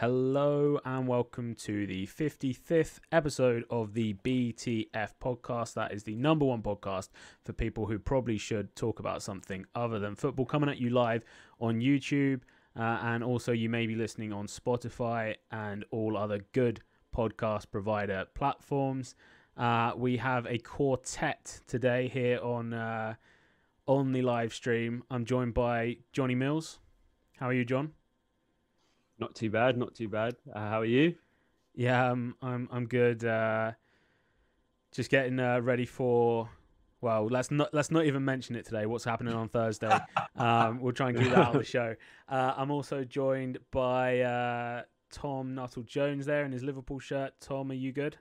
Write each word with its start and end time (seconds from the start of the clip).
Hello 0.00 0.78
and 0.84 1.08
welcome 1.08 1.56
to 1.56 1.84
the 1.84 2.06
55th 2.06 3.00
episode 3.10 3.64
of 3.68 3.94
the 3.94 4.14
BTF 4.22 5.10
podcast. 5.20 5.74
That 5.74 5.90
is 5.92 6.04
the 6.04 6.14
number 6.14 6.44
one 6.44 6.62
podcast 6.62 7.08
for 7.44 7.52
people 7.52 7.86
who 7.86 7.98
probably 7.98 8.38
should 8.38 8.76
talk 8.76 9.00
about 9.00 9.24
something 9.24 9.66
other 9.74 9.98
than 9.98 10.14
football. 10.14 10.46
Coming 10.46 10.70
at 10.70 10.78
you 10.78 10.90
live 10.90 11.24
on 11.60 11.80
YouTube, 11.80 12.42
uh, 12.78 13.00
and 13.02 13.24
also 13.24 13.50
you 13.50 13.68
may 13.68 13.88
be 13.88 13.96
listening 13.96 14.32
on 14.32 14.46
Spotify 14.46 15.34
and 15.50 15.84
all 15.90 16.16
other 16.16 16.44
good 16.52 16.80
podcast 17.12 17.72
provider 17.72 18.24
platforms. 18.36 19.16
Uh, 19.56 19.94
we 19.96 20.18
have 20.18 20.46
a 20.46 20.58
quartet 20.58 21.60
today 21.66 22.06
here 22.06 22.38
on 22.40 22.72
uh, 22.72 23.14
on 23.88 24.12
the 24.12 24.22
live 24.22 24.54
stream. 24.54 25.02
I'm 25.10 25.24
joined 25.24 25.54
by 25.54 25.96
Johnny 26.12 26.36
Mills. 26.36 26.78
How 27.40 27.48
are 27.48 27.52
you, 27.52 27.64
John? 27.64 27.94
Not 29.18 29.34
too 29.34 29.50
bad, 29.50 29.76
not 29.76 29.94
too 29.94 30.08
bad. 30.08 30.36
Uh, 30.52 30.60
how 30.60 30.80
are 30.80 30.84
you? 30.84 31.14
Yeah, 31.74 32.10
um, 32.10 32.36
I'm 32.40 32.68
I'm 32.70 32.86
good. 32.86 33.24
Uh, 33.24 33.72
just 34.92 35.10
getting 35.10 35.40
uh, 35.40 35.60
ready 35.60 35.86
for. 35.86 36.48
Well, 37.00 37.26
let's 37.26 37.50
not 37.50 37.72
let's 37.72 37.90
not 37.90 38.06
even 38.06 38.24
mention 38.24 38.56
it 38.56 38.64
today. 38.64 38.86
What's 38.86 39.04
happening 39.04 39.34
on 39.34 39.48
Thursday? 39.48 39.96
um, 40.36 40.80
we'll 40.80 40.92
try 40.92 41.10
and 41.10 41.18
keep 41.18 41.30
that 41.30 41.38
out 41.38 41.54
of 41.54 41.60
the 41.60 41.64
show. 41.64 41.94
Uh, 42.28 42.54
I'm 42.56 42.70
also 42.70 43.04
joined 43.04 43.58
by 43.70 44.20
uh, 44.20 44.82
Tom 45.10 45.54
Nuttall 45.54 45.84
Jones 45.84 46.26
there 46.26 46.44
in 46.44 46.52
his 46.52 46.64
Liverpool 46.64 46.98
shirt. 46.98 47.34
Tom, 47.40 47.70
are 47.70 47.74
you 47.74 47.92
good? 47.92 48.16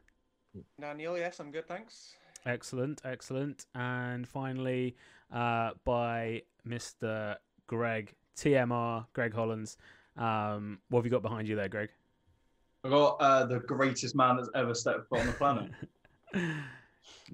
Now, 0.80 0.94
Neil, 0.94 1.18
yes, 1.18 1.40
I'm 1.40 1.52
good, 1.52 1.68
thanks. 1.68 2.16
Excellent, 2.46 3.02
excellent. 3.04 3.66
And 3.76 4.28
finally, 4.28 4.96
uh, 5.34 5.72
by 5.84 6.44
Mr. 6.68 7.36
Greg 7.68 8.14
TMR, 8.36 9.06
Greg 9.14 9.34
Hollands. 9.34 9.78
Um, 10.18 10.80
what 10.90 11.00
have 11.00 11.06
you 11.06 11.12
got 11.12 11.22
behind 11.22 11.48
you 11.48 11.56
there, 11.56 11.70
Greg? 11.70 11.90
I 12.84 12.90
got 12.90 13.18
uh, 13.20 13.46
the 13.46 13.60
greatest 13.60 14.16
man 14.16 14.38
that's 14.38 14.50
ever 14.56 14.74
stepped 14.74 15.10
foot 15.10 15.20
on 15.20 15.28
the 15.28 15.34
planet. 15.34 15.72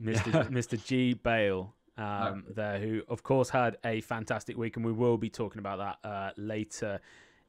Mr. 0.01 0.49
Mr. 0.51 0.83
G 0.83 1.13
Bale 1.13 1.73
um, 1.97 2.45
there, 2.53 2.79
who 2.79 3.01
of 3.07 3.23
course 3.23 3.49
had 3.49 3.77
a 3.85 4.01
fantastic 4.01 4.57
week, 4.57 4.77
and 4.77 4.85
we 4.85 4.91
will 4.91 5.17
be 5.17 5.29
talking 5.29 5.59
about 5.59 5.77
that 6.03 6.09
uh, 6.09 6.31
later 6.37 6.99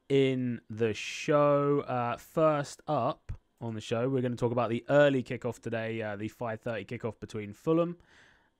in 0.09 0.61
the 0.69 0.93
show. 0.93 1.83
Uh, 1.87 2.17
first 2.17 2.81
up 2.87 3.31
on 3.61 3.73
the 3.73 3.81
show, 3.81 4.07
we're 4.09 4.21
going 4.21 4.33
to 4.33 4.37
talk 4.37 4.51
about 4.51 4.69
the 4.69 4.83
early 4.89 5.23
kickoff 5.23 5.59
today, 5.59 6.01
uh, 6.01 6.15
the 6.15 6.29
5:30 6.29 6.85
kickoff 6.85 7.19
between 7.19 7.53
Fulham. 7.53 7.97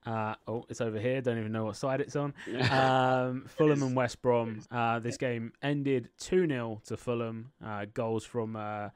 Uh, 0.06 0.34
oh, 0.46 0.64
it's 0.68 0.80
over 0.80 1.00
here. 1.00 1.20
Don't 1.20 1.38
even 1.38 1.50
know 1.52 1.64
what 1.64 1.76
side 1.76 2.00
it's 2.00 2.16
on. 2.16 2.32
Um, 2.70 3.44
Fulham 3.48 3.82
and 3.82 3.96
West 3.96 4.22
Brom. 4.22 4.60
Uh, 4.70 4.98
this 4.98 5.16
game 5.16 5.52
ended 5.62 6.10
2 6.18 6.46
0 6.46 6.80
to 6.86 6.96
Fulham. 6.96 7.50
Uh, 7.64 7.86
goals 7.92 8.24
from 8.24 8.54
uh, 8.56 8.90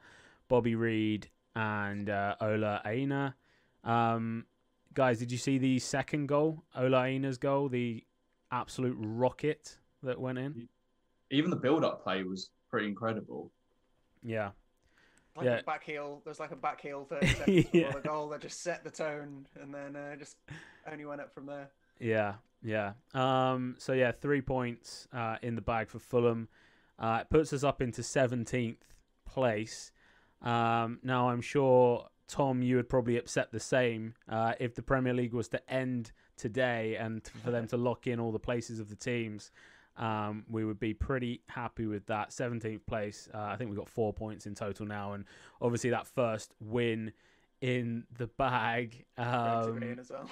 Bobby 0.47 0.75
Reid 0.75 1.27
and 1.55 2.09
uh, 2.09 2.35
Ola 2.39 2.81
Aina. 2.85 3.35
Um, 3.83 4.45
guys, 4.93 5.19
did 5.19 5.31
you 5.31 5.37
see 5.37 5.57
the 5.57 5.79
second 5.79 6.27
goal? 6.27 6.63
Ola 6.75 7.03
Aina's 7.05 7.37
goal, 7.37 7.69
the 7.69 8.03
absolute 8.51 8.95
rocket 8.99 9.77
that 10.03 10.19
went 10.19 10.37
in? 10.37 10.67
Even 11.29 11.49
the 11.49 11.55
build 11.55 11.83
up 11.83 12.03
play 12.03 12.23
was 12.23 12.49
pretty 12.69 12.87
incredible. 12.87 13.51
Yeah. 14.23 14.51
Like 15.35 15.45
Yeah. 15.45 15.59
a 15.59 15.63
back 15.63 15.83
heel, 15.83 16.21
there's 16.25 16.39
like 16.39 16.51
a 16.51 16.55
back 16.55 16.81
heel 16.81 17.05
30 17.05 17.27
seconds 17.35 17.65
Yeah. 17.73 17.83
before 17.87 18.01
the 18.01 18.07
goal 18.07 18.29
that 18.29 18.41
just 18.41 18.61
set 18.61 18.83
the 18.83 18.91
tone 18.91 19.47
and 19.61 19.73
then 19.73 19.95
uh, 19.95 20.15
just 20.17 20.37
only 20.91 21.05
went 21.05 21.21
up 21.21 21.33
from 21.33 21.45
there. 21.45 21.69
Yeah, 21.99 22.35
yeah. 22.61 22.93
Um, 23.13 23.75
so 23.77 23.93
yeah, 23.93 24.11
three 24.11 24.41
points 24.41 25.07
uh, 25.13 25.37
in 25.41 25.55
the 25.55 25.61
bag 25.61 25.89
for 25.89 25.99
Fulham. 25.99 26.49
Uh, 26.99 27.19
it 27.21 27.29
puts 27.29 27.53
us 27.53 27.63
up 27.63 27.81
into 27.81 28.03
seventeenth 28.03 28.83
place. 29.25 29.91
Um, 30.41 30.99
now 31.03 31.29
I'm 31.29 31.41
sure 31.41 32.07
Tom, 32.27 32.61
you 32.61 32.75
would 32.77 32.89
probably 32.89 33.17
accept 33.17 33.51
the 33.51 33.59
same 33.59 34.13
uh, 34.29 34.53
if 34.59 34.75
the 34.75 34.81
Premier 34.81 35.13
League 35.13 35.33
was 35.33 35.47
to 35.49 35.71
end 35.71 36.11
today 36.37 36.95
and 36.95 37.21
for 37.43 37.51
them 37.51 37.67
to 37.67 37.77
lock 37.77 38.07
in 38.07 38.19
all 38.19 38.31
the 38.31 38.39
places 38.39 38.79
of 38.79 38.89
the 38.89 38.95
teams. 38.95 39.51
Um, 39.97 40.45
we 40.49 40.63
would 40.65 40.79
be 40.79 40.93
pretty 40.93 41.41
happy 41.47 41.85
with 41.85 42.05
that. 42.07 42.29
17th 42.31 42.85
place. 42.85 43.27
Uh, 43.33 43.39
I 43.39 43.55
think 43.57 43.69
we've 43.69 43.77
got 43.79 43.89
four 43.89 44.13
points 44.13 44.45
in 44.45 44.55
total 44.55 44.85
now, 44.85 45.13
and 45.13 45.25
obviously 45.61 45.89
that 45.91 46.07
first 46.07 46.53
win 46.59 47.11
in 47.59 48.03
the 48.17 48.25
bag. 48.25 49.05
Greg's 49.15 49.67
Um, 49.67 49.75
agreeing 49.77 49.99
as 49.99 50.09
well. 50.11 50.29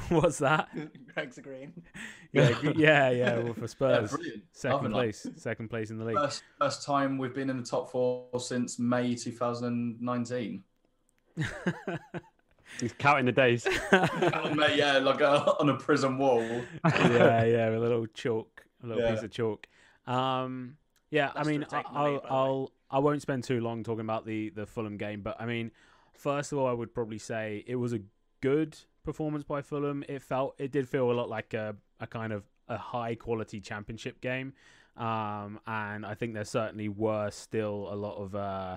what's 0.08 0.38
that? 0.38 0.68
Greg's 1.14 1.38
agreeing. 1.38 1.72
Yeah, 2.32 2.58
yeah, 2.74 3.10
yeah. 3.10 3.38
Well, 3.40 3.52
for 3.52 3.68
Spurs, 3.68 4.10
brilliant. 4.12 4.42
second 4.52 4.74
Loving 4.76 4.90
that. 4.92 4.96
place, 4.96 5.26
second 5.36 5.68
place 5.68 5.90
in 5.90 5.98
the 5.98 6.04
league. 6.06 6.16
First, 6.16 6.42
first 6.58 6.82
time 6.86 7.18
we've 7.18 7.34
been 7.34 7.50
in 7.50 7.58
the 7.58 7.62
top 7.62 7.90
four 7.92 8.24
since 8.40 8.78
May 8.78 9.14
2019. 9.14 10.64
He's 12.80 12.92
counting 12.94 13.26
the 13.26 13.32
days. 13.32 13.66
And, 13.90 14.62
yeah, 14.74 14.96
like 14.98 15.20
a, 15.20 15.52
on 15.60 15.68
a 15.68 15.76
prison 15.76 16.16
wall. 16.16 16.40
yeah, 16.40 17.44
yeah, 17.44 17.68
with 17.68 17.78
a 17.78 17.80
little 17.80 18.06
chalk, 18.06 18.64
a 18.82 18.86
little 18.86 19.02
Yeah. 19.02 19.14
piece 19.14 19.22
of 19.22 19.30
chalk. 19.30 19.66
Um, 20.06 20.76
yeah, 21.10 21.30
I 21.34 21.44
mean, 21.44 21.60
to 21.60 21.66
take 21.66 21.84
the 21.84 21.90
I'll, 21.92 22.12
lead, 22.12 22.22
by 22.22 22.28
the 22.28 22.34
way. 22.34 22.38
I'll, 22.40 22.72
I 22.90 22.98
won't 22.98 23.22
spend 23.22 23.44
too 23.44 23.60
long 23.60 23.82
talking 23.84 24.00
about 24.00 24.26
the 24.26 24.50
the 24.50 24.66
Fulham 24.66 24.96
game, 24.96 25.22
but 25.22 25.36
I 25.40 25.46
mean, 25.46 25.70
first 26.14 26.52
of 26.52 26.58
all, 26.58 26.66
I 26.66 26.72
would 26.72 26.94
probably 26.94 27.18
say 27.18 27.64
it 27.66 27.76
was 27.76 27.92
a 27.92 28.00
good 28.40 28.76
performance 29.04 29.44
by 29.44 29.62
Fulham. 29.62 30.04
It 30.08 30.22
felt, 30.22 30.54
it 30.58 30.72
did 30.72 30.88
feel 30.88 31.10
a 31.10 31.12
lot 31.12 31.28
like 31.28 31.54
a, 31.54 31.76
a 32.00 32.06
kind 32.06 32.32
of 32.32 32.44
a 32.68 32.76
high 32.78 33.14
quality 33.14 33.60
championship 33.60 34.20
game, 34.20 34.52
um, 34.96 35.60
and 35.66 36.04
I 36.06 36.14
think 36.14 36.34
there 36.34 36.44
certainly 36.44 36.88
were 36.88 37.30
still 37.30 37.88
a 37.90 37.94
lot 37.96 38.16
of. 38.16 38.34
Uh, 38.34 38.76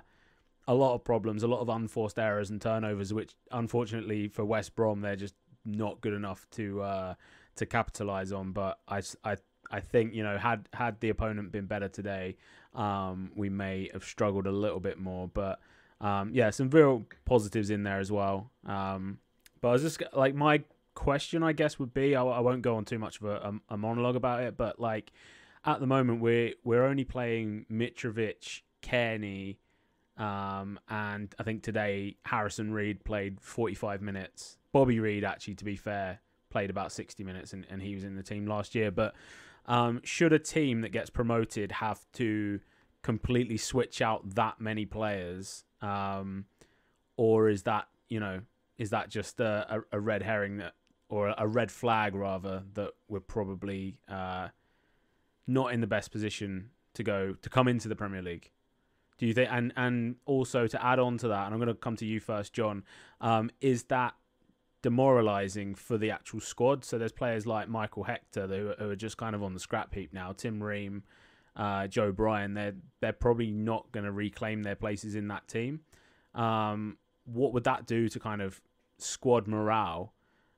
a 0.67 0.73
lot 0.73 0.95
of 0.95 1.03
problems, 1.03 1.43
a 1.43 1.47
lot 1.47 1.59
of 1.59 1.69
unforced 1.69 2.17
errors 2.17 2.49
and 2.49 2.59
turnovers, 2.59 3.13
which 3.13 3.35
unfortunately 3.51 4.27
for 4.27 4.43
West 4.43 4.75
Brom 4.75 5.01
they're 5.01 5.15
just 5.15 5.35
not 5.63 6.01
good 6.01 6.13
enough 6.13 6.47
to 6.53 6.81
uh, 6.81 7.13
to 7.57 7.67
capitalize 7.67 8.31
on. 8.31 8.51
But 8.51 8.79
I, 8.87 8.97
s- 8.97 9.15
I, 9.23 9.35
I 9.71 9.79
think 9.79 10.13
you 10.13 10.23
know 10.23 10.37
had 10.37 10.67
had 10.73 10.99
the 10.99 11.09
opponent 11.09 11.51
been 11.51 11.65
better 11.65 11.87
today, 11.87 12.37
um, 12.73 13.31
we 13.35 13.49
may 13.49 13.89
have 13.93 14.03
struggled 14.03 14.47
a 14.47 14.51
little 14.51 14.79
bit 14.79 14.99
more. 14.99 15.27
But 15.27 15.59
um, 16.01 16.31
yeah, 16.33 16.49
some 16.49 16.69
real 16.69 17.05
positives 17.25 17.69
in 17.69 17.83
there 17.83 17.99
as 17.99 18.11
well. 18.11 18.51
Um, 18.65 19.19
but 19.61 19.69
I 19.69 19.71
was 19.71 19.81
just 19.81 20.03
like 20.13 20.35
my 20.35 20.63
question, 20.93 21.43
I 21.43 21.53
guess, 21.53 21.79
would 21.79 21.93
be 21.93 22.15
I, 22.15 22.23
I 22.23 22.39
won't 22.39 22.61
go 22.61 22.75
on 22.75 22.85
too 22.85 22.99
much 22.99 23.21
of 23.21 23.27
a, 23.27 23.35
a, 23.35 23.73
a 23.75 23.77
monologue 23.77 24.15
about 24.15 24.43
it, 24.43 24.57
but 24.57 24.79
like 24.79 25.11
at 25.65 25.79
the 25.79 25.87
moment 25.87 26.21
we're 26.21 26.53
we're 26.63 26.85
only 26.85 27.03
playing 27.03 27.65
Mitrovic, 27.71 28.61
Kearney. 28.81 29.59
Um, 30.17 30.79
and 30.87 31.35
I 31.37 31.43
think 31.43 31.63
today 31.63 32.15
Harrison 32.23 32.71
Reed 32.73 33.03
played 33.03 33.41
45 33.41 34.01
minutes. 34.01 34.57
Bobby 34.71 34.99
Reid, 34.99 35.23
actually, 35.23 35.55
to 35.55 35.65
be 35.65 35.75
fair, 35.75 36.19
played 36.49 36.69
about 36.69 36.91
60 36.91 37.23
minutes, 37.23 37.51
and, 37.53 37.65
and 37.69 37.81
he 37.81 37.95
was 37.95 38.03
in 38.03 38.15
the 38.15 38.23
team 38.23 38.45
last 38.45 38.75
year. 38.75 38.91
But 38.91 39.13
um, 39.67 40.01
should 40.03 40.33
a 40.33 40.39
team 40.39 40.81
that 40.81 40.89
gets 40.89 41.09
promoted 41.09 41.73
have 41.73 42.05
to 42.13 42.59
completely 43.01 43.57
switch 43.57 44.01
out 44.01 44.35
that 44.35 44.59
many 44.59 44.85
players, 44.85 45.63
um, 45.81 46.45
or 47.17 47.49
is 47.49 47.63
that 47.63 47.87
you 48.09 48.19
know 48.19 48.41
is 48.77 48.89
that 48.89 49.09
just 49.09 49.39
a, 49.39 49.77
a, 49.91 49.97
a 49.97 49.99
red 49.99 50.21
herring 50.21 50.57
that, 50.57 50.73
or 51.09 51.33
a 51.37 51.47
red 51.47 51.71
flag 51.71 52.15
rather, 52.15 52.63
that 52.73 52.91
we're 53.07 53.19
probably 53.19 53.97
uh, 54.09 54.49
not 55.47 55.73
in 55.73 55.81
the 55.81 55.87
best 55.87 56.11
position 56.11 56.69
to 56.93 57.03
go 57.03 57.35
to 57.41 57.49
come 57.49 57.67
into 57.67 57.87
the 57.87 57.95
Premier 57.95 58.21
League? 58.21 58.51
Do 59.17 59.25
you 59.25 59.33
think, 59.33 59.49
and 59.51 59.71
and 59.77 60.15
also 60.25 60.67
to 60.67 60.85
add 60.85 60.99
on 60.99 61.17
to 61.19 61.29
that, 61.29 61.45
and 61.45 61.53
I'm 61.53 61.59
going 61.59 61.67
to 61.67 61.73
come 61.73 61.95
to 61.97 62.05
you 62.05 62.19
first, 62.19 62.53
John. 62.53 62.83
Um, 63.21 63.49
is 63.61 63.83
that 63.83 64.13
demoralising 64.85 65.73
for 65.73 65.97
the 65.97 66.11
actual 66.11 66.39
squad? 66.39 66.85
So 66.85 66.99
there's 66.99 67.11
players 67.11 67.47
like 67.47 67.67
Michael 67.67 68.03
Hector 68.03 68.45
who, 68.45 68.69
are- 68.69 68.75
who 68.77 68.89
are 68.91 68.95
just 68.95 69.17
kind 69.17 69.33
of 69.35 69.41
on 69.41 69.55
the 69.55 69.59
scrap 69.59 69.91
heap 69.95 70.13
now. 70.13 70.31
Tim 70.31 70.61
Ream, 70.61 71.01
uh, 71.55 71.87
Joe 71.87 72.11
Bryan, 72.11 72.53
they're 72.53 72.75
they're 73.01 73.11
probably 73.13 73.49
not 73.49 73.91
going 73.91 74.03
to 74.05 74.11
reclaim 74.11 74.61
their 74.61 74.75
places 74.75 75.15
in 75.15 75.27
that 75.29 75.47
team. 75.47 75.79
Um, 76.35 76.97
what 77.25 77.51
would 77.53 77.63
that 77.63 77.87
do 77.87 78.07
to 78.09 78.19
kind 78.19 78.43
of 78.43 78.61
squad 78.99 79.47
morale 79.47 80.13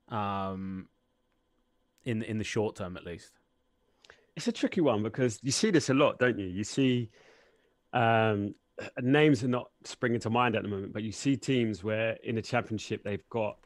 um, 0.10 0.90
in 2.04 2.22
in 2.22 2.38
the 2.38 2.44
short 2.44 2.76
term, 2.76 2.98
at 2.98 3.06
least? 3.06 3.32
It's 4.36 4.50
a 4.50 4.52
tricky 4.52 4.82
one 4.82 5.04
because 5.04 5.40
you 5.42 5.52
see 5.52 5.72
this 5.72 5.90
a 5.90 5.94
lot, 5.94 6.20
don't 6.20 6.38
you? 6.38 6.48
You 6.48 6.66
see 6.66 7.10
um, 7.94 8.54
names 9.02 9.44
are 9.44 9.48
not 9.48 9.70
springing 9.86 10.20
to 10.20 10.30
mind 10.30 10.56
at 10.58 10.64
the 10.64 10.70
moment, 10.70 10.92
but 10.94 11.04
you 11.04 11.12
see 11.12 11.38
teams 11.38 11.84
where 11.84 12.18
in 12.24 12.36
the 12.36 12.42
championship 12.42 13.04
they've 13.04 13.28
got 13.30 13.58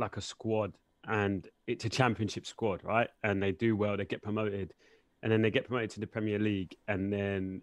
like 0.00 0.16
a 0.16 0.20
squad 0.20 0.72
and 1.06 1.48
it's 1.66 1.84
a 1.84 1.88
championship 1.88 2.46
squad, 2.46 2.82
right? 2.84 3.08
And 3.22 3.42
they 3.42 3.52
do 3.52 3.76
well, 3.76 3.96
they 3.96 4.04
get 4.04 4.22
promoted, 4.22 4.74
and 5.22 5.30
then 5.30 5.42
they 5.42 5.50
get 5.50 5.66
promoted 5.66 5.90
to 5.90 6.00
the 6.00 6.06
Premier 6.06 6.38
League, 6.38 6.76
and 6.88 7.12
then 7.12 7.62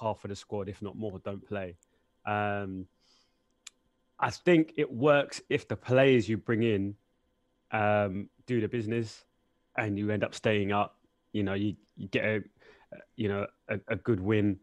half 0.00 0.24
of 0.24 0.30
the 0.30 0.36
squad, 0.36 0.68
if 0.68 0.82
not 0.82 0.96
more, 0.96 1.18
don't 1.24 1.46
play. 1.46 1.76
Um, 2.26 2.86
I 4.18 4.30
think 4.30 4.74
it 4.76 4.92
works 4.92 5.42
if 5.48 5.68
the 5.68 5.76
players 5.76 6.28
you 6.28 6.36
bring 6.36 6.62
in 6.62 6.94
um, 7.72 8.28
do 8.46 8.60
the 8.60 8.68
business 8.68 9.24
and 9.76 9.98
you 9.98 10.10
end 10.10 10.22
up 10.22 10.34
staying 10.34 10.72
up. 10.72 10.96
You 11.32 11.42
know, 11.42 11.54
you, 11.54 11.74
you 11.96 12.08
get 12.08 12.24
a 12.24 12.42
you 13.16 13.28
know 13.28 13.46
a, 13.68 13.80
a 13.88 13.96
good 13.96 14.20
win 14.20 14.58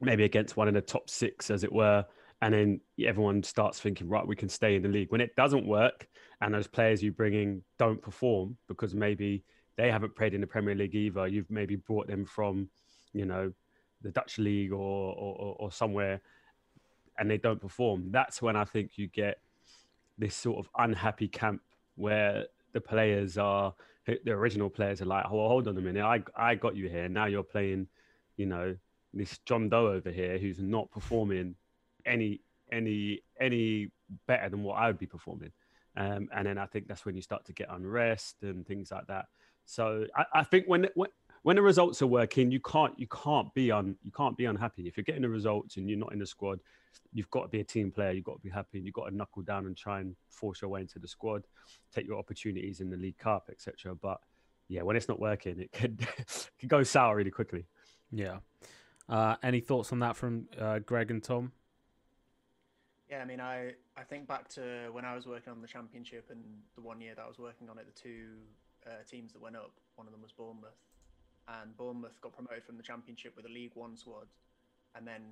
maybe 0.00 0.24
against 0.24 0.56
one 0.56 0.68
in 0.68 0.74
the 0.74 0.80
top 0.80 1.10
six, 1.10 1.50
as 1.50 1.64
it 1.64 1.72
were, 1.72 2.04
and 2.42 2.54
then 2.54 2.80
everyone 3.04 3.42
starts 3.42 3.80
thinking, 3.80 4.08
right, 4.08 4.26
we 4.26 4.36
can 4.36 4.48
stay 4.48 4.76
in 4.76 4.82
the 4.82 4.88
league. 4.88 5.10
When 5.10 5.20
it 5.20 5.34
doesn't 5.36 5.66
work, 5.66 6.06
and 6.40 6.54
those 6.54 6.68
players 6.68 7.02
you 7.02 7.12
bring 7.12 7.34
in 7.34 7.62
don't 7.78 8.00
perform 8.00 8.56
because 8.68 8.94
maybe 8.94 9.42
they 9.76 9.90
haven't 9.90 10.14
played 10.14 10.34
in 10.34 10.40
the 10.40 10.46
Premier 10.46 10.74
League 10.74 10.94
either. 10.94 11.26
You've 11.26 11.50
maybe 11.50 11.76
brought 11.76 12.06
them 12.06 12.24
from, 12.24 12.68
you 13.12 13.24
know, 13.24 13.52
the 14.02 14.10
Dutch 14.10 14.38
league 14.38 14.72
or 14.72 15.14
or, 15.14 15.56
or 15.58 15.72
somewhere, 15.72 16.20
and 17.18 17.28
they 17.28 17.38
don't 17.38 17.60
perform. 17.60 18.10
That's 18.10 18.40
when 18.40 18.54
I 18.56 18.64
think 18.64 18.92
you 18.96 19.08
get 19.08 19.40
this 20.16 20.34
sort 20.34 20.58
of 20.58 20.68
unhappy 20.78 21.28
camp 21.28 21.60
where 21.96 22.46
the 22.72 22.80
players 22.80 23.38
are 23.38 23.74
the 24.06 24.30
original 24.30 24.70
players 24.70 25.02
are 25.02 25.06
like, 25.06 25.24
oh, 25.26 25.48
hold 25.48 25.68
on 25.68 25.76
a 25.76 25.80
minute, 25.80 26.04
I 26.04 26.22
I 26.36 26.54
got 26.54 26.76
you 26.76 26.88
here. 26.88 27.08
Now 27.08 27.26
you're 27.26 27.42
playing, 27.42 27.88
you 28.36 28.46
know, 28.46 28.76
this 29.12 29.38
John 29.38 29.68
Doe 29.68 29.88
over 29.88 30.10
here 30.10 30.38
who's 30.38 30.60
not 30.60 30.90
performing 30.90 31.56
any 32.08 32.40
any 32.72 33.20
any 33.40 33.90
better 34.26 34.48
than 34.48 34.62
what 34.62 34.74
I 34.74 34.86
would 34.86 34.98
be 34.98 35.06
performing. 35.06 35.52
Um, 35.96 36.28
and 36.34 36.46
then 36.46 36.58
I 36.58 36.66
think 36.66 36.86
that's 36.86 37.04
when 37.04 37.16
you 37.16 37.22
start 37.22 37.44
to 37.46 37.52
get 37.52 37.68
unrest 37.70 38.36
and 38.42 38.66
things 38.66 38.92
like 38.92 39.06
that. 39.08 39.26
So 39.64 40.06
I, 40.16 40.24
I 40.32 40.44
think 40.44 40.66
when, 40.66 40.88
when 40.94 41.10
when 41.42 41.56
the 41.56 41.62
results 41.62 42.02
are 42.02 42.06
working, 42.06 42.50
you 42.50 42.60
can't 42.60 42.98
you 42.98 43.06
can't 43.08 43.52
be 43.54 43.70
un 43.70 43.96
you 44.02 44.12
can't 44.12 44.36
be 44.36 44.46
unhappy 44.46 44.86
if 44.86 44.96
you're 44.96 45.04
getting 45.04 45.22
the 45.22 45.28
results 45.28 45.76
and 45.76 45.88
you're 45.88 45.98
not 45.98 46.12
in 46.12 46.18
the 46.18 46.26
squad. 46.26 46.60
You've 47.12 47.30
got 47.30 47.42
to 47.42 47.48
be 47.48 47.60
a 47.60 47.64
team 47.64 47.90
player. 47.90 48.12
You've 48.12 48.24
got 48.24 48.36
to 48.36 48.40
be 48.40 48.50
happy. 48.50 48.80
You've 48.80 48.94
got 48.94 49.08
to 49.08 49.14
knuckle 49.14 49.42
down 49.42 49.66
and 49.66 49.76
try 49.76 50.00
and 50.00 50.14
force 50.28 50.62
your 50.62 50.70
way 50.70 50.80
into 50.80 50.98
the 50.98 51.08
squad, 51.08 51.44
take 51.94 52.06
your 52.06 52.18
opportunities 52.18 52.80
in 52.80 52.90
the 52.90 52.96
League 52.96 53.18
Cup, 53.18 53.48
etc. 53.50 53.94
But 53.94 54.20
yeah, 54.68 54.82
when 54.82 54.96
it's 54.96 55.08
not 55.08 55.20
working, 55.20 55.60
it 55.60 55.72
could 55.72 56.06
could 56.58 56.68
go 56.68 56.82
sour 56.82 57.16
really 57.16 57.30
quickly. 57.30 57.66
Yeah. 58.10 58.38
Uh, 59.08 59.36
any 59.42 59.60
thoughts 59.60 59.92
on 59.92 60.00
that 60.00 60.16
from 60.16 60.48
uh, 60.60 60.80
Greg 60.80 61.10
and 61.10 61.22
Tom? 61.22 61.52
Yeah, 63.10 63.22
I 63.22 63.24
mean, 63.24 63.40
I, 63.40 63.72
I 63.96 64.02
think 64.04 64.28
back 64.28 64.48
to 64.50 64.90
when 64.92 65.04
I 65.06 65.14
was 65.14 65.26
working 65.26 65.50
on 65.50 65.62
the 65.62 65.68
championship 65.68 66.26
and 66.30 66.42
the 66.74 66.82
one 66.82 67.00
year 67.00 67.14
that 67.16 67.22
I 67.24 67.28
was 67.28 67.38
working 67.38 67.70
on 67.70 67.78
it, 67.78 67.86
the 67.86 67.98
two 67.98 68.36
uh, 68.86 69.02
teams 69.10 69.32
that 69.32 69.40
went 69.40 69.56
up, 69.56 69.72
one 69.96 70.06
of 70.06 70.12
them 70.12 70.20
was 70.20 70.32
Bournemouth. 70.32 70.76
And 71.48 71.74
Bournemouth 71.76 72.20
got 72.20 72.34
promoted 72.34 72.64
from 72.64 72.76
the 72.76 72.82
championship 72.82 73.34
with 73.34 73.46
a 73.46 73.48
League 73.48 73.72
One 73.74 73.96
squad 73.96 74.26
and 74.94 75.06
then 75.06 75.22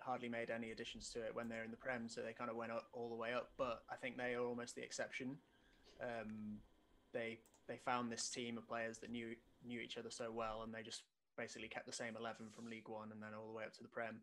hardly 0.00 0.28
made 0.28 0.50
any 0.50 0.72
additions 0.72 1.10
to 1.10 1.20
it 1.20 1.32
when 1.32 1.48
they're 1.48 1.62
in 1.62 1.70
the 1.70 1.76
Prem. 1.76 2.08
So 2.08 2.22
they 2.22 2.32
kind 2.32 2.50
of 2.50 2.56
went 2.56 2.72
up 2.72 2.88
all 2.92 3.08
the 3.08 3.14
way 3.14 3.32
up. 3.32 3.50
But 3.56 3.82
I 3.88 3.94
think 3.94 4.16
they 4.16 4.34
are 4.34 4.42
almost 4.44 4.74
the 4.74 4.82
exception. 4.82 5.36
Um, 6.02 6.58
they 7.12 7.38
they 7.68 7.78
found 7.84 8.10
this 8.10 8.28
team 8.28 8.58
of 8.58 8.66
players 8.66 8.98
that 8.98 9.10
knew 9.10 9.36
knew 9.64 9.78
each 9.78 9.96
other 9.96 10.10
so 10.10 10.32
well 10.32 10.62
and 10.64 10.74
they 10.74 10.82
just 10.82 11.02
basically 11.36 11.68
kept 11.68 11.86
the 11.86 11.92
same 11.92 12.16
11 12.18 12.46
from 12.54 12.68
League 12.68 12.88
One 12.88 13.12
and 13.12 13.22
then 13.22 13.30
all 13.38 13.46
the 13.46 13.52
way 13.52 13.62
up 13.64 13.72
to 13.74 13.82
the 13.82 13.88
Prem 13.88 14.20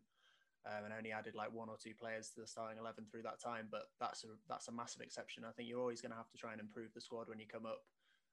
um, 0.66 0.84
and 0.84 0.92
only 0.92 1.12
added 1.12 1.34
like 1.34 1.52
one 1.52 1.68
or 1.68 1.76
two 1.80 1.94
players 1.94 2.30
to 2.30 2.40
the 2.40 2.46
starting 2.46 2.78
eleven 2.78 3.04
through 3.10 3.22
that 3.22 3.40
time. 3.40 3.68
But 3.70 3.88
that's 4.00 4.24
a 4.24 4.28
that's 4.48 4.68
a 4.68 4.72
massive 4.72 5.02
exception. 5.02 5.44
I 5.44 5.52
think 5.52 5.68
you're 5.68 5.80
always 5.80 6.00
going 6.00 6.12
to 6.12 6.18
have 6.18 6.30
to 6.30 6.38
try 6.38 6.52
and 6.52 6.60
improve 6.60 6.92
the 6.94 7.00
squad 7.00 7.28
when 7.28 7.38
you 7.38 7.46
come 7.46 7.66
up, 7.66 7.82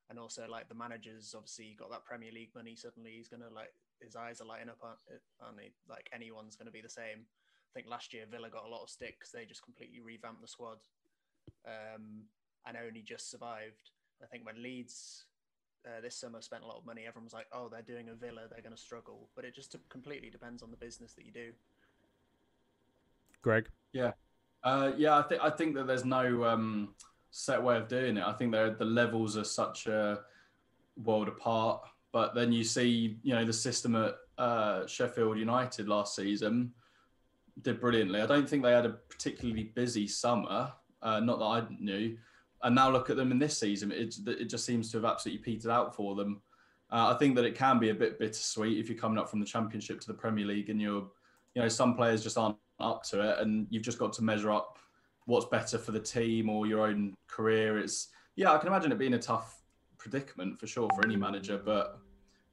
and 0.10 0.20
also 0.20 0.48
like 0.50 0.70
the 0.70 0.76
managers 0.76 1.34
obviously 1.36 1.76
got 1.78 1.90
that 1.92 2.06
Premier 2.06 2.32
League 2.32 2.52
money. 2.56 2.76
Suddenly 2.76 3.12
he's 3.16 3.30
going 3.30 3.44
to 3.44 3.54
like 3.54 3.74
his 4.02 4.16
eyes 4.16 4.42
are 4.42 4.46
lighting 4.46 4.70
up 4.70 4.80
on, 4.84 4.94
on 5.42 5.60
it, 5.60 5.74
like 5.90 6.10
anyone's 6.14 6.56
going 6.56 6.68
to 6.68 6.72
be 6.72 6.82
the 6.82 6.90
same. 6.90 7.26
I 7.26 7.72
think 7.74 7.88
last 7.90 8.14
year 8.14 8.26
Villa 8.30 8.50
got 8.50 8.66
a 8.66 8.70
lot 8.70 8.84
of 8.84 8.90
stick 8.90 9.18
because 9.20 9.32
they 9.32 9.46
just 9.46 9.64
completely 9.64 10.00
revamped 10.00 10.42
the 10.42 10.48
squad, 10.48 10.80
um, 11.66 12.26
and 12.66 12.78
only 12.78 13.02
just 13.02 13.32
survived. 13.32 13.92
I 14.22 14.26
think 14.26 14.46
when 14.46 14.62
Leeds 14.62 15.26
uh, 15.86 16.02
this 16.02 16.16
summer 16.16 16.42
spent 16.42 16.64
a 16.64 16.68
lot 16.68 16.78
of 16.78 16.86
money, 16.86 17.04
everyone 17.08 17.26
was 17.26 17.34
like, 17.34 17.48
"Oh, 17.52 17.70
they're 17.70 17.82
doing 17.82 18.10
a 18.10 18.16
Villa, 18.16 18.48
they're 18.50 18.62
going 18.62 18.76
to 18.76 18.82
struggle." 18.82 19.30
But 19.36 19.46
it 19.46 19.56
just 19.56 19.76
completely 19.90 20.30
depends 20.30 20.64
on 20.64 20.72
the 20.72 20.78
business 20.78 21.14
that 21.14 21.26
you 21.26 21.32
do. 21.32 21.52
Greg? 23.48 23.70
Yeah, 23.94 24.12
uh, 24.66 24.92
yeah. 24.98 25.18
I 25.18 25.22
think 25.22 25.42
I 25.42 25.50
think 25.50 25.74
that 25.76 25.88
there's 25.88 26.04
no 26.04 26.44
um, 26.44 26.96
set 27.32 27.64
way 27.64 27.78
of 27.78 27.88
doing 27.88 28.18
it. 28.18 28.24
I 28.26 28.34
think 28.34 28.52
the 28.52 28.76
levels 28.84 29.38
are 29.38 29.46
such 29.46 29.88
a 29.88 30.20
world 31.02 31.30
apart. 31.30 31.82
But 32.12 32.36
then 32.36 32.52
you 32.52 32.66
see, 32.66 33.18
you 33.24 33.34
know, 33.34 33.46
the 33.46 33.54
system 33.54 33.96
at 33.96 34.16
uh, 34.38 34.86
Sheffield 34.86 35.38
United 35.38 35.88
last 35.88 36.14
season 36.14 36.74
did 37.62 37.80
brilliantly. 37.80 38.20
I 38.20 38.26
don't 38.26 38.50
think 38.50 38.64
they 38.64 38.74
had 38.74 38.86
a 38.86 38.98
particularly 39.14 39.64
busy 39.64 40.10
summer. 40.10 40.74
Uh, 41.02 41.22
not 41.22 41.40
that 41.40 41.46
I 41.46 41.64
knew. 41.80 42.18
And 42.64 42.76
now 42.76 42.92
look 42.92 43.10
at 43.10 43.16
them 43.16 43.32
in 43.32 43.40
this 43.40 43.58
season. 43.58 43.94
It, 43.94 44.16
it 44.28 44.50
just 44.50 44.66
seems 44.66 44.92
to 44.92 44.98
have 44.98 45.06
absolutely 45.06 45.44
petered 45.44 45.72
out 45.72 45.96
for 45.96 46.16
them. 46.16 46.42
Uh, 46.92 47.14
I 47.14 47.18
think 47.18 47.36
that 47.36 47.46
it 47.46 47.56
can 47.56 47.80
be 47.80 47.92
a 47.92 47.96
bit 47.96 48.20
bittersweet 48.20 48.78
if 48.78 48.90
you're 48.90 48.98
coming 48.98 49.18
up 49.18 49.30
from 49.30 49.40
the 49.40 49.46
Championship 49.46 50.02
to 50.02 50.08
the 50.08 50.14
Premier 50.14 50.46
League 50.46 50.70
and 50.70 50.82
you're, 50.82 51.08
you 51.56 51.62
know, 51.62 51.70
some 51.70 51.96
players 51.96 52.24
just 52.24 52.38
aren't 52.38 52.58
up 52.80 53.04
to 53.04 53.22
it, 53.22 53.40
and 53.40 53.68
you've 53.70 53.84
just 53.84 54.00
got 54.00 54.14
to 54.14 54.24
measure 54.24 54.52
up 54.52 54.80
what's 55.26 55.46
better 55.46 55.78
for 55.78 55.92
the 55.92 56.00
team 56.00 56.50
or 56.50 56.66
your 56.66 56.88
own 56.88 57.14
career. 57.28 57.78
It's 57.78 58.10
yeah, 58.36 58.54
I 58.54 58.58
can 58.58 58.68
imagine 58.68 58.92
it 58.92 58.98
being 58.98 59.16
a 59.16 59.20
tough 59.20 59.62
predicament 59.98 60.60
for 60.60 60.68
sure 60.68 60.90
for 60.96 61.06
any 61.06 61.16
manager, 61.16 61.60
but 61.64 62.00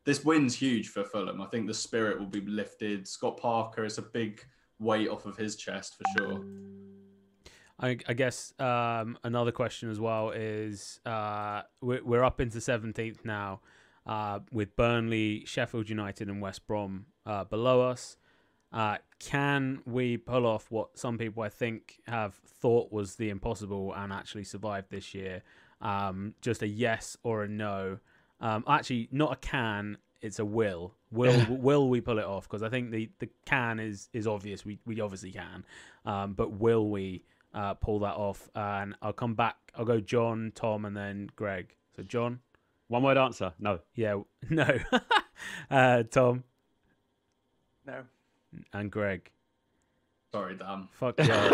this 0.05 0.25
win's 0.25 0.55
huge 0.55 0.89
for 0.89 1.05
Fulham. 1.05 1.41
I 1.41 1.47
think 1.47 1.67
the 1.67 1.75
spirit 1.75 2.19
will 2.19 2.27
be 2.27 2.41
lifted. 2.43 3.07
Scott 3.09 3.39
Parker 3.39 3.85
is 3.85 3.99
a 3.99 4.03
big 4.03 4.45
weight 4.79 5.09
off 5.09 5.25
of 5.27 5.37
his 5.37 5.57
chest 5.57 5.97
for 5.97 6.05
sure. 6.19 6.45
I, 7.81 7.99
I 8.07 8.13
guess 8.13 8.53
um, 8.59 9.19
another 9.25 9.51
question 9.51 9.91
as 9.91 9.99
well 9.99 10.31
is 10.31 11.01
uh, 11.05 11.63
we're, 11.81 12.23
up 12.23 12.41
into 12.41 12.59
17th 12.59 13.25
now 13.25 13.61
uh, 14.07 14.41
with 14.53 14.77
Burnley, 14.77 15.45
Sheffield 15.47 15.89
United, 15.89 16.29
and 16.29 16.41
West 16.41 16.67
Brom 16.67 17.07
uh, 17.27 17.45
below 17.45 17.81
us. 17.81 18.17
Uh, 18.75 18.97
can 19.21 19.81
we 19.87 20.17
pull 20.17 20.45
off 20.45 20.69
what 20.69 20.99
some 20.99 21.17
people 21.17 21.45
I 21.45 21.49
think 21.49 22.01
have 22.09 22.35
thought 22.35 22.91
was 22.93 23.15
the 23.15 23.31
impossible 23.31 23.95
and 23.95 24.13
actually 24.13 24.43
survive 24.43 24.89
this 24.91 25.15
year? 25.15 25.43
Um, 25.81 26.35
just 26.43 26.61
a 26.61 26.67
yes 26.67 27.17
or 27.23 27.45
a 27.45 27.49
no. 27.49 27.99
Um, 28.41 28.65
actually, 28.67 29.09
not 29.13 29.33
a 29.33 29.37
can. 29.37 29.97
It's 30.21 30.41
a 30.41 30.45
will. 30.45 30.95
Will 31.13 31.47
will 31.49 31.89
we 31.89 32.01
pull 32.01 32.19
it 32.19 32.25
off? 32.25 32.49
Because 32.49 32.65
I 32.65 32.69
think 32.69 32.91
the, 32.91 33.09
the 33.21 33.29
can 33.47 33.79
is 33.79 34.09
is 34.13 34.27
obvious. 34.27 34.65
We 34.65 34.81
we 34.85 35.01
obviously 35.01 35.31
can, 35.31 35.65
um, 36.05 36.33
but 36.33 36.53
will 36.53 36.91
we 36.91 37.23
uh, 37.55 37.75
pull 37.75 38.01
that 38.01 38.15
off? 38.17 38.49
And 38.57 38.97
I'll 39.01 39.13
come 39.13 39.35
back. 39.35 39.57
I'll 39.77 39.85
go 39.85 40.01
John, 40.01 40.51
Tom, 40.57 40.85
and 40.85 40.97
then 40.97 41.29
Greg. 41.37 41.77
So 41.95 42.03
John, 42.03 42.41
one 42.89 43.05
word 43.05 43.19
answer. 43.19 43.53
No. 43.61 43.79
Yeah. 43.95 44.23
No. 44.51 44.79
uh, 45.71 46.03
Tom. 46.03 46.43
No 47.87 48.05
and 48.73 48.91
Greg. 48.91 49.31
Sorry, 50.33 50.57
Dan. 50.57 50.89
Fuck 50.93 51.15
yeah. 51.19 51.47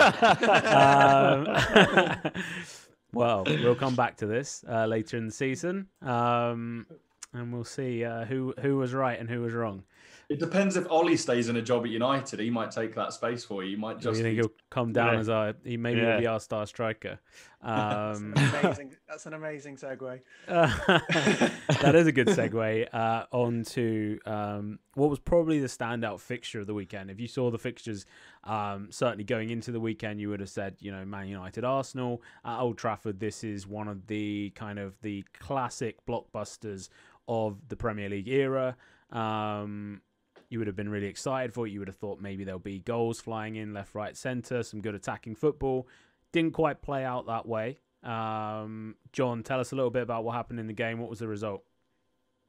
um, 2.25 2.43
well, 3.13 3.45
we'll 3.47 3.75
come 3.75 3.95
back 3.95 4.17
to 4.19 4.27
this 4.27 4.65
uh, 4.69 4.87
later 4.87 5.19
in 5.19 5.27
the 5.27 5.33
season, 5.33 5.89
um, 6.01 6.87
and 7.35 7.53
we'll 7.53 7.65
see 7.65 8.05
uh, 8.05 8.25
who 8.25 8.55
who 8.61 8.79
was 8.79 8.95
right 8.95 9.19
and 9.21 9.29
who 9.29 9.43
was 9.43 9.53
wrong. 9.53 9.85
It 10.31 10.39
depends 10.39 10.77
if 10.77 10.89
Ollie 10.89 11.17
stays 11.17 11.49
in 11.49 11.57
a 11.57 11.63
job 11.63 11.83
at 11.85 11.91
United. 11.91 12.39
He 12.39 12.51
might 12.51 12.71
take 12.71 12.95
that 12.95 13.13
space 13.13 13.45
for 13.45 13.65
you. 13.65 13.71
He 13.71 13.77
might 13.77 13.99
just. 13.99 14.17
You 14.17 14.23
think 14.23 14.37
he'll 14.37 14.53
come 14.71 14.93
down 14.93 15.15
yeah. 15.15 15.19
as 15.19 15.29
our? 15.29 15.55
He 15.65 15.77
maybe 15.77 16.01
yeah. 16.01 16.15
will 16.15 16.21
be 16.21 16.27
our 16.29 16.39
star 16.39 16.69
striker. 16.69 17.19
Um, 17.63 18.33
that's, 18.37 18.55
an 18.55 18.65
amazing, 18.65 18.97
that's 19.09 19.27
an 19.27 19.35
amazing 19.35 19.77
segue. 19.77 20.21
that 20.47 21.95
is 21.97 22.07
a 22.07 22.13
good 22.13 22.27
segue 22.29 22.95
uh, 22.95 23.27
on 23.33 23.65
to 23.65 24.21
um, 24.25 24.79
what 24.95 25.11
was 25.11 25.19
probably 25.19 25.59
the 25.59 25.67
standout 25.67 26.21
fixture 26.21 26.61
of 26.61 26.69
the 26.69 26.75
weekend. 26.75 27.11
If 27.11 27.19
you 27.19 27.27
saw 27.27 27.51
the 27.51 27.59
fixtures, 27.59 28.07
um, 28.45 28.87
certainly 28.93 29.25
going 29.25 29.51
into 29.51 29.73
the 29.73 29.81
weekend, 29.81 30.21
you 30.21 30.29
would 30.29 30.39
have 30.39 30.49
said, 30.49 30.77
you 30.79 30.93
know, 30.93 31.05
Man 31.05 31.27
United, 31.27 31.65
Arsenal 31.65 32.23
at 32.45 32.61
Old 32.61 32.79
Trafford. 32.79 33.19
This 33.19 33.43
is 33.43 33.67
one 33.67 33.89
of 33.89 34.07
the 34.07 34.51
kind 34.51 34.79
of 34.79 34.95
the 35.03 35.25
classic 35.37 36.07
blockbusters 36.07 36.89
of 37.27 37.69
the 37.69 37.75
Premier 37.75 38.09
League 38.09 38.29
era. 38.29 38.77
Um, 39.11 40.03
you 40.51 40.59
would 40.59 40.67
have 40.67 40.77
been 40.77 40.89
really 40.89 41.07
excited 41.07 41.55
for 41.55 41.67
it. 41.67 41.71
You 41.71 41.79
would 41.79 41.89
have 41.89 41.97
thought 41.97 42.21
maybe 42.21 42.45
there'll 42.45 42.59
be 42.59 42.81
goals 42.81 43.21
flying 43.21 43.57
in 43.57 43.73
left, 43.73 43.95
right, 43.95 44.17
centre, 44.17 44.63
some 44.63 44.81
good 44.81 44.95
attacking 44.95 45.37
football. 45.37 45.89
Didn't 46.33 46.53
quite 46.53 46.83
play 46.83 47.05
out 47.05 47.27
that 47.29 47.47
way. 47.47 47.79
Um, 48.03 48.97
John, 49.13 49.43
tell 49.43 49.61
us 49.61 49.73
a 49.73 49.77
little 49.77 49.91
bit 49.91 50.03
about 50.03 50.25
what 50.25 50.35
happened 50.35 50.59
in 50.59 50.67
the 50.67 50.73
game. 50.73 50.99
What 50.99 51.09
was 51.09 51.21
the 51.21 51.29
result? 51.29 51.63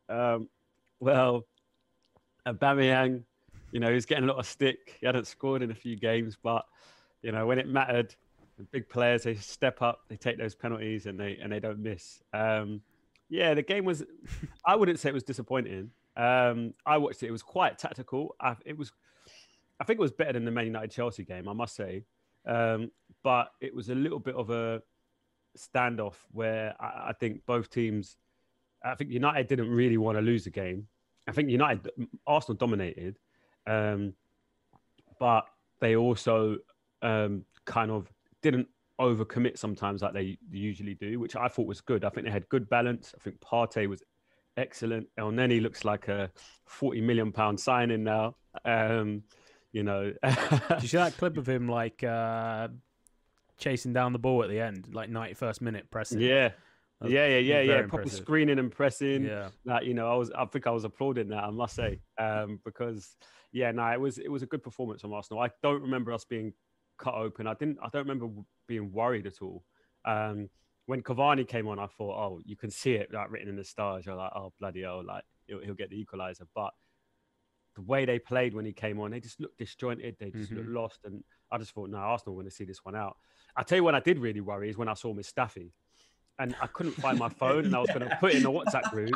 Um, 0.09 0.49
well, 0.99 1.45
Aubameyang, 2.47 3.23
you 3.71 3.79
know, 3.79 3.93
he's 3.93 4.05
getting 4.05 4.23
a 4.23 4.27
lot 4.27 4.39
of 4.39 4.47
stick. 4.47 4.97
He 4.99 5.05
hadn't 5.05 5.27
scored 5.27 5.61
in 5.61 5.69
a 5.71 5.75
few 5.75 5.95
games, 5.95 6.37
but 6.41 6.65
you 7.21 7.31
know, 7.31 7.45
when 7.45 7.59
it 7.59 7.67
mattered, 7.67 8.15
the 8.57 8.63
big 8.63 8.89
players 8.89 9.23
they 9.23 9.35
step 9.35 9.81
up, 9.81 10.01
they 10.07 10.17
take 10.17 10.37
those 10.37 10.55
penalties, 10.55 11.05
and 11.05 11.19
they 11.19 11.37
and 11.41 11.51
they 11.51 11.59
don't 11.59 11.79
miss. 11.79 12.21
Um, 12.33 12.81
yeah, 13.29 13.53
the 13.53 13.61
game 13.61 13.85
was. 13.85 14.03
I 14.65 14.75
wouldn't 14.75 14.99
say 14.99 15.09
it 15.09 15.13
was 15.13 15.23
disappointing. 15.23 15.91
Um, 16.21 16.75
I 16.85 16.97
watched 16.97 17.23
it. 17.23 17.27
It 17.27 17.31
was 17.31 17.41
quite 17.41 17.79
tactical. 17.79 18.35
I, 18.39 18.55
it 18.63 18.77
was, 18.77 18.91
I 19.79 19.83
think 19.83 19.97
it 19.99 20.01
was 20.01 20.11
better 20.11 20.33
than 20.33 20.45
the 20.45 20.51
Man 20.51 20.65
United 20.65 20.91
Chelsea 20.91 21.23
game, 21.23 21.49
I 21.49 21.53
must 21.53 21.75
say. 21.75 22.05
Um, 22.45 22.91
but 23.23 23.51
it 23.59 23.73
was 23.73 23.89
a 23.89 23.95
little 23.95 24.19
bit 24.19 24.35
of 24.35 24.51
a 24.51 24.83
standoff 25.57 26.13
where 26.31 26.75
I, 26.79 27.09
I, 27.09 27.13
think 27.19 27.45
both 27.47 27.71
teams. 27.71 28.17
I 28.83 28.93
think 28.93 29.09
United 29.09 29.47
didn't 29.47 29.69
really 29.69 29.97
want 29.97 30.17
to 30.17 30.21
lose 30.21 30.43
the 30.43 30.51
game. 30.51 30.87
I 31.27 31.31
think 31.31 31.49
United, 31.49 31.89
Arsenal 32.27 32.55
dominated, 32.55 33.17
um, 33.65 34.13
but 35.19 35.45
they 35.79 35.95
also 35.95 36.57
um, 37.01 37.45
kind 37.65 37.89
of 37.89 38.11
didn't 38.41 38.67
overcommit 38.99 39.57
sometimes 39.57 40.01
like 40.03 40.13
they 40.13 40.37
usually 40.51 40.93
do, 40.93 41.19
which 41.19 41.35
I 41.35 41.47
thought 41.47 41.67
was 41.67 41.81
good. 41.81 42.05
I 42.05 42.09
think 42.09 42.25
they 42.25 42.31
had 42.31 42.47
good 42.49 42.69
balance. 42.69 43.13
I 43.15 43.23
think 43.23 43.39
Partey 43.39 43.87
was 43.87 44.03
excellent. 44.57 45.07
Elneny 45.19 45.61
looks 45.61 45.83
like 45.85 46.07
a 46.07 46.31
forty 46.65 47.01
million 47.01 47.31
pound 47.31 47.59
signing 47.59 48.03
now. 48.03 48.35
Um, 48.65 49.23
you 49.71 49.83
know, 49.83 50.11
Did 50.23 50.81
you 50.81 50.87
see 50.87 50.97
that 50.97 51.15
clip 51.17 51.37
of 51.37 51.47
him 51.47 51.69
like 51.69 52.03
uh, 52.03 52.67
chasing 53.57 53.93
down 53.93 54.13
the 54.13 54.19
ball 54.19 54.43
at 54.43 54.49
the 54.49 54.59
end, 54.59 54.89
like 54.93 55.09
ninety 55.09 55.33
first 55.33 55.61
minute 55.61 55.89
pressing? 55.89 56.19
yeah, 56.19 56.49
That 56.99 57.05
was 57.05 57.11
yeah, 57.13 57.27
yeah, 57.27 57.37
yeah, 57.37 57.61
yeah. 57.61 57.77
Proper 57.83 58.01
impressive. 58.01 58.19
screening 58.19 58.59
and 58.59 58.71
pressing. 58.71 59.23
yeah. 59.23 59.49
Like 59.65 59.85
you 59.85 59.93
know, 59.93 60.11
I 60.11 60.15
was, 60.15 60.31
I 60.31 60.45
think 60.45 60.67
I 60.67 60.71
was 60.71 60.83
applauding 60.83 61.29
that. 61.29 61.43
I 61.43 61.49
must 61.51 61.75
say, 61.75 61.99
um, 62.17 62.59
because 62.65 63.15
yeah, 63.53 63.71
no, 63.71 63.85
it 63.87 63.99
was, 63.99 64.17
it 64.17 64.29
was 64.31 64.43
a 64.43 64.45
good 64.45 64.63
performance 64.63 65.01
from 65.01 65.13
Arsenal. 65.13 65.41
I 65.41 65.49
don't 65.61 65.81
remember 65.81 66.11
us 66.13 66.23
being 66.25 66.53
cut 66.97 67.15
open. 67.15 67.47
I 67.47 67.53
didn't, 67.53 67.79
I 67.81 67.89
don't 67.91 68.07
remember 68.07 68.27
being 68.67 68.91
worried 68.91 69.27
at 69.27 69.41
all. 69.41 69.63
Um, 70.05 70.49
when 70.85 71.01
Cavani 71.01 71.47
came 71.47 71.67
on, 71.67 71.79
I 71.79 71.87
thought, 71.87 72.17
oh, 72.17 72.41
you 72.45 72.55
can 72.55 72.71
see 72.71 72.93
it 72.93 73.13
like 73.13 73.31
written 73.31 73.49
in 73.49 73.55
the 73.55 73.63
stars. 73.63 74.05
You're 74.05 74.15
like, 74.15 74.31
oh 74.35 74.53
bloody 74.59 74.81
hell, 74.81 75.03
like 75.05 75.23
he'll, 75.47 75.61
he'll 75.61 75.75
get 75.75 75.89
the 75.89 76.05
equaliser. 76.05 76.47
But 76.55 76.71
the 77.75 77.81
way 77.81 78.05
they 78.05 78.19
played 78.19 78.53
when 78.53 78.65
he 78.65 78.73
came 78.73 78.99
on, 78.99 79.11
they 79.11 79.19
just 79.19 79.39
looked 79.39 79.57
disjointed. 79.57 80.15
They 80.19 80.31
just 80.31 80.51
looked 80.51 80.69
lost, 80.69 80.99
and 81.05 81.23
I 81.51 81.57
just 81.57 81.71
thought, 81.71 81.89
no, 81.89 81.97
Arsenal 81.97 82.35
want 82.35 82.47
to 82.47 82.53
see 82.53 82.65
this 82.65 82.83
one 82.83 82.95
out. 82.95 83.17
I 83.55 83.63
tell 83.63 83.77
you, 83.77 83.83
when 83.83 83.95
I 83.95 83.99
did 83.99 84.19
really 84.19 84.41
worry 84.41 84.69
is 84.69 84.77
when 84.77 84.87
I 84.87 84.93
saw 84.93 85.13
Mustafi, 85.13 85.71
and 86.39 86.55
I 86.61 86.67
couldn't 86.67 86.93
find 86.93 87.19
my 87.19 87.29
phone, 87.29 87.65
and 87.65 87.75
I 87.75 87.79
was 87.79 87.89
going 87.89 88.01
to 88.09 88.17
put 88.19 88.31
it 88.31 88.37
in 88.37 88.43
the 88.43 88.51
WhatsApp 88.51 88.89
group. 88.89 89.13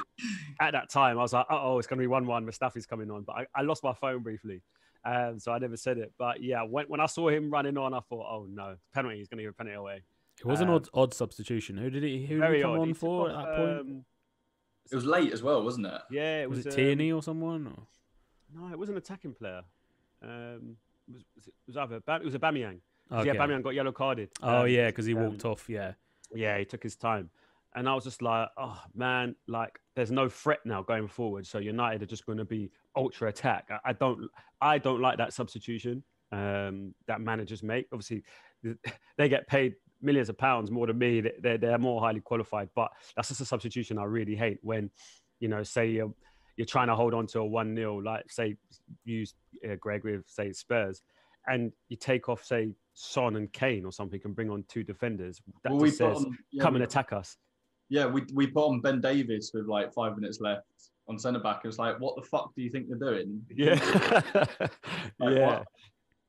At 0.62 0.72
that 0.72 0.90
time, 0.90 1.18
I 1.18 1.22
was 1.22 1.34
like, 1.34 1.46
oh, 1.50 1.80
it's 1.80 1.88
going 1.88 1.98
to 1.98 2.04
be 2.04 2.08
one-one. 2.08 2.46
Mustafi's 2.46 2.86
coming 2.86 3.10
on, 3.12 3.24
but 3.24 3.36
I, 3.36 3.46
I 3.56 3.62
lost 3.64 3.84
my 3.84 3.94
phone 3.94 4.22
briefly. 4.22 4.62
Um, 5.04 5.40
so 5.40 5.52
I 5.52 5.60
never 5.60 5.78
said 5.78 5.98
it, 5.98 6.14
but 6.18 6.42
yeah, 6.42 6.64
when, 6.64 6.86
when 6.88 7.00
I 7.00 7.06
saw 7.06 7.30
him 7.30 7.52
running 7.52 7.78
on, 7.78 7.94
I 7.94 8.00
thought, 8.00 8.26
"Oh 8.28 8.48
no, 8.50 8.76
penalty! 8.94 9.18
He's 9.18 9.28
going 9.28 9.38
to 9.38 9.44
give 9.44 9.52
a 9.52 9.54
penalty 9.54 9.76
away." 9.76 10.04
It 10.40 10.46
was 10.46 10.62
an 10.62 10.70
Um, 10.70 10.76
odd, 10.76 10.90
odd 10.94 11.14
substitution. 11.14 11.78
Who 11.78 11.90
did 11.90 12.04
he? 12.04 12.26
Who 12.26 12.40
did 12.42 12.56
he 12.56 12.62
come 12.62 12.72
odd. 12.72 12.80
on 12.80 12.88
He 12.88 12.94
for 12.94 13.30
at 13.30 13.36
that 13.36 13.56
point? 13.56 13.80
um, 13.80 14.06
It 14.92 14.96
was 14.96 15.06
late 15.06 15.32
as 15.34 15.42
well, 15.42 15.64
wasn't 15.64 15.88
it? 15.88 16.02
yeah, 16.12 16.42
it 16.42 16.50
was, 16.50 16.58
was, 16.60 16.66
it 16.68 16.70
um, 16.72 16.76
Tierney 16.76 17.12
or 17.12 17.24
someone? 17.24 17.68
Or? 17.68 17.88
No, 18.54 18.72
it 18.72 18.78
was 18.78 18.90
an 18.90 18.98
attacking 18.98 19.34
player. 19.34 19.62
Um, 20.22 20.78
it 21.08 21.14
was, 21.14 21.24
was 21.36 21.48
it 21.48 21.54
was 21.68 21.78
either 21.78 22.00
Bam- 22.02 22.22
it 22.22 22.26
was 22.26 22.36
a 22.36 22.40
Bamiyang. 22.40 22.80
Okay. 23.12 23.28
Yeah, 23.28 23.36
Bamiyang 23.36 23.64
got 23.64 23.76
yellow 23.76 23.92
carded. 23.92 24.30
oh 24.42 24.62
Um, 24.64 24.68
yeah, 24.70 24.88
because 24.88 25.06
he 25.06 25.16
um, 25.16 25.24
walked 25.24 25.46
off. 25.46 25.70
Yeah. 25.70 25.94
Yeah, 26.34 26.58
he 26.58 26.66
took 26.66 26.84
his 26.84 26.96
time. 26.96 27.30
And 27.76 27.88
I 27.90 27.94
was 27.94 28.04
just 28.06 28.22
like, 28.22 28.50
oh 28.58 28.82
man, 28.96 29.36
like 29.48 29.80
there's 29.96 30.12
no 30.12 30.28
threat 30.30 30.60
now 30.66 30.82
going 30.82 31.08
forward. 31.08 31.46
So 31.46 31.58
United 31.60 32.02
are 32.02 32.06
just 32.06 32.26
going 32.26 32.38
to 32.38 32.46
be 32.46 32.72
ultra 32.96 33.28
attack. 33.30 33.70
I, 33.70 33.90
I 33.90 33.94
don't, 33.94 34.30
I 34.62 34.78
don't 34.78 35.02
like 35.02 35.18
that 35.18 35.34
substitution 35.34 36.02
um, 36.32 36.94
that 37.08 37.20
managers 37.22 37.62
make. 37.64 37.88
Obviously, 37.92 38.24
they 39.18 39.30
get 39.30 39.48
paid 39.48 39.76
millions 40.02 40.30
of 40.30 40.38
pounds 40.38 40.72
more 40.72 40.88
than 40.88 40.98
me. 40.98 41.22
They- 41.22 41.34
They're, 41.40 41.58
they're 41.58 41.78
more 41.78 42.02
highly 42.02 42.22
qualified, 42.22 42.70
but 42.76 42.92
that's 43.16 43.30
just 43.30 43.42
a 43.42 43.46
substitution 43.46 43.98
I 43.98 44.04
really 44.04 44.36
hate. 44.36 44.60
When, 44.62 44.90
you 45.40 45.48
know, 45.48 45.64
say 45.64 45.88
you're, 45.88 46.14
you're 46.58 46.66
trying 46.66 46.88
to 46.88 46.96
hold 46.96 47.14
on 47.14 47.28
to 47.28 47.40
a 47.40 47.46
one 47.46 47.76
0 47.76 47.98
like 48.02 48.32
say 48.32 48.56
use 49.04 49.34
uh, 49.70 49.76
Greg 49.80 50.04
with 50.04 50.24
say 50.28 50.52
Spurs, 50.52 51.02
and 51.48 51.72
you 51.90 51.98
take 51.98 52.30
off 52.30 52.44
say 52.44 52.72
Son 52.94 53.36
and 53.36 53.52
Kane 53.52 53.86
or 53.86 53.92
something 53.92 54.22
and 54.24 54.36
bring 54.36 54.50
on 54.50 54.64
two 54.70 54.84
defenders. 54.84 55.42
That 55.64 55.74
Well, 55.74 55.86
just 55.86 55.98
says 55.98 56.18
on, 56.18 56.38
yeah, 56.52 56.64
come 56.64 56.74
we, 56.74 56.78
and 56.78 56.84
attack 56.86 57.12
us. 57.12 57.38
yeah, 57.90 58.06
we 58.06 58.24
we 58.34 58.48
put 58.48 58.68
on 58.68 58.80
Ben 58.82 59.02
Davies 59.02 59.52
with 59.54 59.66
like 59.68 59.94
five 59.94 60.16
minutes 60.16 60.40
left 60.40 60.64
on 61.10 61.20
centre 61.20 61.40
back. 61.40 61.62
It 61.64 61.68
was 61.68 61.78
like, 61.78 62.00
what 62.00 62.16
the 62.16 62.22
fuck 62.24 62.52
do 62.56 62.62
you 62.64 62.70
think 62.70 62.88
you're 62.88 62.98
doing? 62.98 63.42
Yeah, 63.54 63.76
Like, 65.20 65.36
yeah, 65.36 65.46
what? 65.48 65.66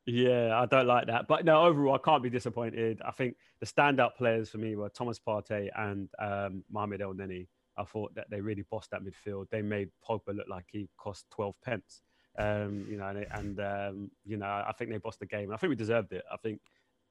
Yeah. 0.06 0.58
I 0.58 0.66
don't 0.66 0.86
like 0.86 1.08
that, 1.08 1.26
but 1.28 1.44
no. 1.44 1.62
Overall, 1.62 1.96
I 1.96 1.98
can't 1.98 2.22
be 2.22 2.30
disappointed. 2.30 3.02
I 3.04 3.10
think 3.10 3.36
the 3.60 3.66
standout 3.66 4.14
players 4.16 4.48
for 4.48 4.58
me 4.58 4.76
were 4.76 4.88
Thomas 4.88 5.18
Partey 5.18 5.68
and 5.76 6.08
um, 6.18 6.64
Mohamed 6.70 7.00
Elneny. 7.00 7.48
I 7.76 7.84
thought 7.84 8.14
that 8.14 8.30
they 8.30 8.40
really 8.40 8.64
bossed 8.70 8.90
that 8.92 9.02
midfield. 9.02 9.50
They 9.50 9.62
made 9.62 9.90
Pogba 10.08 10.34
look 10.34 10.48
like 10.48 10.64
he 10.70 10.88
cost 10.96 11.26
twelve 11.30 11.54
pence. 11.62 12.02
Um, 12.38 12.86
you 12.88 12.96
know, 12.96 13.06
and, 13.06 13.26
and 13.32 13.60
um, 13.60 14.10
you 14.24 14.36
know, 14.36 14.46
I 14.46 14.72
think 14.78 14.90
they 14.90 14.98
bossed 14.98 15.20
the 15.20 15.26
game. 15.26 15.52
I 15.52 15.56
think 15.56 15.70
we 15.70 15.76
deserved 15.76 16.12
it. 16.12 16.24
I 16.32 16.36
think 16.36 16.60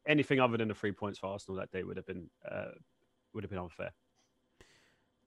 anything 0.07 0.39
other 0.39 0.57
than 0.57 0.67
the 0.67 0.73
three 0.75 0.91
points 0.91 1.19
for 1.19 1.27
Arsenal 1.27 1.59
that 1.59 1.71
day 1.71 1.83
would 1.83 1.97
have 1.97 2.05
been 2.05 2.29
uh, 2.49 2.71
would 3.33 3.43
have 3.43 3.51
been 3.51 3.59
unfair. 3.59 3.91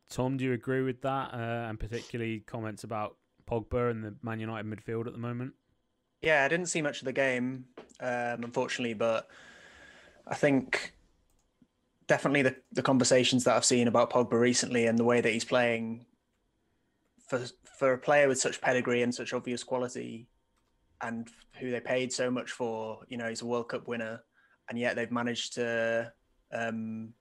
Tom, 0.09 0.37
do 0.39 0.45
you 0.45 0.55
agree 0.55 0.83
with 0.83 1.03
that? 1.03 1.35
Uh, 1.35 1.69
and 1.69 1.79
particularly 1.79 2.41
comments 2.41 2.83
about 2.83 3.17
Pogba 3.49 3.91
and 3.91 4.03
the 4.03 4.15
Man 4.23 4.41
United 4.41 4.67
midfield 4.67 5.07
at 5.07 5.13
the 5.13 5.19
moment. 5.19 5.53
Yeah, 6.23 6.45
I 6.45 6.49
didn't 6.49 6.67
see 6.67 6.83
much 6.83 7.01
of 7.01 7.05
the 7.05 7.13
game, 7.13 7.67
um, 8.01 8.43
unfortunately, 8.45 8.95
but 8.95 9.29
I 10.27 10.35
think 10.35 10.93
definitely 12.09 12.43
the, 12.43 12.57
the 12.73 12.83
conversations 12.83 13.45
that 13.45 13.55
I've 13.55 13.65
seen 13.65 13.87
about 13.87 14.11
Pogba 14.11 14.33
recently 14.33 14.87
and 14.87 14.99
the 14.99 15.05
way 15.05 15.21
that 15.21 15.33
he's 15.33 15.45
playing 15.45 16.07
for 17.29 17.45
for 17.79 17.93
a 17.93 17.99
player 17.99 18.27
with 18.27 18.41
such 18.41 18.61
pedigree 18.61 19.03
and 19.03 19.15
such 19.15 19.33
obvious 19.33 19.63
quality 19.63 20.27
and 21.03 21.29
who 21.61 21.71
they 21.71 21.79
paid 21.79 22.13
so 22.13 22.29
much 22.29 22.51
for, 22.51 23.05
you 23.09 23.17
know, 23.17 23.29
he's 23.29 23.43
a 23.43 23.47
World 23.47 23.69
Cup 23.69 23.87
winner, 23.87 24.21
and 24.69 24.77
yet 24.77 24.97
they've 24.97 25.13
managed 25.13 25.55
to 25.55 26.13
um, 26.53 27.13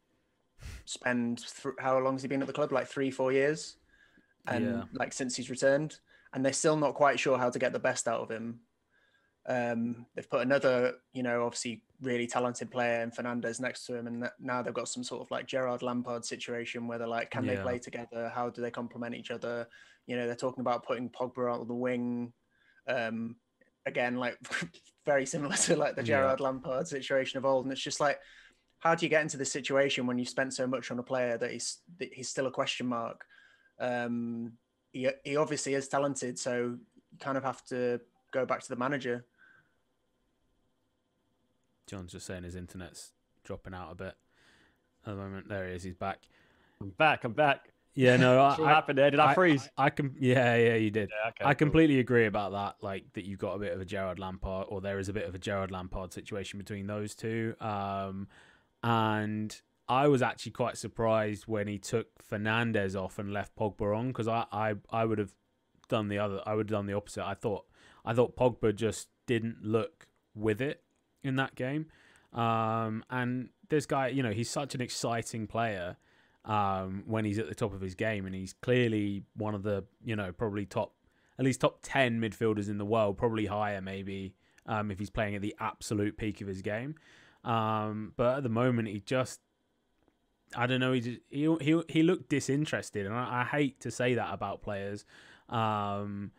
spend 0.86 1.46
th- 1.62 1.76
how 1.80 2.00
long 2.00 2.16
has 2.16 2.24
he 2.24 2.28
been 2.28 2.42
at 2.42 2.48
the 2.48 2.54
club? 2.54 2.72
Like 2.72 2.88
three, 2.88 3.12
four 3.12 3.32
years, 3.32 3.78
and 4.48 4.64
Yeah. 4.66 4.84
like 4.94 5.14
since 5.14 5.36
he's 5.36 5.52
returned, 5.52 6.00
and 6.34 6.44
they're 6.44 6.54
still 6.54 6.78
not 6.78 6.96
quite 6.96 7.20
sure 7.20 7.38
how 7.38 7.52
to 7.52 7.60
get 7.60 7.72
the 7.72 7.80
best 7.80 8.08
out 8.08 8.22
of 8.22 8.32
him. 8.32 8.62
Um, 9.48 10.06
they've 10.14 10.30
put 10.30 10.42
another, 10.42 10.96
you 11.14 11.24
know, 11.24 11.46
obviously 11.46 11.82
really 12.02 12.28
talented 12.28 12.70
player 12.70 13.02
in 13.02 13.12
Fernandes 13.12 13.62
next 13.62 13.86
to 13.86 13.96
him, 13.96 14.08
and 14.08 14.24
that- 14.24 14.40
now 14.40 14.62
they've 14.62 14.74
got 14.74 14.90
some 14.90 15.04
sort 15.04 15.22
of 15.22 15.32
like 15.32 15.48
Gerrard 15.48 15.82
Lampard 15.82 16.26
situation 16.26 16.88
where 16.88 16.98
they're 16.98 17.08
like, 17.08 17.32
can 17.32 17.46
they 17.46 17.56
play 17.58 17.80
together? 17.80 18.30
How 18.34 18.50
do 18.50 18.62
they 18.62 18.72
complement 18.72 19.16
each 19.16 19.32
other? 19.32 19.68
You 20.06 20.18
know, 20.18 20.26
they're 20.26 20.36
talking 20.36 20.62
about 20.62 20.86
putting 20.86 21.10
Pogba 21.10 21.52
out 21.52 21.62
on 21.62 21.68
the 21.68 21.74
wing. 21.74 22.34
Um, 22.88 23.38
again, 23.86 24.18
like 24.18 24.38
very 25.06 25.26
similar 25.26 25.56
to 25.56 25.76
like 25.78 25.96
the 25.96 26.02
Yeah. 26.02 26.20
Gerrard 26.20 26.40
Lampard 26.42 26.88
situation 26.88 27.38
of 27.38 27.46
old, 27.46 27.66
and 27.66 27.72
it's 27.72 27.82
just 27.82 28.02
like, 28.02 28.20
how 28.80 28.96
do 28.96 29.06
you 29.06 29.10
get 29.10 29.22
into 29.22 29.38
this 29.38 29.52
situation 29.52 30.06
when 30.06 30.20
you 30.20 30.26
spent 30.26 30.54
so 30.54 30.68
much 30.68 30.92
on 30.92 31.00
a 31.00 31.04
player 31.04 31.38
that 31.38 31.52
he's 31.52 31.80
that 32.00 32.14
he's 32.14 32.30
still 32.30 32.48
a 32.48 32.52
question 32.52 32.86
mark? 32.86 33.26
Um, 33.80 34.54
he 34.92 35.10
he 35.24 35.38
obviously 35.38 35.74
is 35.74 35.88
talented, 35.88 36.38
so 36.38 36.78
you 37.12 37.18
kind 37.20 37.38
of 37.38 37.44
have 37.44 37.64
to 37.68 38.02
go 38.32 38.46
back 38.46 38.62
to 38.62 38.70
the 38.70 38.76
manager. 38.76 39.26
John's 41.88 42.12
just 42.12 42.26
saying 42.26 42.44
his 42.44 42.56
internet's 42.56 43.14
dropping 43.44 43.74
out 43.74 43.92
a 43.92 43.96
bit 43.96 44.16
at 45.06 45.06
the 45.06 45.16
moment. 45.16 45.48
There 45.48 45.68
he 45.68 45.74
is. 45.74 45.84
He's 45.84 45.96
back. 45.96 46.20
I'm 46.82 46.90
back. 46.90 47.24
I'm 47.24 47.32
back. 47.32 47.72
Yeah, 47.96 48.18
no, 48.18 48.40
I, 48.42 48.50
What 48.52 48.68
I, 48.68 48.70
happened 48.70 48.98
there? 49.00 49.10
Did 49.10 49.20
I, 49.20 49.34
freeze? 49.34 49.68
I, 49.78 49.90
can. 49.90 50.14
Yeah, 50.20 50.56
yeah, 50.56 50.76
you 50.76 50.92
did. 50.92 51.10
yeah, 51.10 51.30
okay, 51.30 51.46
I 51.46 51.54
cool. 51.54 51.66
completely 51.66 52.00
agree 52.00 52.26
about 52.26 52.52
that. 52.52 52.76
Like 52.86 53.06
that, 53.14 53.26
you've 53.26 53.40
got 53.40 53.56
a 53.56 53.60
bit 53.60 53.74
of 53.74 53.82
a 53.82 53.86
Gerrard 53.86 54.20
Lampard, 54.20 54.68
or 54.70 54.82
there 54.82 55.00
is 55.00 55.10
a 55.10 55.14
bit 55.14 55.26
of 55.28 55.34
a 55.34 55.40
Gerrard 55.40 55.72
Lampard 55.72 56.14
situation 56.14 56.60
between 56.60 56.86
those 56.88 57.16
two. 57.16 57.56
Um, 57.60 58.28
and 58.84 59.60
I 59.88 60.08
was 60.08 60.22
actually 60.22 60.52
quite 60.52 60.78
surprised 60.78 61.48
when 61.48 61.68
he 61.68 61.80
took 61.80 62.08
Fernandes 62.24 62.96
off 63.02 63.18
and 63.18 63.32
left 63.34 63.56
Pogba 63.56 63.98
on 63.98 64.10
because 64.10 64.28
I, 64.28 64.46
I, 64.52 64.74
I 64.92 65.06
would 65.06 65.18
have 65.18 65.34
done 65.88 66.10
the 66.10 66.20
other. 66.20 66.42
I 66.46 66.54
would 66.54 66.70
have 66.70 66.78
done 66.78 66.86
the 66.86 66.94
opposite. 66.94 67.26
I 67.26 67.34
thought, 67.34 67.66
I 68.06 68.14
thought 68.14 68.36
Pogba 68.36 68.76
just 68.76 69.08
didn't 69.26 69.64
look 69.64 70.08
with 70.36 70.62
it 70.62 70.84
in 71.24 71.36
that 71.38 71.56
game. 71.56 71.88
Um, 72.34 73.04
and 73.10 73.50
this 73.70 73.86
guy, 73.86 74.10
you 74.10 74.22
know, 74.22 74.32
he's 74.32 74.50
such 74.50 74.76
an 74.76 74.82
exciting 74.82 75.48
player 75.48 75.98
um, 76.46 77.04
when 77.06 77.26
he's 77.26 77.40
at 77.40 77.48
the 77.48 77.56
top 77.56 77.74
of 77.74 77.82
his 77.82 77.96
game, 77.96 78.26
and 78.26 78.36
he's 78.36 78.54
clearly 78.54 79.24
one 79.36 79.56
of 79.56 79.64
the, 79.64 79.86
you 80.04 80.16
know, 80.16 80.32
probably 80.32 80.66
top, 80.66 80.94
at 81.40 81.46
least 81.46 81.62
top 81.62 81.80
ten 81.82 82.22
midfielders 82.22 82.70
in 82.70 82.78
the 82.78 82.86
world, 82.86 83.18
probably 83.18 83.46
higher 83.46 83.82
maybe 83.82 84.34
um, 84.66 84.92
if 84.92 85.00
he's 85.00 85.10
playing 85.10 85.36
at 85.36 85.42
the 85.42 85.56
absolute 85.60 86.18
peak 86.18 86.42
of 86.42 86.48
his 86.48 86.62
game. 86.62 86.96
Um, 87.44 88.14
but 88.18 88.38
at 88.38 88.44
the 88.44 88.50
moment, 88.50 88.88
he 88.88 89.00
just, 89.00 89.40
I 90.56 90.68
don't 90.68 90.80
know, 90.80 90.94
he 90.94 91.02
just, 91.02 91.20
he 91.30 91.56
he 91.62 91.82
he 91.90 92.04
looked 92.04 92.30
disinterested, 92.30 93.06
and 93.06 93.16
I, 93.16 93.42
I 93.42 93.44
hate 93.44 93.80
to 93.82 93.92
say 93.92 94.16
that 94.16 94.34
about 94.34 94.62
players. 94.62 95.06
Um, 95.50 96.32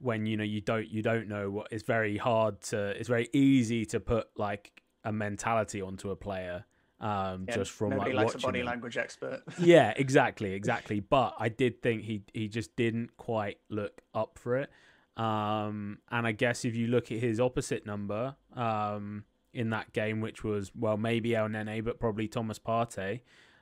when 0.00 0.26
you 0.26 0.36
know 0.36 0.44
you 0.44 0.60
don't 0.60 0.88
you 0.88 1.02
don't 1.02 1.28
know 1.28 1.50
what 1.50 1.68
it's 1.70 1.82
very 1.84 2.16
hard 2.16 2.60
to 2.62 2.88
it's 2.98 3.08
very 3.08 3.28
easy 3.32 3.84
to 3.84 4.00
put 4.00 4.28
like 4.36 4.72
a 5.04 5.12
mentality 5.12 5.80
onto 5.82 6.10
a 6.10 6.16
player 6.16 6.64
um 7.00 7.44
Yeah, 7.48 7.56
just 7.56 7.70
from 7.70 7.96
like 7.96 8.12
likes 8.14 8.34
a 8.34 8.38
body 8.38 8.60
them. 8.60 8.66
language 8.66 8.96
expert. 8.96 9.42
yeah 9.58 9.92
exactly 9.96 10.52
exactly 10.54 11.00
but 11.00 11.34
i 11.38 11.48
did 11.48 11.82
think 11.82 12.02
he 12.02 12.22
he 12.34 12.48
just 12.48 12.74
didn't 12.76 13.16
quite 13.16 13.58
look 13.68 14.00
up 14.14 14.38
for 14.38 14.56
it 14.56 14.70
um 15.16 15.98
and 16.10 16.26
i 16.26 16.32
guess 16.32 16.64
if 16.64 16.74
you 16.74 16.86
look 16.86 17.12
at 17.12 17.18
his 17.18 17.38
opposite 17.40 17.84
number 17.86 18.34
um 18.54 19.24
in 19.52 19.70
that 19.70 19.92
game 19.92 20.20
which 20.20 20.44
was 20.44 20.70
well 20.74 20.96
maybe 20.96 21.30
Elneny 21.30 21.82
but 21.84 21.98
probably 22.00 22.28
thomas 22.28 22.58
Partey, 22.58 23.20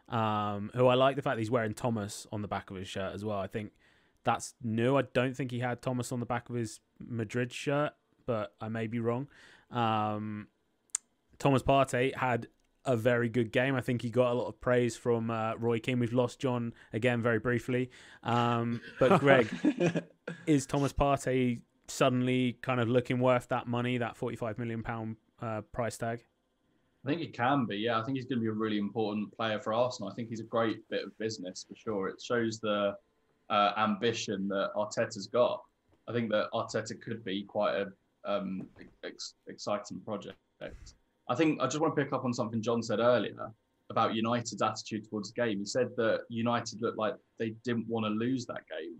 um 0.09 0.71
who 0.75 0.87
i 0.87 0.95
like 0.95 1.17
the 1.17 1.23
fact 1.23 1.37
that 1.37 1.41
he's 1.41 1.51
wearing 1.51 1.75
thomas 1.75 2.27
on 2.31 2.43
the 2.43 2.49
back 2.49 2.71
of 2.71 2.77
his 2.77 2.87
shirt 2.89 3.13
as 3.15 3.25
well 3.25 3.39
i 3.39 3.47
think 3.47 3.73
that's 4.29 4.55
new 4.63 4.97
i 4.97 5.03
don't 5.15 5.35
think 5.35 5.51
he 5.51 5.61
had 5.61 5.81
thomas 5.81 6.13
on 6.13 6.21
the 6.21 6.27
back 6.27 6.51
of 6.51 6.55
his 6.55 6.81
madrid 7.01 7.51
shirt 7.51 7.93
but 8.29 8.55
I 8.61 8.69
may 8.69 8.87
be 8.87 9.01
wrong. 9.01 9.27
Um, 9.73 10.49
Thomas 11.39 11.63
Partey 11.63 12.15
had 12.15 12.47
a 12.85 12.95
very 12.95 13.29
good 13.29 13.51
game. 13.53 13.75
I 13.75 13.81
think 13.81 14.03
he 14.03 14.11
got 14.11 14.31
a 14.31 14.35
lot 14.35 14.49
of 14.49 14.61
praise 14.61 14.97
from 14.97 15.31
uh, 15.31 15.55
Roy 15.57 15.81
Keane. 15.81 15.99
We've 15.99 16.13
lost 16.13 16.39
John 16.39 16.75
again 16.93 17.23
very 17.23 17.39
briefly. 17.39 17.91
Um, 18.23 18.83
but 19.01 19.19
Greg, 19.21 19.49
is 20.47 20.67
Thomas 20.67 20.93
Partey 20.93 21.63
suddenly 21.89 22.59
kind 22.61 22.81
of 22.81 22.89
looking 22.89 23.19
worth 23.19 23.49
that 23.49 23.67
money, 23.67 23.97
that 23.97 24.17
forty-five 24.17 24.59
million 24.59 24.83
pound 24.83 25.17
uh, 25.41 25.63
price 25.73 25.97
tag? 25.97 26.21
I 27.05 27.09
think 27.09 27.23
he 27.23 27.29
can 27.29 27.65
be. 27.65 27.77
Yeah, 27.77 27.99
I 27.99 28.05
think 28.05 28.17
he's 28.17 28.27
going 28.27 28.41
to 28.41 28.43
be 28.43 28.49
a 28.49 28.53
really 28.53 28.79
important 28.79 29.35
player 29.35 29.59
for 29.59 29.73
Arsenal. 29.73 30.11
I 30.11 30.15
think 30.15 30.29
he's 30.29 30.41
a 30.41 30.45
great 30.45 30.87
bit 30.91 31.05
of 31.05 31.17
business 31.17 31.65
for 31.67 31.75
sure. 31.77 32.09
It 32.09 32.21
shows 32.21 32.61
the 32.61 32.95
uh, 33.51 33.73
ambition 33.77 34.49
that 34.49 34.71
Arteta's 34.77 35.27
got. 35.27 35.61
I 36.09 36.13
think 36.13 36.31
that 36.31 36.49
Arteta 36.55 37.01
could 37.01 37.25
be 37.25 37.43
quite 37.45 37.75
a 37.75 37.87
um, 38.25 38.67
ex- 39.05 39.35
exciting 39.47 40.01
project. 40.01 40.39
I 41.29 41.35
think 41.35 41.61
I 41.61 41.67
just 41.67 41.81
want 41.81 41.95
to 41.95 42.03
pick 42.03 42.13
up 42.13 42.25
on 42.25 42.33
something 42.33 42.63
John 42.63 42.83
said 42.83 43.01
earlier 43.01 43.53
about 43.91 44.15
United's 44.15 44.63
attitude 44.63 45.09
towards 45.09 45.33
the 45.33 45.41
game. 45.41 45.59
He 45.59 45.65
said 45.65 45.89
that 45.97 46.23
United 46.29 46.81
looked 46.83 46.99
like 46.99 47.15
they 47.39 47.55
didn't 47.65 47.89
want 47.89 48.07
to 48.07 48.11
lose 48.11 48.47
that 48.47 48.63
game. 48.69 48.97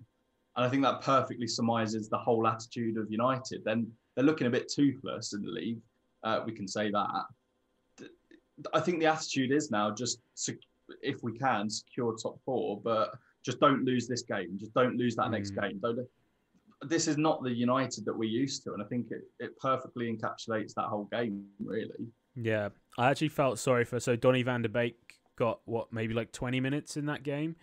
And 0.57 0.65
I 0.65 0.69
think 0.69 0.83
that 0.83 1.03
perfectly 1.03 1.47
surmises 1.47 2.09
the 2.09 2.19
whole 2.19 2.47
attitude 2.47 2.97
of 2.97 3.11
United. 3.11 3.63
Then 3.65 3.91
they're 4.15 4.25
looking 4.25 4.47
a 4.47 4.51
bit 4.51 4.69
toothless 4.69 5.33
in 5.33 5.43
the 5.43 5.51
league. 5.51 5.79
Uh, 6.23 6.41
we 6.45 6.53
can 6.53 6.67
say 6.67 6.91
that. 6.91 7.25
I 8.75 8.81
think 8.81 8.99
the 8.99 9.07
attitude 9.07 9.53
is 9.53 9.71
now 9.71 9.95
just 9.95 10.21
if 11.03 11.23
we 11.23 11.39
can 11.39 11.71
secure 11.71 12.17
top 12.17 12.41
four, 12.45 12.81
but 12.83 13.13
just 13.49 13.61
don't 13.61 13.83
lose 13.83 14.07
this 14.07 14.23
game. 14.23 14.59
Just 14.59 14.75
don't 14.75 14.99
lose 14.99 15.17
that 15.17 15.29
mm. 15.29 15.31
next 15.31 15.51
game. 15.53 15.79
Don't. 15.81 16.07
This 16.83 17.09
is 17.09 17.17
not 17.17 17.43
the 17.43 17.51
United 17.51 18.05
that 18.05 18.17
we're 18.17 18.29
used 18.29 18.63
to, 18.65 18.75
and 18.75 18.83
I 18.83 18.87
think 18.87 19.07
it, 19.11 19.23
it 19.41 19.59
perfectly 19.59 20.15
encapsulates 20.15 20.75
that 20.75 20.85
whole 20.85 21.09
game. 21.11 21.47
Really. 21.65 22.09
Yeah, 22.37 22.69
I 22.99 23.11
actually 23.11 23.31
felt 23.31 23.59
sorry 23.59 23.87
for 23.87 23.99
so 24.01 24.17
Donny 24.17 24.43
Van 24.43 24.61
de 24.61 24.69
Beek 24.69 24.97
got 25.37 25.61
what 25.65 25.91
maybe 25.95 26.13
like 26.13 26.31
twenty 26.31 26.61
minutes 26.61 26.99
in 26.99 27.07
that 27.07 27.23
game, 27.23 27.57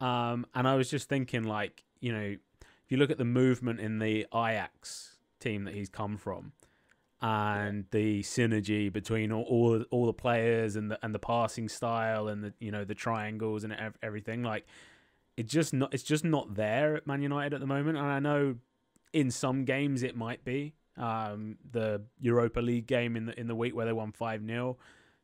um, 0.00 0.46
and 0.54 0.68
I 0.68 0.76
was 0.76 0.88
just 0.88 1.08
thinking 1.08 1.42
like 1.42 1.82
you 1.98 2.12
know 2.12 2.36
if 2.84 2.90
you 2.90 2.96
look 2.96 3.10
at 3.10 3.18
the 3.18 3.24
movement 3.24 3.80
in 3.80 3.98
the 3.98 4.26
Ajax 4.32 5.16
team 5.40 5.64
that 5.64 5.74
he's 5.74 5.88
come 5.88 6.16
from, 6.16 6.52
and 7.20 7.86
the 7.90 8.22
synergy 8.22 8.90
between 8.90 9.32
all, 9.32 9.42
all 9.42 9.82
all 9.90 10.06
the 10.06 10.12
players 10.12 10.76
and 10.76 10.92
the 10.92 10.98
and 11.02 11.12
the 11.12 11.18
passing 11.18 11.68
style 11.68 12.28
and 12.28 12.44
the 12.44 12.54
you 12.60 12.70
know 12.70 12.84
the 12.84 12.94
triangles 12.94 13.64
and 13.64 13.76
everything 14.00 14.44
like 14.44 14.64
it's 15.36 15.52
just 15.52 15.72
not 15.72 15.92
it's 15.92 16.02
just 16.02 16.24
not 16.24 16.54
there 16.54 16.96
at 16.96 17.06
Man 17.06 17.22
United 17.22 17.54
at 17.54 17.60
the 17.60 17.66
moment 17.66 17.98
and 17.98 18.06
I 18.06 18.18
know 18.18 18.56
in 19.12 19.30
some 19.30 19.64
games 19.64 20.02
it 20.02 20.16
might 20.16 20.44
be 20.44 20.74
um, 20.96 21.56
the 21.70 22.02
Europa 22.20 22.60
League 22.60 22.86
game 22.86 23.16
in 23.16 23.26
the 23.26 23.38
in 23.38 23.48
the 23.48 23.54
week 23.54 23.74
where 23.74 23.86
they 23.86 23.92
won 23.92 24.12
5-0 24.12 24.76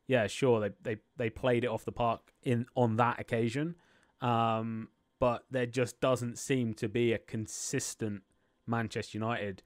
yeah 0.07 0.27
sure 0.27 0.59
they 0.59 0.69
they 0.81 1.01
they 1.17 1.29
played 1.29 1.63
it 1.63 1.67
off 1.67 1.85
the 1.85 1.91
park 1.91 2.33
in 2.43 2.65
on 2.75 2.97
that 2.97 3.19
occasion 3.19 3.75
um, 4.21 4.89
but 5.19 5.45
there 5.49 5.65
just 5.65 5.99
doesn't 6.01 6.37
seem 6.37 6.73
to 6.75 6.89
be 6.89 7.13
a 7.13 7.17
consistent 7.17 8.23
Manchester 8.67 9.17
United 9.17 9.63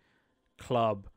club 0.57 1.07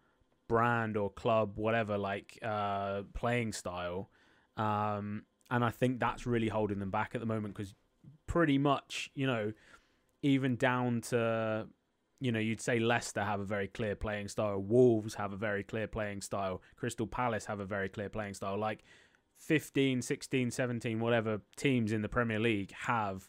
brand 0.49 0.97
or 0.97 1.11
club, 1.11 1.59
whatever, 1.59 1.97
like 1.97 2.39
uh, 2.43 3.03
playing 3.15 3.53
style. 3.53 4.11
Um, 4.57 5.25
and 5.51 5.65
I 5.65 5.71
think 5.71 6.01
that's 6.01 6.27
really 6.27 6.49
holding 6.49 6.81
them 6.81 6.91
back 6.91 7.13
at 7.15 7.21
the 7.21 7.27
moment 7.27 7.55
because 7.55 7.75
pretty 8.29 8.59
much, 8.59 9.11
you 9.15 9.27
know, 9.27 9.53
even 10.23 10.55
down 10.55 11.01
to, 11.01 11.67
you 12.21 12.31
know, 12.31 12.39
you'd 12.39 12.61
say 12.61 12.79
Leicester 12.79 13.25
have 13.25 13.41
a 13.41 13.45
very 13.45 13.67
clear 13.67 13.97
playing 13.97 14.29
style, 14.29 14.61
Wolves 14.61 15.15
have 15.15 15.33
a 15.33 15.37
very 15.37 15.65
clear 15.65 15.89
playing 15.89 16.21
style, 16.21 16.63
Crystal 16.77 17.07
Palace 17.07 17.47
have 17.47 17.59
a 17.59 17.65
very 17.65 17.89
clear 17.89 18.09
playing 18.09 18.35
style. 18.35 18.57
Like 18.57 18.85
15, 19.39 20.03
16, 20.03 20.53
17, 20.53 21.01
whatever 21.01 21.41
teams 21.57 21.91
in 21.91 22.03
the 22.03 22.09
Premier 22.09 22.39
League 22.39 22.73
have 22.83 23.29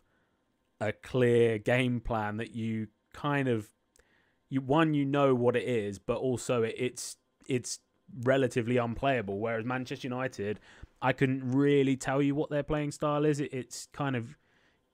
a 0.79 0.91
clear 0.91 1.57
game 1.57 1.99
plan 1.99 2.37
that 2.37 2.55
you 2.55 2.87
kind 3.13 3.47
of 3.47 3.67
you 4.49 4.61
one 4.61 4.93
you 4.93 5.05
know 5.05 5.35
what 5.35 5.55
it 5.55 5.67
is, 5.67 5.99
but 5.99 6.17
also 6.17 6.63
it, 6.63 6.75
it's 6.77 7.17
it's 7.47 7.79
relatively 8.23 8.77
unplayable. 8.77 9.39
Whereas 9.39 9.65
Manchester 9.65 10.07
United, 10.07 10.59
I 11.01 11.13
couldn't 11.13 11.51
really 11.51 11.95
tell 11.95 12.21
you 12.21 12.35
what 12.35 12.49
their 12.49 12.63
playing 12.63 12.91
style 12.91 13.25
is. 13.25 13.39
It, 13.39 13.53
it's 13.53 13.87
kind 13.93 14.15
of 14.15 14.37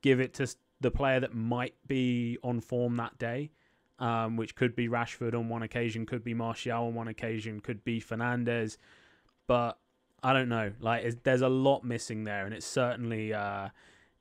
give 0.01 0.19
it 0.19 0.33
to 0.35 0.53
the 0.81 0.91
player 0.91 1.19
that 1.19 1.33
might 1.33 1.75
be 1.87 2.37
on 2.43 2.59
form 2.59 2.95
that 2.97 3.17
day, 3.17 3.51
um, 3.99 4.35
which 4.35 4.55
could 4.55 4.75
be 4.75 4.87
Rashford 4.87 5.33
on 5.33 5.49
one 5.49 5.63
occasion, 5.63 6.05
could 6.05 6.23
be 6.23 6.33
Martial 6.33 6.87
on 6.87 6.93
one 6.93 7.07
occasion, 7.07 7.59
could 7.59 7.83
be 7.83 8.01
Fernandes, 8.01 8.77
but 9.47 9.79
I 10.23 10.33
don't 10.33 10.49
know. 10.49 10.71
Like, 10.79 11.23
there's 11.23 11.41
a 11.41 11.49
lot 11.49 11.83
missing 11.83 12.23
there, 12.23 12.45
and 12.45 12.53
it's 12.53 12.65
certainly 12.65 13.33
uh, 13.33 13.69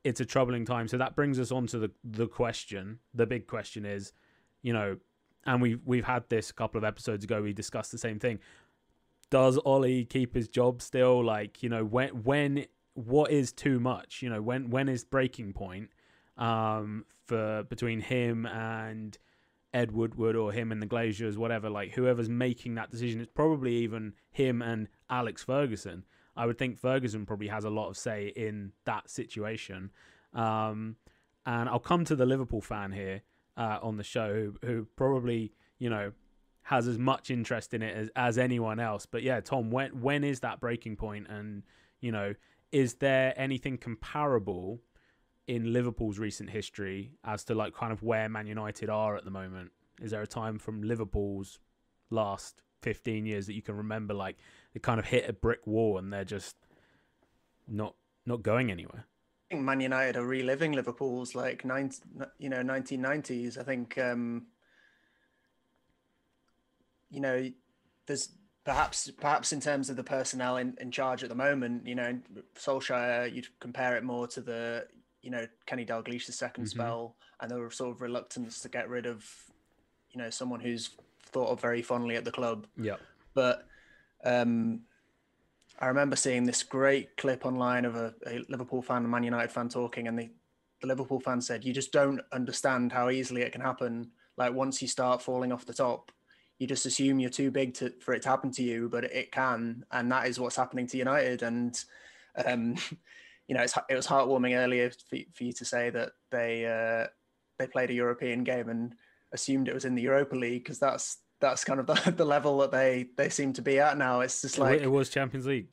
it's 0.05 0.21
a 0.21 0.25
troubling 0.25 0.67
time. 0.67 0.87
So 0.87 0.99
that 0.99 1.17
brings 1.17 1.41
us 1.41 1.51
on 1.51 1.67
to 1.69 1.79
the 1.79 1.91
the 2.05 2.27
question. 2.27 2.99
The 3.15 3.27
big 3.27 3.47
question 3.47 3.87
is, 3.87 4.13
you 4.63 4.73
know, 4.73 4.99
and 5.47 5.63
we've 5.63 5.81
we've 5.85 6.05
had 6.05 6.29
this 6.29 6.51
a 6.51 6.55
couple 6.55 6.79
of 6.79 6.85
episodes 6.85 7.25
ago. 7.25 7.43
We 7.43 7.53
discussed 7.53 7.91
the 7.91 7.99
same 7.99 8.19
thing. 8.19 8.39
Does 9.31 9.57
Ollie 9.59 10.05
keep 10.05 10.35
his 10.35 10.47
job 10.47 10.83
still? 10.83 11.25
Like 11.25 11.63
you 11.63 11.71
know 11.71 11.85
when 11.85 12.11
when 12.23 12.67
what 12.95 13.31
is 13.31 13.53
too 13.53 13.79
much? 13.81 14.23
You 14.23 14.31
know 14.31 14.43
when 14.43 14.71
when 14.71 14.89
is 14.89 15.05
breaking 15.05 15.53
point 15.53 15.91
um, 16.37 17.05
for 17.27 17.63
between 17.65 18.01
him 18.01 18.47
and 18.47 19.17
Ed 19.75 19.91
Woodward 19.91 20.37
or 20.37 20.53
him 20.53 20.71
and 20.71 20.81
the 20.81 20.87
Glazers, 20.87 21.37
whatever. 21.37 21.69
Like 21.69 21.93
whoever's 21.93 22.29
making 22.29 22.77
that 22.77 22.91
decision, 22.91 23.21
it's 23.21 23.33
probably 23.35 23.75
even 23.77 24.15
him 24.31 24.63
and 24.63 24.89
Alex 25.11 25.43
Ferguson. 25.43 26.05
I 26.37 26.47
would 26.47 26.59
think 26.59 26.79
Ferguson 26.79 27.27
probably 27.27 27.49
has 27.49 27.65
a 27.65 27.71
lot 27.71 27.89
of 27.89 27.97
say 27.97 28.33
in 28.35 28.73
that 28.85 29.11
situation. 29.11 29.91
Um, 30.33 30.97
and 31.47 31.69
I'll 31.69 31.79
come 31.79 32.05
to 32.07 32.17
the 32.17 32.27
Liverpool 32.27 32.61
fan 32.61 32.93
here 32.93 33.23
uh, 33.57 33.79
on 33.83 33.97
the 33.97 34.03
show 34.05 34.33
who, 34.33 34.55
who 34.67 34.87
probably 34.97 35.53
you 35.79 35.91
know 35.91 36.13
has 36.63 36.89
as 36.89 36.99
much 36.99 37.31
interest 37.31 37.75
in 37.75 37.83
it 37.83 37.95
as, 37.95 38.11
as 38.17 38.39
anyone 38.39 38.81
else. 38.81 39.07
But 39.07 39.23
yeah, 39.23 39.41
Tom, 39.41 39.71
when 39.71 40.01
when 40.01 40.25
is 40.25 40.41
that 40.41 40.61
breaking 40.61 40.97
point? 40.97 41.27
And 41.29 41.63
you 42.01 42.13
know, 42.13 42.35
is 42.75 42.95
there 42.95 43.33
anything 43.37 43.79
comparable 43.79 44.81
in 45.47 45.73
Liverpool's 45.73 46.19
recent 46.19 46.51
history 46.51 47.13
as 47.23 47.45
to 47.45 47.55
like 47.55 47.73
kind 47.73 47.93
of 47.93 48.03
where 48.03 48.29
Man 48.29 48.49
United 48.49 48.91
are 48.91 49.15
at 49.15 49.25
the 49.25 49.31
moment? 49.31 49.71
Is 50.03 50.11
there 50.11 50.23
a 50.23 50.27
time 50.27 50.59
from 50.59 50.83
Liverpool's 50.83 51.61
last 52.11 52.63
15 52.83 53.27
years 53.27 53.47
that 53.47 53.55
you 53.55 53.63
can 53.63 53.77
remember 53.77 54.13
like 54.13 54.37
they 54.73 54.81
kind 54.81 54.99
of 54.99 55.07
hit 55.07 55.31
a 55.31 55.33
brick 55.33 55.65
wall 55.69 55.99
and 55.99 56.13
they're 56.13 56.25
just 56.25 56.57
not 57.69 57.95
not 58.27 58.43
going 58.43 58.73
anywhere? 58.73 59.07
I 59.49 59.55
think 59.55 59.65
Man 59.65 59.79
United 59.79 60.17
are 60.17 60.27
reliving 60.27 60.73
Liverpool's 60.73 61.37
like 61.37 61.65
nine, 61.65 61.93
you 62.39 62.49
know, 62.49 62.65
1990s. 62.65 63.57
I 63.57 63.63
think, 63.63 63.97
um, 63.99 64.47
you 67.09 67.21
know, 67.21 67.53
there's 68.07 68.31
perhaps 68.65 69.11
perhaps 69.21 69.53
in 69.53 69.61
terms 69.61 69.91
of 69.91 69.97
the 69.97 70.05
personnel 70.05 70.57
in, 70.57 70.77
in 70.81 70.91
charge 70.91 71.23
at 71.23 71.29
the 71.29 71.35
moment, 71.35 71.87
you 71.87 71.95
know, 71.95 72.19
Solskjaer, 72.57 73.33
you'd 73.33 73.49
compare 73.61 73.97
it 73.97 74.05
more 74.05 74.27
to 74.29 74.41
the, 74.41 74.87
you 75.23 75.31
know, 75.31 75.47
Kenny 75.67 75.85
Dalglish's 75.85 76.37
2nd 76.37 76.53
mm-hmm. 76.53 76.65
spell, 76.65 77.17
and 77.41 77.51
the 77.51 77.69
sort 77.71 77.95
of 77.95 78.01
reluctance 78.01 78.61
to 78.61 78.69
get 78.69 78.89
rid 78.89 79.07
of, 79.07 79.25
you 80.11 80.19
know, 80.21 80.31
someone 80.31 80.61
who's 80.61 80.91
thought 81.27 81.49
of 81.49 81.61
very 81.61 81.83
fondly 81.83 82.17
at 82.17 82.25
the 82.25 82.33
club. 82.33 82.67
Yeah. 82.77 82.97
But 83.35 83.67
um, 84.25 84.81
I 85.79 85.87
remember 85.87 86.17
seeing 86.17 86.45
this 86.45 86.63
great 86.63 87.17
clip 87.17 87.45
online 87.45 87.85
of 87.85 87.97
a, 87.97 88.15
a 88.27 88.45
Liverpool 88.49 88.81
fan 88.81 89.03
and 89.03 89.11
Man 89.11 89.25
United 89.25 89.51
fan 89.51 89.69
talking, 89.69 90.09
and 90.09 90.19
the, 90.19 90.31
the 90.81 90.87
Liverpool 90.87 91.21
fan 91.21 91.41
said, 91.41 91.65
"You 91.65 91.75
just 91.75 91.93
don't 91.93 92.21
understand 92.33 92.93
how 92.93 93.11
easily 93.11 93.43
it 93.43 93.53
can 93.53 93.61
happen. 93.61 94.11
Like 94.37 94.55
once 94.55 94.81
you 94.81 94.89
start 94.89 95.21
falling 95.21 95.53
off 95.53 95.67
the 95.67 95.75
top, 95.75 96.11
you 96.59 96.67
just 96.67 96.87
assume 96.87 97.19
you're 97.19 97.31
too 97.31 97.51
big 97.51 97.75
to 97.75 97.91
for 98.01 98.15
it 98.15 98.23
to 98.23 98.29
happen 98.29 98.51
to 98.53 98.63
you, 98.63 98.89
but 98.89 99.05
it 99.05 99.33
can, 99.33 99.85
and 99.91 100.11
that 100.13 100.29
is 100.29 100.39
what's 100.39 100.57
happening 100.57 100.87
to 100.89 100.97
United. 100.97 101.43
And 101.43 101.79
um, 102.45 102.77
you 103.49 103.55
know, 103.55 103.63
it 103.63 103.95
was 103.95 104.07
heartwarming 104.07 104.57
earlier 104.57 104.91
for, 104.91 105.17
for, 105.35 105.45
you 105.45 105.53
to 105.53 105.65
say 105.65 105.91
that 105.91 106.13
they 106.31 106.65
uh, 106.67 107.09
they 107.59 107.67
played 107.67 107.91
a 107.91 107.95
European 107.95 108.45
game 108.45 108.69
and 108.69 108.95
assumed 109.33 109.69
it 109.69 109.75
was 109.75 109.85
in 109.85 109.95
the 109.95 110.03
Europa 110.03 110.37
League 110.37 110.65
because 110.65 110.79
that's 110.79 111.19
that's 111.41 111.65
kind 111.65 111.81
of 111.81 111.87
the, 111.87 112.11
the 112.17 112.25
level 112.25 112.59
that 112.59 112.71
they 112.71 113.07
they 113.17 113.29
seem 113.29 113.53
to 113.55 113.63
be 113.63 113.79
at 113.79 113.99
now. 113.99 114.21
It's 114.21 114.41
just 114.41 114.59
like 114.59 114.81
it 114.81 114.91
was 114.91 115.11
Champions 115.11 115.47
League. 115.47 115.69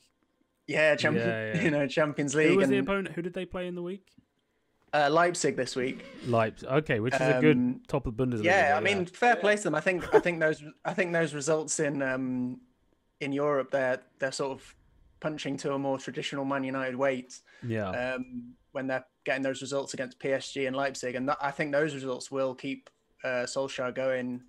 Yeah, 0.67 0.95
Champions. 0.95 1.27
Yeah, 1.27 1.53
yeah. 1.53 1.61
You 1.63 1.71
know, 1.71 1.87
Champions 1.87 2.35
League. 2.35 2.49
Who 2.49 2.57
was 2.57 2.65
and, 2.65 2.73
the 2.73 2.79
opponent? 2.79 3.15
Who 3.15 3.21
did 3.21 3.33
they 3.33 3.45
play 3.45 3.67
in 3.67 3.75
the 3.75 3.81
week? 3.81 4.07
Uh, 4.93 5.09
Leipzig 5.09 5.55
this 5.55 5.75
week. 5.75 6.03
Leipzig, 6.25 6.67
okay, 6.69 6.99
which 6.99 7.13
is 7.13 7.21
um, 7.21 7.31
a 7.31 7.41
good 7.41 7.57
um, 7.57 7.81
top 7.87 8.07
of 8.07 8.15
Bundesliga. 8.15 8.43
Yeah, 8.43 8.75
I 8.77 8.81
mean, 8.81 9.05
fair 9.05 9.37
play 9.37 9.55
to 9.55 9.63
them. 9.63 9.75
I 9.75 9.79
think 9.79 10.13
I 10.13 10.19
think 10.19 10.39
those 10.39 10.61
I 10.83 10.93
think 10.93 11.13
those 11.13 11.33
results 11.33 11.79
in 11.79 12.01
um, 12.01 12.59
in 13.21 13.31
Europe 13.31 13.71
they're 13.71 14.01
they're 14.19 14.33
sort 14.33 14.51
of 14.51 14.75
punching 15.21 15.55
to 15.57 15.73
a 15.73 15.79
more 15.79 15.97
traditional 15.97 16.43
Man 16.43 16.63
United 16.63 16.95
weight. 16.95 17.39
Yeah. 17.65 17.89
Um, 17.89 18.55
when 18.73 18.87
they're 18.87 19.05
getting 19.25 19.43
those 19.43 19.61
results 19.61 19.93
against 19.93 20.19
PSG 20.19 20.67
and 20.67 20.75
Leipzig, 20.75 21.15
and 21.15 21.27
that, 21.29 21.37
I 21.41 21.51
think 21.51 21.71
those 21.71 21.93
results 21.93 22.31
will 22.31 22.55
keep 22.55 22.89
uh, 23.23 23.45
Solskjaer 23.45 23.93
going 23.93 24.41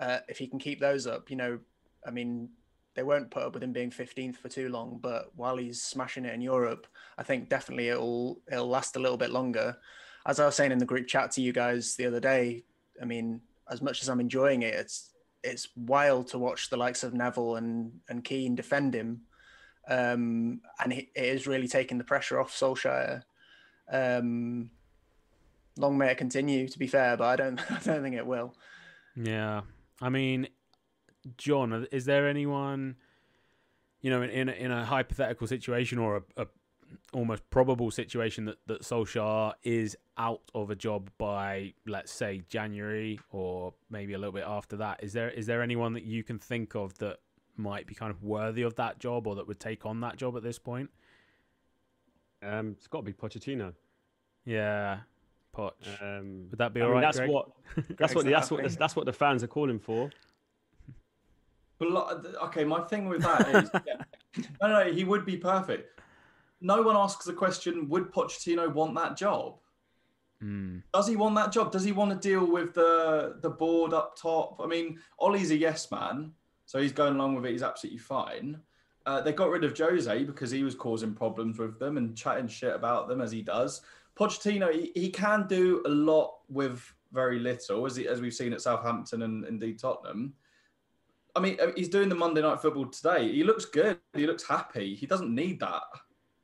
uh, 0.00 0.18
if 0.28 0.38
he 0.38 0.46
can 0.46 0.58
keep 0.58 0.80
those 0.80 1.06
up, 1.06 1.30
you 1.30 1.36
know, 1.36 1.58
I 2.06 2.10
mean, 2.10 2.48
they 2.94 3.02
won't 3.02 3.30
put 3.30 3.42
up 3.42 3.54
with 3.54 3.62
him 3.62 3.72
being 3.72 3.90
15th 3.90 4.36
for 4.36 4.48
too 4.48 4.68
long, 4.68 4.98
but 5.00 5.30
while 5.36 5.56
he's 5.56 5.82
smashing 5.82 6.24
it 6.24 6.34
in 6.34 6.40
Europe, 6.40 6.86
I 7.16 7.22
think 7.22 7.48
definitely 7.48 7.88
it'll 7.88 8.40
it'll 8.50 8.68
last 8.68 8.96
a 8.96 9.00
little 9.00 9.16
bit 9.16 9.30
longer. 9.30 9.76
As 10.26 10.40
I 10.40 10.46
was 10.46 10.56
saying 10.56 10.72
in 10.72 10.78
the 10.78 10.86
group 10.86 11.06
chat 11.06 11.30
to 11.32 11.40
you 11.40 11.52
guys 11.52 11.94
the 11.94 12.06
other 12.06 12.20
day, 12.20 12.64
I 13.00 13.04
mean, 13.04 13.40
as 13.70 13.80
much 13.80 14.02
as 14.02 14.08
I'm 14.08 14.20
enjoying 14.20 14.62
it, 14.62 14.74
it's 14.74 15.10
it's 15.42 15.68
wild 15.76 16.26
to 16.28 16.38
watch 16.38 16.68
the 16.68 16.76
likes 16.76 17.04
of 17.04 17.14
Neville 17.14 17.56
and 17.56 17.92
and 18.08 18.24
Keane 18.24 18.56
defend 18.56 18.94
him, 18.94 19.22
um, 19.88 20.60
and 20.82 20.92
it 20.92 21.08
is 21.14 21.46
really 21.46 21.68
taking 21.68 21.98
the 21.98 22.04
pressure 22.04 22.40
off 22.40 22.52
Solskjaer. 22.52 23.22
Um, 23.90 24.70
long 25.76 25.96
may 25.96 26.10
it 26.10 26.18
continue. 26.18 26.68
To 26.68 26.78
be 26.78 26.88
fair, 26.88 27.16
but 27.16 27.28
I 27.28 27.36
don't 27.36 27.60
I 27.70 27.78
don't 27.78 28.02
think 28.02 28.16
it 28.16 28.26
will. 28.26 28.54
Yeah, 29.14 29.62
I 30.02 30.08
mean, 30.08 30.48
John, 31.36 31.86
is 31.92 32.04
there 32.04 32.28
anyone, 32.28 32.96
you 34.00 34.10
know, 34.10 34.22
in 34.22 34.30
in 34.30 34.48
a, 34.48 34.52
in 34.52 34.70
a 34.70 34.84
hypothetical 34.84 35.46
situation 35.46 35.98
or 35.98 36.16
a, 36.36 36.42
a 36.42 36.46
almost 37.12 37.48
probable 37.50 37.90
situation 37.90 38.44
that 38.46 38.58
that 38.66 38.82
Solskjaer 38.82 39.52
is 39.62 39.96
out 40.18 40.42
of 40.54 40.70
a 40.70 40.74
job 40.74 41.10
by 41.18 41.72
let's 41.86 42.10
say 42.12 42.42
January 42.48 43.20
or 43.30 43.74
maybe 43.90 44.12
a 44.14 44.18
little 44.18 44.32
bit 44.32 44.44
after 44.46 44.76
that? 44.78 45.02
Is 45.02 45.12
there 45.12 45.30
is 45.30 45.46
there 45.46 45.62
anyone 45.62 45.92
that 45.92 46.04
you 46.04 46.22
can 46.24 46.38
think 46.38 46.74
of 46.74 46.96
that 46.98 47.18
might 47.56 47.86
be 47.86 47.94
kind 47.94 48.10
of 48.10 48.22
worthy 48.22 48.62
of 48.62 48.74
that 48.76 48.98
job 48.98 49.26
or 49.26 49.34
that 49.36 49.46
would 49.46 49.60
take 49.60 49.84
on 49.86 50.00
that 50.00 50.16
job 50.16 50.36
at 50.36 50.42
this 50.42 50.58
point? 50.58 50.90
Um, 52.42 52.74
it's 52.78 52.86
got 52.86 53.00
to 53.00 53.04
be 53.04 53.12
Pochettino. 53.12 53.74
Yeah, 54.46 55.00
Poch. 55.54 55.72
Um, 56.00 56.46
Would 56.50 56.58
that 56.58 56.72
be 56.72 56.80
I 56.80 56.84
all 56.84 56.90
mean, 56.90 56.94
right? 56.96 57.02
that's 57.02 57.18
Greg? 57.18 57.30
what 57.30 57.50
that's 57.98 58.14
what 58.14 58.24
that's 58.24 58.50
what 58.50 58.60
Exactly. 58.60 58.78
that's 58.78 58.96
what 58.96 59.04
the 59.06 59.12
fans 59.12 59.42
are 59.44 59.46
calling 59.48 59.78
for. 59.78 60.10
But 61.80 62.26
okay, 62.44 62.64
my 62.64 62.82
thing 62.82 63.08
with 63.08 63.22
that 63.22 63.48
is, 63.48 63.70
yeah, 63.86 64.44
no, 64.62 64.68
no, 64.68 64.92
he 64.92 65.02
would 65.02 65.24
be 65.24 65.36
perfect. 65.36 66.00
No 66.60 66.82
one 66.82 66.94
asks 66.96 67.24
the 67.24 67.32
question: 67.32 67.88
Would 67.88 68.12
Pochettino 68.12 68.72
want 68.72 68.94
that 68.94 69.16
job? 69.16 69.56
Mm, 70.42 70.82
Does 70.92 71.08
he 71.08 71.16
want 71.16 71.34
that 71.36 71.52
job? 71.52 71.72
Does 71.72 71.84
he 71.84 71.92
want 71.92 72.10
to 72.10 72.28
deal 72.28 72.46
with 72.46 72.74
the 72.74 73.36
the 73.40 73.50
board 73.50 73.94
up 73.94 74.16
top? 74.16 74.60
I 74.62 74.66
mean, 74.66 75.00
Ollie's 75.18 75.50
a 75.50 75.56
yes 75.56 75.90
man, 75.90 76.32
so 76.66 76.78
he's 76.78 76.92
going 76.92 77.14
along 77.14 77.34
with 77.34 77.46
it. 77.46 77.52
He's 77.52 77.62
absolutely 77.62 77.98
fine. 77.98 78.60
Uh, 79.06 79.22
they 79.22 79.32
got 79.32 79.48
rid 79.48 79.64
of 79.64 79.76
Jose 79.76 80.24
because 80.24 80.50
he 80.50 80.62
was 80.62 80.74
causing 80.74 81.14
problems 81.14 81.58
with 81.58 81.78
them 81.78 81.96
and 81.96 82.14
chatting 82.16 82.46
shit 82.46 82.74
about 82.74 83.08
them 83.08 83.22
as 83.22 83.32
he 83.32 83.40
does. 83.40 83.80
Pochettino, 84.18 84.70
he, 84.70 84.92
he 84.94 85.08
can 85.08 85.46
do 85.46 85.82
a 85.86 85.88
lot 85.88 86.40
with 86.50 86.84
very 87.10 87.38
little, 87.38 87.86
as 87.86 87.96
he, 87.96 88.06
as 88.06 88.20
we've 88.20 88.34
seen 88.34 88.52
at 88.52 88.60
Southampton 88.60 89.22
and 89.22 89.46
indeed 89.46 89.78
Tottenham. 89.78 90.34
I 91.36 91.40
mean, 91.40 91.58
uh, 91.60 91.68
he's 91.76 91.88
doing 91.88 92.08
the 92.08 92.14
Monday 92.14 92.42
Night 92.42 92.60
Football 92.60 92.86
today. 92.86 93.30
He 93.32 93.44
looks 93.44 93.64
good. 93.64 93.98
He 94.14 94.26
looks 94.26 94.46
happy. 94.46 94.94
He 94.94 95.06
doesn't 95.06 95.34
need 95.34 95.60
that. 95.60 95.82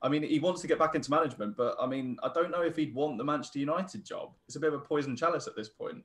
I 0.02 0.08
mean, 0.08 0.22
he 0.22 0.38
wants 0.38 0.60
to 0.60 0.66
get 0.66 0.78
back 0.78 0.94
into 0.94 1.10
management, 1.10 1.56
but 1.56 1.76
I 1.80 1.86
mean, 1.86 2.18
I 2.22 2.30
don't 2.32 2.50
know 2.50 2.62
if 2.62 2.76
he'd 2.76 2.94
want 2.94 3.18
the 3.18 3.24
Manchester 3.24 3.58
United 3.58 4.04
job. 4.04 4.32
It's 4.46 4.56
a 4.56 4.60
bit 4.60 4.72
of 4.72 4.80
a 4.80 4.84
poison 4.84 5.16
chalice 5.16 5.46
at 5.46 5.56
this 5.56 5.68
point. 5.68 6.04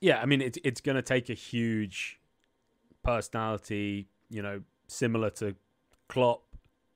yeah, 0.00 0.20
I 0.20 0.26
mean, 0.26 0.40
it's 0.40 0.58
it's 0.64 0.80
going 0.80 0.96
to 0.96 1.02
take 1.02 1.30
a 1.30 1.34
huge 1.34 2.18
personality, 3.02 4.08
you 4.30 4.42
know, 4.42 4.62
similar 4.88 5.30
to 5.30 5.54
Klopp 6.08 6.42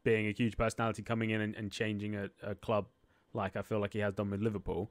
being 0.02 0.26
a 0.26 0.32
huge 0.32 0.56
personality 0.56 1.02
coming 1.02 1.30
in 1.30 1.40
and, 1.40 1.54
and 1.54 1.70
changing 1.70 2.16
a, 2.16 2.30
a 2.42 2.54
club 2.54 2.86
like 3.34 3.56
I 3.56 3.62
feel 3.62 3.78
like 3.78 3.92
he 3.92 4.00
has 4.00 4.14
done 4.14 4.30
with 4.30 4.40
Liverpool. 4.40 4.90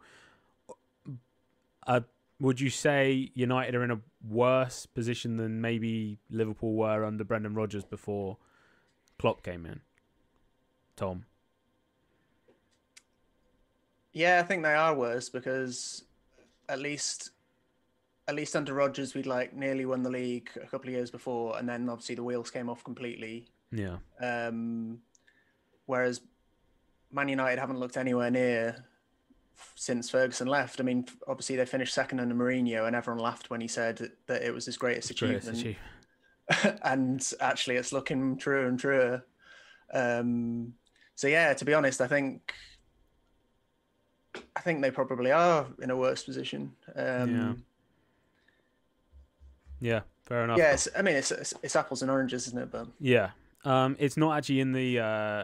Uh, 1.85 2.01
would 2.39 2.59
you 2.59 2.69
say 2.69 3.31
United 3.33 3.75
are 3.75 3.83
in 3.83 3.91
a 3.91 3.99
worse 4.27 4.85
position 4.85 5.37
than 5.37 5.61
maybe 5.61 6.19
Liverpool 6.29 6.73
were 6.73 7.03
under 7.03 7.23
Brendan 7.23 7.55
Rodgers 7.55 7.83
before 7.83 8.37
Klopp 9.17 9.43
came 9.43 9.65
in? 9.65 9.81
Tom. 10.95 11.25
Yeah, 14.13 14.39
I 14.39 14.43
think 14.43 14.63
they 14.63 14.73
are 14.73 14.95
worse 14.95 15.29
because 15.29 16.03
at 16.69 16.79
least 16.79 17.31
at 18.27 18.35
least 18.35 18.55
under 18.55 18.73
Rodgers 18.73 19.13
we'd 19.13 19.25
like 19.25 19.55
nearly 19.55 19.85
won 19.85 20.03
the 20.03 20.09
league 20.09 20.49
a 20.61 20.67
couple 20.67 20.89
of 20.89 20.95
years 20.95 21.09
before 21.09 21.57
and 21.57 21.69
then 21.69 21.87
obviously 21.87 22.15
the 22.15 22.23
wheels 22.23 22.51
came 22.51 22.69
off 22.69 22.83
completely. 22.83 23.47
Yeah. 23.71 23.97
Um, 24.19 24.99
whereas 25.85 26.21
Man 27.11 27.29
United 27.29 27.59
haven't 27.59 27.79
looked 27.79 27.95
anywhere 27.95 28.29
near 28.29 28.85
since 29.75 30.09
Ferguson 30.09 30.47
left. 30.47 30.79
I 30.79 30.83
mean, 30.83 31.05
obviously 31.27 31.55
they 31.55 31.65
finished 31.65 31.93
second 31.93 32.19
under 32.19 32.35
Mourinho, 32.35 32.87
and 32.87 32.95
everyone 32.95 33.21
laughed 33.23 33.49
when 33.49 33.61
he 33.61 33.67
said 33.67 34.11
that 34.27 34.41
it 34.41 34.53
was 34.53 34.65
his 34.65 34.77
greatest 34.77 35.17
Greatest 35.17 35.47
achievement. 35.49 35.77
achievement. 36.49 36.79
and 36.83 37.33
actually, 37.41 37.75
it's 37.75 37.91
looking 37.91 38.37
truer 38.37 38.67
and 38.67 38.79
truer. 38.79 39.25
Um, 39.93 40.73
so 41.15 41.27
yeah, 41.27 41.53
to 41.53 41.65
be 41.65 41.73
honest, 41.73 41.99
I 42.01 42.07
think 42.07 42.53
I 44.55 44.59
think 44.61 44.81
they 44.81 44.91
probably 44.91 45.31
are 45.31 45.67
in 45.81 45.89
a 45.89 45.95
worse 45.97 46.23
position. 46.23 46.73
Um, 46.95 47.29
Yeah. 47.35 47.53
Yeah, 49.79 50.01
fair 50.25 50.43
enough. 50.43 50.57
yeah, 50.57 50.75
I 50.97 51.01
mean, 51.03 51.15
it's, 51.15 51.29
it's 51.31 51.53
it's 51.61 51.75
apples 51.75 52.01
and 52.01 52.09
oranges, 52.09 52.47
isn't 52.47 52.59
it? 52.59 52.71
But 52.71 52.87
Yeah. 52.99 53.31
Um, 53.63 53.95
it's 53.99 54.17
not 54.17 54.37
actually 54.37 54.61
in 54.61 54.71
the 54.71 54.99
uh, 54.99 55.43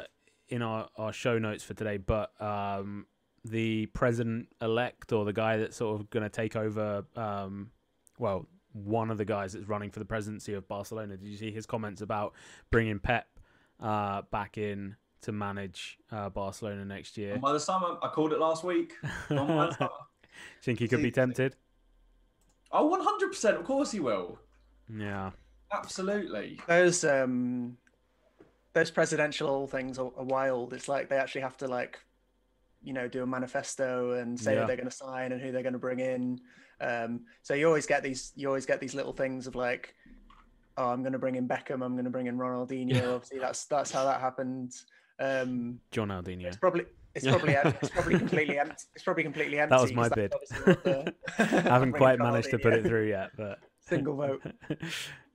in 0.49 0.61
our, 0.61 0.87
our 0.97 1.13
show 1.13 1.37
notes 1.37 1.63
for 1.63 1.73
today, 1.73 1.97
but 1.97 2.31
um, 2.41 3.05
the 3.45 3.87
president 3.87 4.47
elect 4.61 5.11
or 5.11 5.25
the 5.25 5.33
guy 5.33 5.57
that's 5.57 5.77
sort 5.77 5.99
of 5.99 6.09
going 6.09 6.23
to 6.23 6.29
take 6.29 6.55
over, 6.55 7.05
um, 7.15 7.71
well, 8.17 8.47
one 8.71 9.11
of 9.11 9.17
the 9.17 9.25
guys 9.25 9.53
that's 9.53 9.67
running 9.67 9.91
for 9.91 9.99
the 9.99 10.05
presidency 10.05 10.53
of 10.53 10.67
Barcelona. 10.67 11.17
Did 11.17 11.27
you 11.27 11.37
see 11.37 11.51
his 11.51 11.65
comments 11.65 12.01
about 12.01 12.33
bringing 12.71 12.99
Pep 12.99 13.27
uh, 13.79 14.23
back 14.31 14.57
in 14.57 14.95
to 15.21 15.31
manage 15.31 15.97
uh, 16.11 16.29
Barcelona 16.29 16.85
next 16.85 17.17
year? 17.17 17.33
And 17.33 17.41
by 17.41 17.53
the 17.53 17.59
summer, 17.59 17.97
I 18.01 18.09
called 18.09 18.33
it 18.33 18.39
last 18.39 18.63
week. 18.63 18.93
Gone 19.29 19.47
by 19.47 19.67
the 19.67 19.75
summer. 19.75 19.89
Think 20.63 20.79
he 20.79 20.87
could 20.87 21.03
be 21.03 21.11
tempted? 21.11 21.55
Oh, 22.71 22.89
100%. 22.89 23.59
Of 23.59 23.65
course 23.65 23.91
he 23.91 23.99
will. 23.99 24.39
Yeah. 24.89 25.31
Absolutely. 25.71 26.59
those 26.67 27.03
um 27.03 27.77
those 28.73 28.91
presidential 28.91 29.67
things 29.67 29.97
are, 29.97 30.11
are 30.17 30.23
wild. 30.23 30.73
It's 30.73 30.87
like 30.87 31.09
they 31.09 31.17
actually 31.17 31.41
have 31.41 31.57
to 31.57 31.67
like, 31.67 31.99
you 32.83 32.93
know, 32.93 33.07
do 33.07 33.23
a 33.23 33.27
manifesto 33.27 34.11
and 34.13 34.39
say 34.39 34.53
Yeah. 34.53 34.59
what 34.61 34.67
they're 34.67 34.75
going 34.75 34.89
to 34.89 34.95
sign 34.95 35.31
and 35.31 35.41
who 35.41 35.51
they're 35.51 35.63
going 35.63 35.73
to 35.73 35.79
bring 35.79 35.99
in. 35.99 36.39
Um, 36.81 37.21
so 37.41 37.53
you 37.53 37.67
always 37.67 37.85
get 37.85 38.03
these, 38.03 38.33
you 38.35 38.47
always 38.47 38.65
get 38.65 38.79
these 38.79 38.93
little 38.93 39.13
things 39.13 39.47
of 39.47 39.55
like, 39.55 39.95
oh, 40.77 40.89
I'm 40.89 41.01
going 41.01 41.13
to 41.13 41.19
bring 41.19 41.35
in 41.35 41.47
Beckham, 41.47 41.83
I'm 41.83 41.93
going 41.93 42.03
to 42.05 42.09
bring 42.11 42.27
in 42.27 42.37
Ronaldinho. 42.37 42.93
Yeah. 42.95 43.09
Obviously, 43.09 43.39
that's 43.39 43.65
that's 43.65 43.91
how 43.91 44.03
that 44.05 44.19
happened. 44.19 44.73
Um, 45.19 45.79
John 45.91 46.09
Aldinho. 46.09 46.45
it's 46.45 46.57
probably 46.57 46.85
it's 47.15 47.25
probably 47.27 47.53
it's 47.53 47.89
probably 47.89 48.17
completely 48.17 48.57
empty. 48.59 48.75
It's 48.95 49.03
probably 49.03 49.23
completely 49.23 49.59
empty. 49.59 49.75
That 49.75 49.81
was 49.81 49.93
my 49.93 50.09
bid. 50.09 50.31
that's 50.31 50.51
obviously 50.51 50.73
what 50.73 50.83
the- 50.83 51.13
I 51.69 51.73
haven't 51.73 51.93
quite 51.93 52.19
managed 52.19 52.49
to 52.49 52.57
put 52.59 52.73
it 52.73 52.85
through 52.85 53.07
yet, 53.09 53.29
but 53.37 53.59
Single 53.87 54.15
vote. 54.15 54.41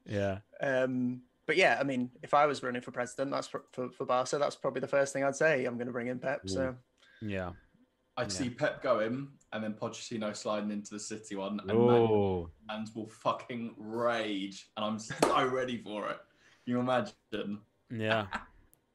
yeah. 0.07 0.39
Um, 0.61 1.23
but 1.47 1.57
yeah, 1.57 1.79
I 1.81 1.85
mean, 1.85 2.11
if 2.23 2.35
I 2.35 2.45
was 2.47 2.63
running 2.63 2.83
for 2.83 2.91
president, 2.91 3.31
that's 3.31 3.47
for, 3.47 3.65
for, 3.73 3.89
for 3.91 4.05
Barca, 4.05 4.37
that's 4.39 4.57
probably 4.57 4.81
the 4.81 4.89
first 4.89 5.13
thing 5.13 5.25
I'd 5.25 5.37
say. 5.37 5.65
I'm 5.65 5.77
going 5.77 5.87
to 5.87 5.93
bring 5.93 6.09
in 6.09 6.19
Pep. 6.19 6.43
So 6.47 6.75
Yeah. 7.23 7.53
I'd 8.17 8.25
Yeah. 8.25 8.29
see 8.29 8.51
Pep 8.51 8.83
going 8.83 9.29
and 9.53 9.63
then 9.65 9.75
Pochettino 9.75 10.35
sliding 10.35 10.71
into 10.71 10.91
the 10.91 11.01
City 11.01 11.37
one. 11.37 11.61
And 11.61 11.69
Man 11.69 12.87
will 12.95 13.09
fucking 13.09 13.75
rage. 13.79 14.71
And 14.77 14.85
I'm 14.85 14.99
so 14.99 15.15
ready 15.49 15.79
for 15.83 16.09
it. 16.11 16.19
Can 16.65 16.75
you 16.75 16.81
imagine? 16.81 17.61
Yeah. 17.91 18.27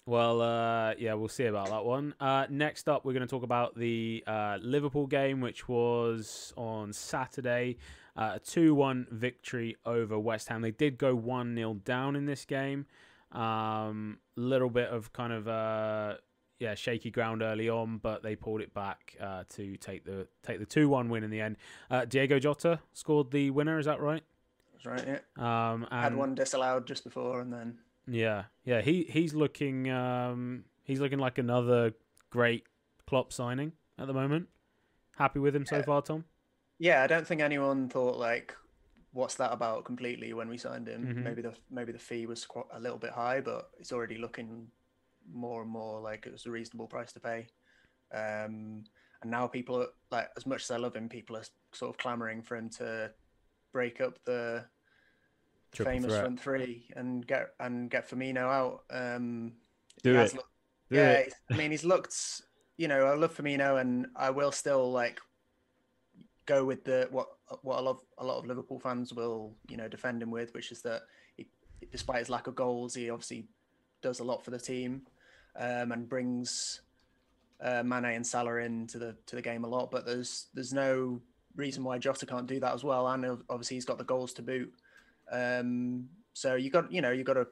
Well, 0.05 0.41
uh, 0.41 0.95
yeah, 0.97 1.13
we'll 1.13 1.29
see 1.29 1.45
about 1.45 1.69
that 1.69 1.85
one. 1.85 2.13
Uh, 2.19 2.45
next 2.49 2.89
up, 2.89 3.05
we're 3.05 3.13
going 3.13 3.25
to 3.25 3.31
talk 3.31 3.43
about 3.43 3.73
the 3.77 4.21
uh, 4.27 4.57
Liverpool 4.61 5.07
game, 5.07 5.39
which 5.39 5.69
was 5.69 6.51
on 6.57 6.91
Saturday. 6.91 7.77
Uh, 8.17 8.33
a 8.35 8.39
2 8.39 8.75
1 8.75 9.07
victory 9.11 9.77
over 9.85 10.19
West 10.19 10.49
Ham. 10.49 10.61
They 10.61 10.71
did 10.71 10.97
go 10.97 11.15
1 11.15 11.55
0 11.55 11.75
down 11.85 12.17
in 12.17 12.25
this 12.25 12.43
game. 12.43 12.85
Um, 13.31 14.17
little 14.35 14.69
bit 14.69 14.89
of 14.89 15.13
kind 15.13 15.31
of 15.31 15.47
uh, 15.47 16.15
yeah 16.63 16.73
shaky 16.75 17.11
ground 17.11 17.41
early 17.43 17.69
on, 17.69 17.97
but 17.97 18.23
they 18.23 18.35
pulled 18.35 18.61
it 18.61 18.73
back 18.73 19.15
uh, 19.21 19.43
to 19.49 19.75
take 19.77 20.05
the 20.05 20.27
take 20.41 20.59
the 20.59 20.65
2 20.65 20.87
1 20.89 21.09
win 21.09 21.23
in 21.23 21.29
the 21.29 21.41
end. 21.41 21.57
Uh, 21.91 22.05
Diego 22.05 22.39
Jota 22.39 22.79
scored 22.93 23.31
the 23.31 23.49
winner, 23.51 23.77
is 23.79 23.85
that 23.85 23.99
right? 23.99 24.23
that's 24.73 24.85
right. 24.85 25.19
Yeah. 25.37 25.71
Um, 25.71 25.87
Had 25.91 26.15
one 26.15 26.33
disallowed 26.35 26.87
just 26.87 27.03
before, 27.03 27.41
and 27.41 27.51
then 27.53 27.77
yeah, 28.07 28.45
yeah. 28.65 28.81
He 28.81 29.03
he's 29.09 29.33
looking 29.33 29.89
um 29.91 30.65
he's 30.83 30.99
looking 30.99 31.19
like 31.19 31.37
another 31.37 31.93
great 32.29 32.63
Klopp 33.07 33.31
signing 33.33 33.73
at 33.99 34.07
the 34.07 34.13
moment. 34.13 34.47
Happy 35.17 35.39
with 35.39 35.55
him 35.55 35.65
so 35.65 35.77
Yeah. 35.77 35.83
far, 35.83 36.01
Tom? 36.01 36.23
yeah, 36.79 37.03
I 37.03 37.07
don't 37.07 37.25
think 37.27 37.39
anyone 37.41 37.87
thought 37.87 38.17
like, 38.17 38.55
what's 39.11 39.35
that 39.35 39.53
about 39.53 39.85
completely 39.85 40.33
when 40.33 40.49
we 40.49 40.57
signed 40.57 40.87
him. 40.87 41.05
Mhm. 41.05 41.23
Maybe 41.23 41.41
the 41.41 41.53
maybe 41.69 41.91
the 41.91 41.99
fee 41.99 42.25
was 42.25 42.47
a 42.71 42.79
little 42.79 42.97
bit 42.97 43.11
high, 43.11 43.41
but 43.41 43.69
it's 43.79 43.91
already 43.93 44.17
looking 44.17 44.67
more 45.31 45.61
and 45.61 45.71
more 45.71 45.99
like 46.01 46.25
it 46.25 46.31
was 46.31 46.45
a 46.45 46.51
reasonable 46.51 46.87
price 46.87 47.13
to 47.13 47.19
pay. 47.19 47.47
Um, 48.13 48.83
and 49.21 49.31
now 49.31 49.47
people 49.47 49.81
are 49.81 49.87
like, 50.11 50.29
as 50.37 50.45
much 50.45 50.63
as 50.63 50.71
I 50.71 50.77
love 50.77 50.95
him, 50.95 51.09
people 51.09 51.37
are 51.37 51.43
sort 51.71 51.89
of 51.89 51.97
clamoring 51.97 52.41
for 52.41 52.57
him 52.57 52.69
to 52.71 53.11
break 53.71 54.01
up 54.01 54.19
the 54.25 54.65
Triple 55.71 55.93
famous 55.93 56.11
threat. 56.11 56.21
front 56.21 56.39
three 56.39 56.85
and 56.95 57.25
get 57.25 57.49
and 57.59 57.89
get 57.89 58.07
Firmino 58.09 58.37
out. 58.37 58.83
Um, 58.91 59.53
Do 60.03 60.15
it. 60.19 60.33
looked- 60.35 60.47
Do 60.91 60.97
yeah, 60.97 61.11
it. 61.13 61.33
I 61.51 61.55
mean, 61.57 61.71
he's 61.71 61.83
looked. 61.85 62.41
You 62.77 62.87
know, 62.87 63.05
I 63.05 63.15
love 63.15 63.35
Firmino, 63.35 63.79
and 63.81 64.07
I 64.15 64.29
will 64.29 64.51
still 64.51 64.91
like 64.91 65.19
go 66.45 66.65
with 66.65 66.83
the 66.83 67.07
what 67.11 67.29
what 67.61 67.79
a 67.79 67.81
lot 67.81 67.91
of, 67.91 68.01
a 68.19 68.25
lot 68.25 68.37
of 68.39 68.45
Liverpool 68.45 68.79
fans 68.79 69.13
will 69.13 69.55
you 69.69 69.77
know 69.77 69.87
defend 69.87 70.21
him 70.21 70.29
with, 70.29 70.53
which 70.53 70.71
is 70.71 70.81
that 70.83 71.03
he, 71.37 71.47
despite 71.91 72.19
his 72.19 72.29
lack 72.29 72.47
of 72.47 72.55
goals, 72.55 72.93
he 72.93 73.09
obviously 73.09 73.47
does 74.03 74.19
a 74.19 74.23
lot 74.23 74.43
for 74.43 74.51
the 74.51 74.59
team 74.59 75.01
um, 75.59 75.91
and 75.91 76.07
brings 76.07 76.81
uh, 77.61 77.81
Mane 77.83 78.05
and 78.05 78.27
Salah 78.27 78.57
into 78.57 78.99
the 78.99 79.15
to 79.25 79.35
the 79.35 79.41
game 79.41 79.63
a 79.63 79.67
lot. 79.67 79.89
But 79.89 80.05
there's 80.05 80.47
there's 80.53 80.73
no 80.73 81.21
reason 81.55 81.83
why 81.83 81.97
Jota 81.97 82.25
can't 82.25 82.47
do 82.47 82.59
that 82.59 82.73
as 82.73 82.83
well, 82.83 83.07
and 83.07 83.25
obviously 83.49 83.77
he's 83.77 83.85
got 83.85 83.97
the 83.97 84.03
goals 84.03 84.33
to 84.33 84.41
boot. 84.41 84.71
Um, 85.31 86.09
so 86.33 86.55
you 86.55 86.69
got 86.69 86.91
you 86.91 87.01
know 87.01 87.11
you 87.11 87.23
got 87.23 87.33
to 87.33 87.47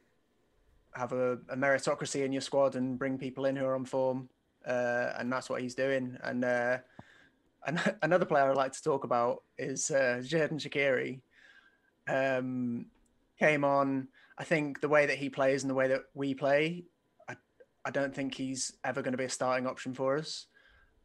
have 0.94 1.14
a, 1.14 1.34
a 1.50 1.56
meritocracy 1.56 2.26
in 2.26 2.32
your 2.32 2.42
squad 2.42 2.76
and 2.76 3.00
bring 3.00 3.18
people 3.18 3.46
in 3.46 3.56
who 3.56 3.66
are 3.66 3.76
on 3.76 3.86
form, 3.86 4.30
uh, 4.68 5.14
and 5.18 5.32
that's 5.32 5.50
what 5.50 5.62
he's 5.62 5.76
doing. 5.76 6.18
And 6.24 6.44
uh, 6.44 6.78
an- 7.66 7.80
another 8.02 8.26
player 8.26 8.50
I'd 8.50 8.58
like 8.58 8.74
to 8.74 8.84
talk 8.84 9.04
about 9.04 9.44
is 9.58 9.90
uh, 9.92 10.22
Xherdan 10.22 10.60
Shaqiri. 10.60 11.22
Um, 12.08 12.88
came 13.40 13.64
on. 13.64 14.08
I 14.38 14.44
think 14.44 14.82
the 14.82 14.90
way 14.90 15.06
that 15.06 15.18
he 15.18 15.30
plays 15.30 15.64
and 15.64 15.70
the 15.70 15.76
way 15.76 15.88
that 15.90 16.02
we 16.14 16.34
play, 16.34 16.86
I, 17.30 17.36
I 17.86 17.92
don't 17.92 18.14
think 18.14 18.36
he's 18.36 18.74
ever 18.84 19.02
going 19.02 19.14
to 19.14 19.18
be 19.18 19.26
a 19.26 19.30
starting 19.30 19.68
option 19.68 19.94
for 19.94 20.18
us. 20.18 20.48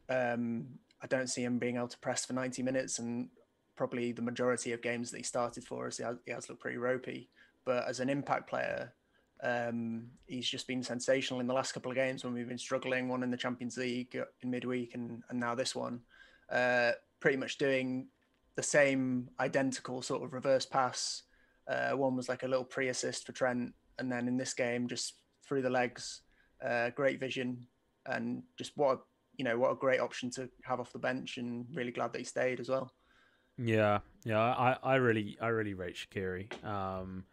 Um, 0.09 0.67
I 1.03 1.07
don't 1.07 1.29
see 1.29 1.43
him 1.43 1.59
being 1.59 1.77
able 1.77 1.89
to 1.89 1.99
press 1.99 2.25
for 2.25 2.33
90 2.33 2.63
minutes, 2.63 2.99
and 2.99 3.29
probably 3.77 4.13
the 4.13 4.23
majority 4.23 4.73
of 4.73 4.83
games 4.83 5.11
that 5.11 5.19
he 5.19 5.23
started 5.23 5.65
for 5.65 5.87
us, 5.87 5.99
he 5.99 6.05
has, 6.05 6.17
he 6.25 6.33
has 6.33 6.49
looked 6.49 6.63
pretty 6.63 6.79
ropey. 6.79 7.29
But 7.65 7.87
as 7.89 8.01
an 8.01 8.09
impact 8.09 8.49
player, 8.49 8.95
um, 9.43 10.07
he's 10.27 10.49
just 10.49 10.67
been 10.67 10.83
sensational 10.83 11.41
in 11.41 11.47
the 11.47 11.55
last 11.55 11.73
couple 11.73 11.91
of 11.91 11.97
games 11.97 12.25
when 12.25 12.33
we've 12.33 12.49
been 12.49 12.57
struggling. 12.59 13.09
One 13.09 13.23
in 13.23 13.31
the 13.31 13.37
Champions 13.37 13.77
League 13.77 14.17
in 14.43 14.51
midweek, 14.51 14.95
and, 14.95 15.23
and 15.29 15.39
now 15.39 15.55
this 15.55 15.75
one. 15.75 16.01
Uh, 16.51 16.93
pretty 17.21 17.37
much 17.37 17.59
doing 17.59 18.07
the 18.55 18.63
same 18.63 19.29
identical 19.41 20.01
sort 20.01 20.23
of 20.23 20.33
reverse 20.33 20.65
pass. 20.65 21.23
Uh, 21.69 21.93
one 21.93 22.17
was 22.17 22.29
like 22.29 22.43
a 22.43 22.49
little 22.49 22.65
pre-assist 22.65 23.27
for 23.27 23.33
Trent, 23.33 23.73
and 23.99 24.11
then 24.11 24.29
in 24.29 24.37
this 24.37 24.55
game, 24.55 24.89
just 24.89 25.15
through 25.47 25.63
the 25.63 25.71
legs, 25.71 26.23
uh, 26.65 26.91
great 26.91 27.21
vision, 27.21 27.67
and 28.07 28.43
just 28.59 28.73
what 28.77 28.97
a, 28.97 29.01
you 29.37 29.45
know 29.45 29.59
what 29.59 29.73
a 29.73 29.77
great 29.77 30.01
option 30.01 30.31
to 30.31 30.49
have 30.65 30.81
off 30.81 30.93
the 30.93 30.99
bench, 30.99 31.39
and 31.39 31.67
really 31.75 31.93
glad 31.93 32.13
that 32.13 32.19
he 32.19 32.25
stayed 32.25 32.61
as 32.61 32.69
well. 32.69 32.93
Yeah, 33.59 34.01
yeah, 34.25 34.39
I, 34.39 34.77
I 34.83 34.95
really, 34.97 35.39
I 35.41 35.49
really 35.49 35.75
rate 35.75 35.97
Shaqiri. 35.97 36.65
Um, 36.65 37.25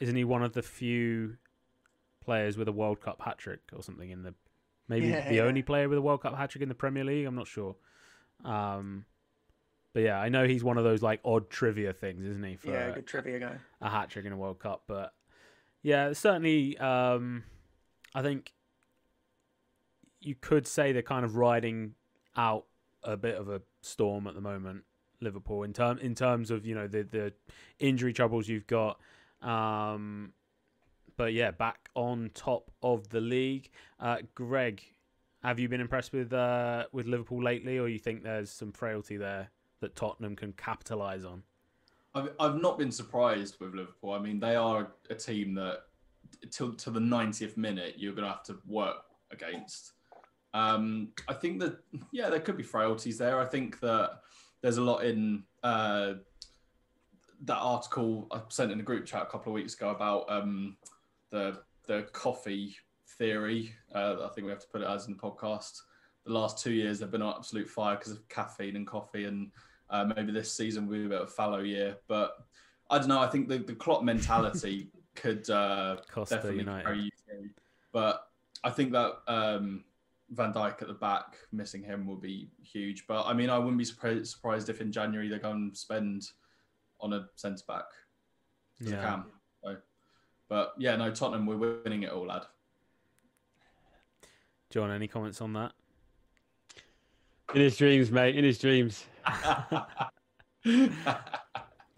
isn't 0.00 0.16
he 0.16 0.24
one 0.24 0.42
of 0.42 0.52
the 0.54 0.62
few 0.62 1.36
players 2.20 2.56
with 2.56 2.68
a 2.68 2.72
World 2.72 3.00
Cup 3.00 3.20
hat 3.22 3.38
trick 3.38 3.60
or 3.72 3.82
something 3.82 4.10
in 4.10 4.22
the, 4.22 4.34
maybe 4.88 5.06
Yeah, 5.10 5.28
the 5.28 5.36
yeah. 5.36 5.42
only 5.42 5.62
player 5.62 5.88
with 5.88 5.98
a 5.98 6.02
World 6.02 6.22
Cup 6.22 6.36
hat 6.36 6.50
trick 6.50 6.62
in 6.62 6.68
the 6.68 6.74
Premier 6.74 7.04
League? 7.04 7.26
I'm 7.26 7.36
not 7.36 7.46
sure. 7.46 7.76
Um, 8.44 9.04
but 9.92 10.02
yeah, 10.02 10.18
I 10.18 10.28
know 10.28 10.46
he's 10.46 10.64
one 10.64 10.78
of 10.78 10.84
those 10.84 11.02
like 11.02 11.20
odd 11.24 11.50
trivia 11.50 11.92
things, 11.92 12.24
isn't 12.24 12.42
he? 12.42 12.58
Yeah, 12.64 12.88
a- 12.88 12.94
good 12.94 13.06
trivia 13.06 13.38
guy. 13.38 13.56
a 13.80 13.90
hat 13.90 14.10
trick 14.10 14.24
in 14.24 14.32
a 14.32 14.36
World 14.36 14.58
Cup. 14.58 14.84
But 14.86 15.12
yeah, 15.82 16.12
certainly, 16.12 16.78
um, 16.78 17.44
I 18.14 18.22
think 18.22 18.52
you 20.20 20.34
could 20.34 20.66
say 20.66 20.92
they're 20.92 21.02
kind 21.02 21.24
of 21.24 21.36
riding 21.36 21.94
out 22.36 22.66
a 23.02 23.16
bit 23.16 23.34
of 23.36 23.48
a 23.48 23.60
storm 23.82 24.26
at 24.26 24.34
the 24.34 24.40
moment, 24.40 24.84
Liverpool, 25.20 25.62
in 25.64 25.72
term 25.72 25.98
in 25.98 26.14
terms 26.14 26.50
of 26.50 26.64
you 26.64 26.74
know 26.74 26.86
the 26.86 27.02
the 27.02 27.32
injury 27.78 28.12
troubles 28.12 28.48
you've 28.48 28.66
got. 28.66 28.98
Um, 29.42 30.32
but 31.18 31.34
yeah, 31.34 31.50
back 31.50 31.90
on 31.94 32.30
top 32.32 32.70
of 32.82 33.08
the 33.10 33.20
league, 33.20 33.70
uh, 34.00 34.18
Greg. 34.34 34.82
Have 35.42 35.58
you 35.58 35.68
been 35.68 35.80
impressed 35.80 36.12
with 36.12 36.32
uh, 36.32 36.86
with 36.92 37.06
Liverpool 37.06 37.42
lately, 37.42 37.76
or 37.76 37.88
you 37.88 37.98
think 37.98 38.22
there's 38.22 38.48
some 38.48 38.70
frailty 38.70 39.16
there 39.16 39.50
that 39.82 39.94
Tottenham 39.94 40.34
can 40.34 40.52
capitalise 40.54 41.24
on? 41.24 41.42
I've, 42.14 42.30
I've 42.40 42.60
not 42.60 42.78
been 42.78 42.90
surprised 42.90 43.58
with 43.60 43.74
Liverpool. 43.74 44.12
I 44.12 44.18
mean, 44.18 44.40
they 44.40 44.56
are 44.56 44.92
a 45.10 45.14
team 45.14 45.54
that 45.54 45.82
till 46.50 46.72
to 46.74 46.90
the 46.90 47.00
90th 47.00 47.56
minute 47.56 47.94
you're 47.96 48.14
going 48.14 48.24
to 48.24 48.30
have 48.30 48.42
to 48.44 48.58
work 48.66 49.04
against. 49.30 49.92
Um, 50.54 51.08
I 51.28 51.34
think 51.34 51.60
that 51.60 51.78
yeah, 52.10 52.28
there 52.28 52.40
could 52.40 52.56
be 52.56 52.62
frailties 52.62 53.18
there. 53.18 53.40
I 53.40 53.44
think 53.44 53.80
that 53.80 54.20
there's 54.60 54.76
a 54.76 54.82
lot 54.82 55.04
in 55.04 55.44
uh, 55.62 56.14
that 57.44 57.56
article 57.56 58.28
I 58.30 58.40
sent 58.48 58.72
in 58.72 58.80
a 58.80 58.84
group 58.84 59.06
chat 59.06 59.22
a 59.22 59.26
couple 59.26 59.52
of 59.52 59.54
weeks 59.54 59.74
ago 59.74 59.90
about 59.90 60.30
um, 60.30 60.76
the 61.30 61.60
the 61.86 62.02
coffee 62.12 62.76
theory. 63.18 63.74
Uh, 63.94 64.16
I 64.24 64.28
think 64.28 64.44
we 64.44 64.50
have 64.50 64.60
to 64.60 64.68
put 64.68 64.82
it 64.82 64.88
as 64.88 65.06
in 65.06 65.14
the 65.14 65.18
podcast. 65.18 65.80
The 66.24 66.32
last 66.32 66.62
two 66.62 66.72
years 66.72 67.00
they've 67.00 67.10
been 67.10 67.22
on 67.22 67.34
absolute 67.36 67.68
fire 67.68 67.96
because 67.96 68.12
of 68.12 68.28
caffeine 68.28 68.76
and 68.76 68.86
coffee, 68.86 69.24
and 69.24 69.50
uh, 69.92 70.10
maybe 70.16 70.32
this 70.32 70.52
season 70.52 70.86
will 70.86 70.98
be 70.98 71.04
a 71.04 71.08
bit 71.08 71.20
of 71.20 71.28
a 71.28 71.30
fallow 71.30 71.60
year. 71.60 71.96
But 72.08 72.32
I 72.90 72.98
don't 72.98 73.08
know. 73.08 73.20
I 73.20 73.28
think 73.28 73.48
the, 73.48 73.58
the 73.58 73.74
Klopp 73.74 74.02
mentality 74.02 74.88
could 75.14 75.48
uh, 75.50 75.98
Costa 76.10 76.36
definitely 76.36 76.60
United. 76.60 76.84
carry 76.84 77.00
you. 77.02 77.50
But 77.92 78.26
I 78.64 78.70
think 78.70 78.92
that 78.92 79.18
um, 79.28 79.84
Van 80.30 80.52
Dijk 80.52 80.80
at 80.80 80.88
the 80.88 80.94
back, 80.94 81.36
missing 81.52 81.82
him 81.82 82.06
will 82.06 82.16
be 82.16 82.50
huge. 82.62 83.06
But 83.06 83.26
I 83.26 83.34
mean, 83.34 83.50
I 83.50 83.58
wouldn't 83.58 83.78
be 83.78 83.84
surprised, 83.84 84.26
surprised 84.28 84.68
if 84.70 84.80
in 84.80 84.90
January 84.90 85.28
they 85.28 85.38
go 85.38 85.50
and 85.50 85.76
spend 85.76 86.28
on 87.00 87.12
a 87.12 87.28
centre 87.36 87.64
back. 87.68 87.84
Yeah. 88.80 89.02
can. 89.02 89.24
So, 89.62 89.76
but 90.48 90.72
yeah, 90.78 90.96
no, 90.96 91.10
Tottenham, 91.10 91.46
we're 91.46 91.82
winning 91.82 92.04
it 92.04 92.10
all, 92.10 92.26
lad. 92.26 92.44
John, 94.70 94.90
any 94.90 95.06
comments 95.06 95.42
on 95.42 95.52
that? 95.52 95.72
In 97.54 97.60
his 97.60 97.76
dreams, 97.76 98.10
mate. 98.10 98.36
In 98.36 98.44
his 98.44 98.58
dreams. 98.58 99.04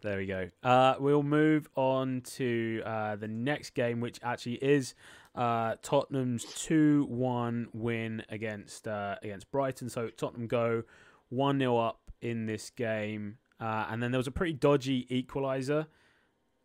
There 0.05 0.19
we 0.19 0.27
go. 0.27 0.51
Uh, 0.63 0.97
we'll 1.01 1.23
move 1.23 1.67
on 1.77 2.21
to 2.37 2.83
uh, 2.85 3.17
the 3.17 3.27
next 3.27 3.71
game, 3.71 4.01
which 4.01 4.21
actually 4.23 4.57
is 4.57 4.95
uh, 5.35 5.77
Tottenham's 5.83 6.45
two-one 6.45 7.69
win 7.73 8.23
against 8.29 8.87
uh, 8.87 9.17
against 9.23 9.51
Brighton. 9.51 9.89
So 9.89 10.09
Tottenham 10.09 10.47
go 10.47 10.83
one 11.31 11.59
0 11.59 11.79
up 11.79 12.01
in 12.21 12.45
this 12.45 12.69
game, 12.69 13.39
uh, 13.59 13.87
and 13.89 14.03
then 14.03 14.11
there 14.11 14.19
was 14.19 14.27
a 14.27 14.31
pretty 14.31 14.53
dodgy 14.53 15.07
equaliser. 15.07 15.87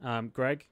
Um, 0.03 0.27
Greg, 0.33 0.65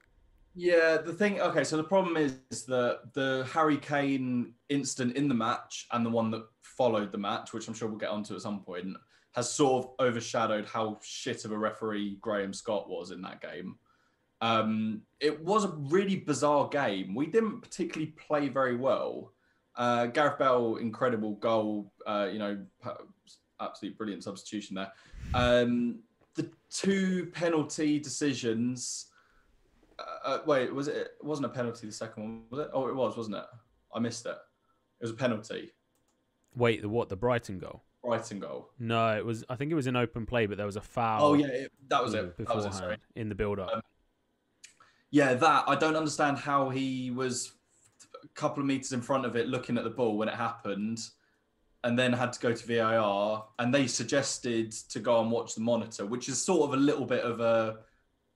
Yeah, 0.54 0.98
the 0.98 1.14
thing. 1.14 1.40
Okay, 1.40 1.64
so 1.64 1.78
the 1.78 1.84
problem 1.84 2.18
is 2.18 2.64
that 2.66 3.14
the 3.14 3.48
Harry 3.50 3.78
Kane 3.78 4.52
incident 4.68 5.16
in 5.16 5.26
the 5.26 5.34
match 5.34 5.86
and 5.92 6.04
the 6.04 6.10
one 6.10 6.30
that 6.32 6.44
followed 6.60 7.12
the 7.12 7.18
match, 7.18 7.54
which 7.54 7.66
I'm 7.66 7.72
sure 7.72 7.88
we'll 7.88 7.96
get 7.96 8.10
onto 8.10 8.34
at 8.34 8.42
some 8.42 8.60
point, 8.60 8.94
has 9.38 9.52
sort 9.52 9.84
of 9.84 10.06
overshadowed 10.06 10.66
how 10.66 10.98
shit 11.00 11.44
of 11.44 11.52
a 11.52 11.58
referee 11.58 12.18
Graham 12.20 12.52
Scott 12.52 12.88
was 12.88 13.12
in 13.12 13.22
that 13.22 13.40
game. 13.40 13.76
Um, 14.40 15.02
it 15.20 15.44
was 15.44 15.64
a 15.64 15.68
really 15.68 16.16
bizarre 16.16 16.68
game. 16.68 17.14
We 17.14 17.26
didn't 17.26 17.60
particularly 17.60 18.12
play 18.12 18.48
very 18.48 18.76
well. 18.76 19.32
Uh, 19.76 20.06
Gareth 20.06 20.38
Bale, 20.38 20.76
incredible 20.76 21.34
goal. 21.36 21.92
Uh, 22.04 22.28
you 22.32 22.40
know, 22.40 22.58
absolutely 23.60 23.96
brilliant 23.96 24.24
substitution 24.24 24.74
there. 24.74 24.92
Um, 25.34 26.00
the 26.34 26.50
two 26.70 27.26
penalty 27.32 28.00
decisions 28.00 29.06
uh, 30.24 30.38
wait, 30.46 30.72
was 30.72 30.88
it? 30.88 30.96
It 30.96 31.24
wasn't 31.24 31.46
a 31.46 31.50
penalty. 31.50 31.86
The 31.86 31.92
second 31.92 32.22
one 32.22 32.42
was 32.50 32.60
it? 32.60 32.70
Oh, 32.72 32.88
it 32.88 32.94
was, 32.94 33.16
wasn't 33.16 33.36
it? 33.36 33.44
I 33.94 33.98
missed 33.98 34.26
it. 34.26 34.36
It 35.00 35.04
was 35.04 35.10
a 35.10 35.14
penalty. 35.14 35.72
wait, 36.54 36.82
the 36.82 36.88
what? 36.88 37.08
The 37.08 37.16
Brighton 37.16 37.58
goal? 37.58 37.82
Brighton 38.08 38.40
goal. 38.40 38.70
No, 38.78 39.16
it 39.16 39.24
was. 39.24 39.44
I 39.48 39.56
think 39.56 39.70
it 39.70 39.74
was 39.74 39.86
an 39.86 39.96
open 39.96 40.26
play, 40.26 40.46
but 40.46 40.56
there 40.56 40.66
was 40.66 40.76
a 40.76 40.80
foul. 40.80 41.22
Oh 41.22 41.34
yeah, 41.34 41.46
it, 41.46 41.72
that 41.88 42.02
was 42.02 42.14
it. 42.14 42.36
That 42.38 42.54
was 42.54 42.66
beforehand 42.66 43.00
it. 43.14 43.20
In 43.20 43.28
the 43.28 43.34
build-up. 43.34 43.70
Um, 43.72 43.82
Yeah, 45.10 45.34
that 45.34 45.64
I 45.68 45.76
don't 45.76 45.96
understand 45.96 46.38
how 46.38 46.70
he 46.70 47.10
was 47.10 47.52
a 48.22 48.28
couple 48.28 48.62
of 48.62 48.66
meters 48.66 48.92
in 48.92 49.00
front 49.00 49.26
of 49.26 49.36
it, 49.36 49.48
looking 49.48 49.76
at 49.78 49.84
the 49.84 49.90
ball 49.90 50.16
when 50.16 50.28
it 50.28 50.34
happened, 50.34 51.00
and 51.84 51.98
then 51.98 52.12
had 52.12 52.32
to 52.32 52.40
go 52.40 52.52
to 52.52 52.66
VAR. 52.66 53.46
And 53.58 53.74
they 53.74 53.86
suggested 53.86 54.72
to 54.72 55.00
go 55.00 55.20
and 55.20 55.30
watch 55.30 55.54
the 55.54 55.60
monitor, 55.60 56.06
which 56.06 56.28
is 56.28 56.42
sort 56.42 56.68
of 56.68 56.74
a 56.74 56.80
little 56.80 57.06
bit 57.06 57.22
of 57.24 57.40
a 57.40 57.80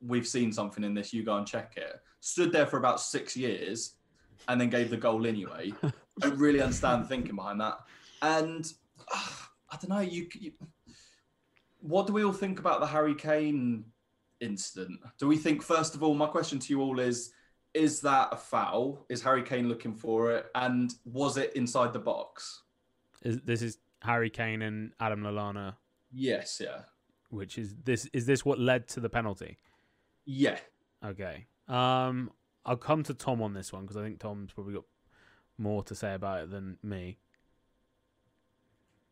we've 0.05 0.27
seen 0.27 0.53
something 0.53 0.85
in 0.85 0.95
this. 0.95 1.13
You 1.13 1.23
go 1.23 1.37
and 1.37 1.47
check 1.47 1.75
it. 1.77 2.01
Stood 2.21 2.53
there 2.53 2.67
for 2.67 2.77
about 2.77 3.01
six 3.01 3.37
years, 3.37 3.95
and 4.49 4.61
then 4.61 4.71
gave 4.71 4.91
the 4.91 4.97
goal 4.97 5.27
anyway. 5.27 5.73
I 5.83 5.93
don't 6.21 6.39
really 6.39 6.61
understand 6.61 7.05
the 7.05 7.09
thinking 7.09 7.37
behind 7.37 7.61
that. 7.61 7.79
And 8.21 8.71
uh, 9.13 9.27
I 9.73 9.77
don't 9.77 9.89
know. 9.89 10.01
You, 10.01 10.29
you, 10.39 10.53
what 11.81 12.07
do 12.07 12.13
we 12.13 12.25
all 12.25 12.33
think 12.33 12.59
about 12.59 12.81
the 12.81 12.87
Harry 12.87 13.15
Kane 13.15 13.85
incident? 14.41 15.01
Do 15.19 15.27
we 15.27 15.37
think, 15.37 15.63
first 15.63 15.95
of 15.95 16.03
all, 16.03 16.15
my 16.15 16.27
question 16.27 16.59
to 16.59 16.73
you 16.73 16.83
all 16.83 17.01
is: 17.01 17.33
Is 17.73 18.01
that 18.03 18.29
a 18.33 18.37
foul? 18.37 19.07
Is 19.09 19.23
Harry 19.23 19.43
Kane 19.43 19.69
looking 19.69 19.95
for 19.95 20.31
it? 20.33 20.47
And 20.55 20.95
was 21.05 21.39
it 21.39 21.55
inside 21.57 21.95
the 21.95 21.99
box? 21.99 22.63
Is, 23.23 23.41
this 23.41 23.63
is 23.63 23.79
Harry 24.03 24.31
Kane 24.31 24.63
and 24.63 24.93
Adam 25.01 25.23
Lallana. 25.23 25.77
Yes. 26.13 26.61
Yeah. 26.63 26.83
Which 27.31 27.57
is 27.57 27.75
this? 27.83 28.07
Is 28.13 28.27
this 28.27 28.45
what 28.45 28.59
led 28.59 28.89
to 28.89 29.01
the 29.01 29.09
penalty? 29.09 29.57
Yeah. 30.27 30.59
Okay. 31.03 31.47
Um, 31.67 32.31
I'll 32.67 32.77
come 32.77 33.03
to 33.05 33.15
Tom 33.15 33.41
on 33.41 33.55
this 33.55 33.73
one 33.73 33.83
because 33.83 33.97
I 33.97 34.03
think 34.03 34.21
Tom's 34.21 34.53
probably 34.53 34.75
got 34.75 34.85
more 35.57 35.83
to 35.85 35.95
say 35.95 36.15
about 36.15 36.43
it 36.43 36.51
than 36.51 36.77
me. 36.83 37.19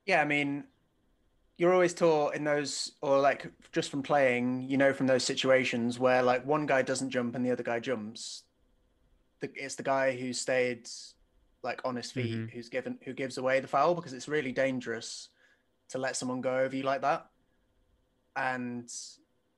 Yeah, 0.06 0.20
I 0.20 0.24
mean, 0.24 0.64
you're 1.58 1.72
always 1.72 1.94
taught 1.94 2.34
in 2.34 2.44
those, 2.44 2.92
or 3.02 3.20
like 3.20 3.50
just 3.72 3.90
from 3.90 4.02
playing, 4.02 4.62
you 4.68 4.76
know, 4.76 4.92
from 4.92 5.06
those 5.06 5.24
situations 5.24 5.98
where 5.98 6.22
like 6.22 6.44
one 6.46 6.66
guy 6.66 6.82
doesn't 6.82 7.10
jump 7.10 7.34
and 7.34 7.44
the 7.44 7.50
other 7.50 7.62
guy 7.62 7.80
jumps. 7.80 8.44
The, 9.40 9.50
it's 9.54 9.74
the 9.74 9.82
guy 9.82 10.16
who 10.16 10.32
stayed 10.32 10.88
like 11.62 11.82
on 11.84 11.96
his 11.96 12.10
feet 12.10 12.38
Mhm. 12.38 12.50
who's 12.50 12.70
given 12.70 12.98
who 13.04 13.12
gives 13.12 13.36
away 13.36 13.60
the 13.60 13.68
foul 13.68 13.94
because 13.94 14.14
it's 14.14 14.28
really 14.28 14.52
dangerous 14.52 15.28
to 15.90 15.98
let 15.98 16.16
someone 16.16 16.40
go 16.40 16.56
over 16.58 16.74
you 16.74 16.82
like 16.82 17.02
that. 17.02 17.26
And 18.36 18.90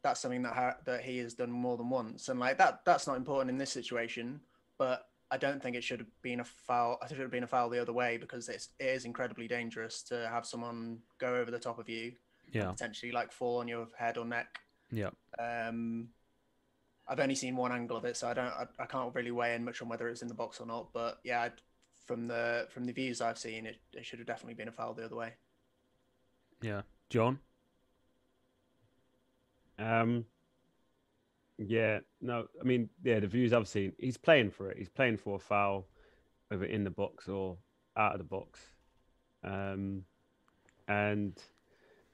that's 0.02 0.20
something 0.20 0.42
that 0.42 0.54
ha- 0.54 0.78
that 0.84 1.02
he 1.02 1.18
has 1.18 1.34
done 1.34 1.50
more 1.52 1.76
than 1.76 1.88
once. 1.90 2.28
And 2.28 2.40
like 2.40 2.58
that 2.58 2.84
that's 2.84 3.06
not 3.06 3.16
important 3.16 3.50
in 3.50 3.58
this 3.58 3.70
situation, 3.70 4.40
but 4.78 5.06
I 5.32 5.38
don't 5.38 5.62
think 5.62 5.74
it 5.76 5.82
should 5.82 5.98
have 6.00 6.10
been 6.20 6.40
a 6.40 6.44
foul. 6.44 6.98
I 7.00 7.06
think 7.06 7.12
it 7.12 7.14
should 7.16 7.22
have 7.22 7.30
been 7.30 7.42
a 7.42 7.46
foul 7.48 7.70
the 7.70 7.80
other 7.80 7.94
way 7.94 8.18
because 8.18 8.50
it's 8.50 8.68
it 8.78 8.84
is 8.84 9.06
incredibly 9.06 9.48
dangerous 9.48 10.02
to 10.04 10.28
have 10.28 10.44
someone 10.44 10.98
go 11.18 11.34
over 11.34 11.50
the 11.50 11.58
top 11.58 11.78
of 11.78 11.88
you, 11.88 12.12
and 12.46 12.54
Yeah. 12.54 12.70
potentially 12.70 13.12
like 13.12 13.32
fall 13.32 13.58
on 13.60 13.66
your 13.66 13.88
head 13.96 14.18
or 14.18 14.26
neck. 14.26 14.60
Yeah. 14.90 15.10
Um, 15.38 16.10
I've 17.08 17.18
only 17.18 17.34
seen 17.34 17.56
one 17.56 17.72
angle 17.72 17.96
of 17.96 18.04
it, 18.04 18.16
so 18.18 18.28
I 18.28 18.34
don't 18.34 18.52
I, 18.52 18.66
I 18.78 18.84
can't 18.84 19.14
really 19.14 19.30
weigh 19.30 19.54
in 19.54 19.64
much 19.64 19.80
on 19.80 19.88
whether 19.88 20.06
it's 20.08 20.20
in 20.20 20.28
the 20.28 20.34
box 20.34 20.60
or 20.60 20.66
not. 20.66 20.92
But 20.92 21.18
yeah, 21.24 21.48
from 22.06 22.28
the 22.28 22.68
from 22.70 22.84
the 22.84 22.92
views 22.92 23.22
I've 23.22 23.38
seen, 23.38 23.64
it, 23.64 23.80
it 23.94 24.04
should 24.04 24.18
have 24.18 24.28
definitely 24.28 24.54
been 24.54 24.68
a 24.68 24.72
foul 24.72 24.92
the 24.92 25.06
other 25.06 25.16
way. 25.16 25.32
Yeah. 26.60 26.82
John? 27.08 27.40
Um, 29.78 30.26
yeah, 31.58 31.98
no, 32.20 32.46
I 32.60 32.64
mean, 32.64 32.88
yeah, 33.02 33.20
the 33.20 33.26
views 33.26 33.52
I've 33.52 33.68
seen, 33.68 33.92
he's 33.98 34.16
playing 34.16 34.50
for 34.50 34.70
it. 34.70 34.78
He's 34.78 34.88
playing 34.88 35.18
for 35.18 35.36
a 35.36 35.38
foul, 35.38 35.86
whether 36.48 36.64
in 36.64 36.84
the 36.84 36.90
box 36.90 37.28
or 37.28 37.56
out 37.96 38.12
of 38.12 38.18
the 38.18 38.24
box. 38.24 38.60
Um, 39.44 40.02
and 40.88 41.38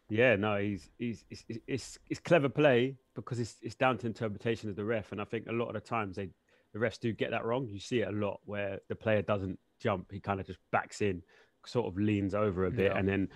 yeah, 0.08 0.36
no, 0.36 0.56
he's 0.58 0.90
he's 0.98 1.24
it's, 1.30 1.44
it's- 1.48 1.98
it's 2.08 2.20
clever 2.20 2.48
play 2.48 2.96
because 3.14 3.38
it's 3.38 3.56
it's 3.62 3.74
down 3.74 3.98
to 3.98 4.06
interpretation 4.06 4.70
of 4.70 4.76
the 4.76 4.84
ref, 4.84 5.12
and 5.12 5.20
I 5.20 5.24
think 5.24 5.46
a 5.48 5.52
lot 5.52 5.68
of 5.68 5.74
the 5.74 5.80
times 5.80 6.16
they 6.16 6.30
the 6.72 6.78
refs 6.78 6.98
do 7.00 7.12
get 7.12 7.30
that 7.30 7.44
wrong. 7.44 7.66
You 7.68 7.80
see 7.80 8.00
it 8.00 8.08
a 8.08 8.12
lot 8.12 8.40
where 8.44 8.80
the 8.88 8.94
player 8.94 9.22
doesn't 9.22 9.58
jump; 9.80 10.10
he 10.10 10.20
kind 10.20 10.40
of 10.40 10.46
just 10.46 10.58
backs 10.72 11.00
in, 11.00 11.22
sort 11.66 11.86
of 11.86 11.98
leans 11.98 12.34
over 12.34 12.66
a 12.66 12.70
bit, 12.70 12.92
Yeah. 12.92 12.98
and 12.98 13.08
then 13.08 13.28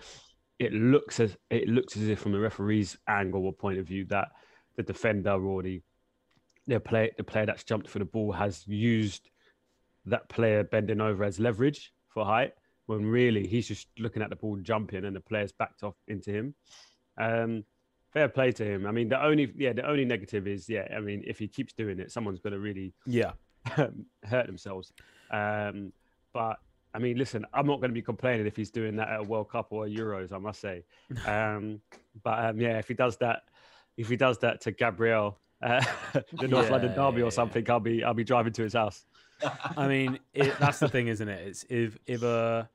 it 0.58 0.72
looks 0.72 1.20
as 1.20 1.36
it 1.50 1.68
looks 1.68 1.96
as 1.96 2.08
if 2.08 2.20
from 2.20 2.32
the 2.32 2.38
referee's 2.40 2.96
angle 3.08 3.44
or 3.46 3.52
point 3.52 3.78
of 3.78 3.86
view 3.86 4.04
that 4.06 4.28
the 4.76 4.82
defender 4.82 5.32
or 5.32 5.62
the 5.62 5.82
the 6.66 6.78
play 6.80 7.10
the 7.16 7.24
player 7.24 7.46
that's 7.46 7.64
jumped 7.64 7.88
for 7.88 7.98
the 7.98 8.04
ball 8.04 8.32
has 8.32 8.66
used 8.66 9.30
that 10.06 10.28
player 10.28 10.64
bending 10.64 11.00
over 11.00 11.24
as 11.24 11.38
leverage 11.40 11.92
for 12.08 12.24
height 12.24 12.52
when 12.86 13.04
really 13.04 13.46
he's 13.46 13.68
just 13.68 13.88
looking 13.98 14.22
at 14.22 14.30
the 14.30 14.36
ball 14.36 14.56
jumping 14.56 15.04
and 15.04 15.14
the 15.14 15.20
player's 15.20 15.52
backed 15.52 15.82
off 15.82 15.94
into 16.08 16.30
him. 16.30 16.54
Um, 17.18 17.64
fair 18.12 18.28
play 18.28 18.52
to 18.52 18.64
him. 18.64 18.86
I 18.86 18.90
mean, 18.90 19.08
the 19.08 19.22
only 19.24 19.52
yeah 19.56 19.72
the 19.72 19.88
only 19.88 20.04
negative 20.04 20.46
is 20.46 20.68
yeah. 20.68 20.86
I 20.94 21.00
mean, 21.00 21.22
if 21.26 21.38
he 21.38 21.48
keeps 21.48 21.72
doing 21.72 21.98
it, 21.98 22.10
someone's 22.10 22.40
going 22.40 22.52
to 22.52 22.58
really 22.58 22.94
Yeah. 23.06 23.32
hurt 23.66 24.46
themselves. 24.46 24.92
Um, 25.30 25.92
but 26.32 26.58
I 26.94 26.98
mean, 26.98 27.16
listen, 27.16 27.46
I'm 27.54 27.66
not 27.66 27.80
going 27.80 27.90
to 27.90 27.94
be 27.94 28.02
complaining 28.02 28.46
if 28.46 28.56
he's 28.56 28.70
doing 28.70 28.96
that 28.96 29.08
at 29.08 29.20
a 29.20 29.22
World 29.22 29.50
Cup 29.50 29.68
or 29.70 29.86
a 29.86 29.88
Euros. 29.88 30.32
I 30.32 30.38
must 30.38 30.60
say. 30.60 30.84
Um, 31.26 31.80
but 32.22 32.44
um, 32.44 32.60
yeah, 32.60 32.78
if 32.78 32.88
he 32.88 32.94
does 32.94 33.16
that, 33.18 33.42
if 33.96 34.08
he 34.08 34.16
does 34.16 34.38
that 34.38 34.60
to 34.62 34.72
Gabriel, 34.72 35.38
uh, 35.62 35.84
the 36.32 36.48
North 36.48 36.70
Yeah, 36.70 36.72
London 36.72 36.92
Derby 36.94 37.20
yeah, 37.20 37.24
or 37.24 37.30
something, 37.30 37.68
I'll 37.70 37.80
be 37.80 38.02
I'll 38.04 38.14
be 38.14 38.24
driving 38.24 38.52
to 38.54 38.62
his 38.62 38.74
house. 38.74 39.06
I 39.76 39.88
mean, 39.88 40.18
it, 40.34 40.58
that's 40.58 40.78
the 40.78 40.88
thing, 40.88 41.08
isn't 41.08 41.28
it? 41.28 41.46
It's 41.48 41.64
if 41.68 41.98
if 42.06 42.22
a 42.22 42.68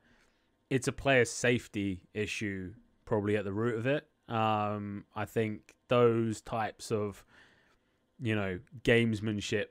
it's 0.70 0.88
a 0.88 0.92
player 0.92 1.24
safety 1.24 2.02
issue 2.14 2.72
probably 3.04 3.36
at 3.36 3.44
the 3.44 3.52
root 3.52 3.76
of 3.76 3.86
it. 3.86 4.06
Um, 4.28 5.04
I 5.16 5.24
think 5.24 5.74
those 5.88 6.40
types 6.42 6.92
of 6.92 7.24
you 8.20 8.34
know 8.34 8.58
gamesmanship 8.82 9.66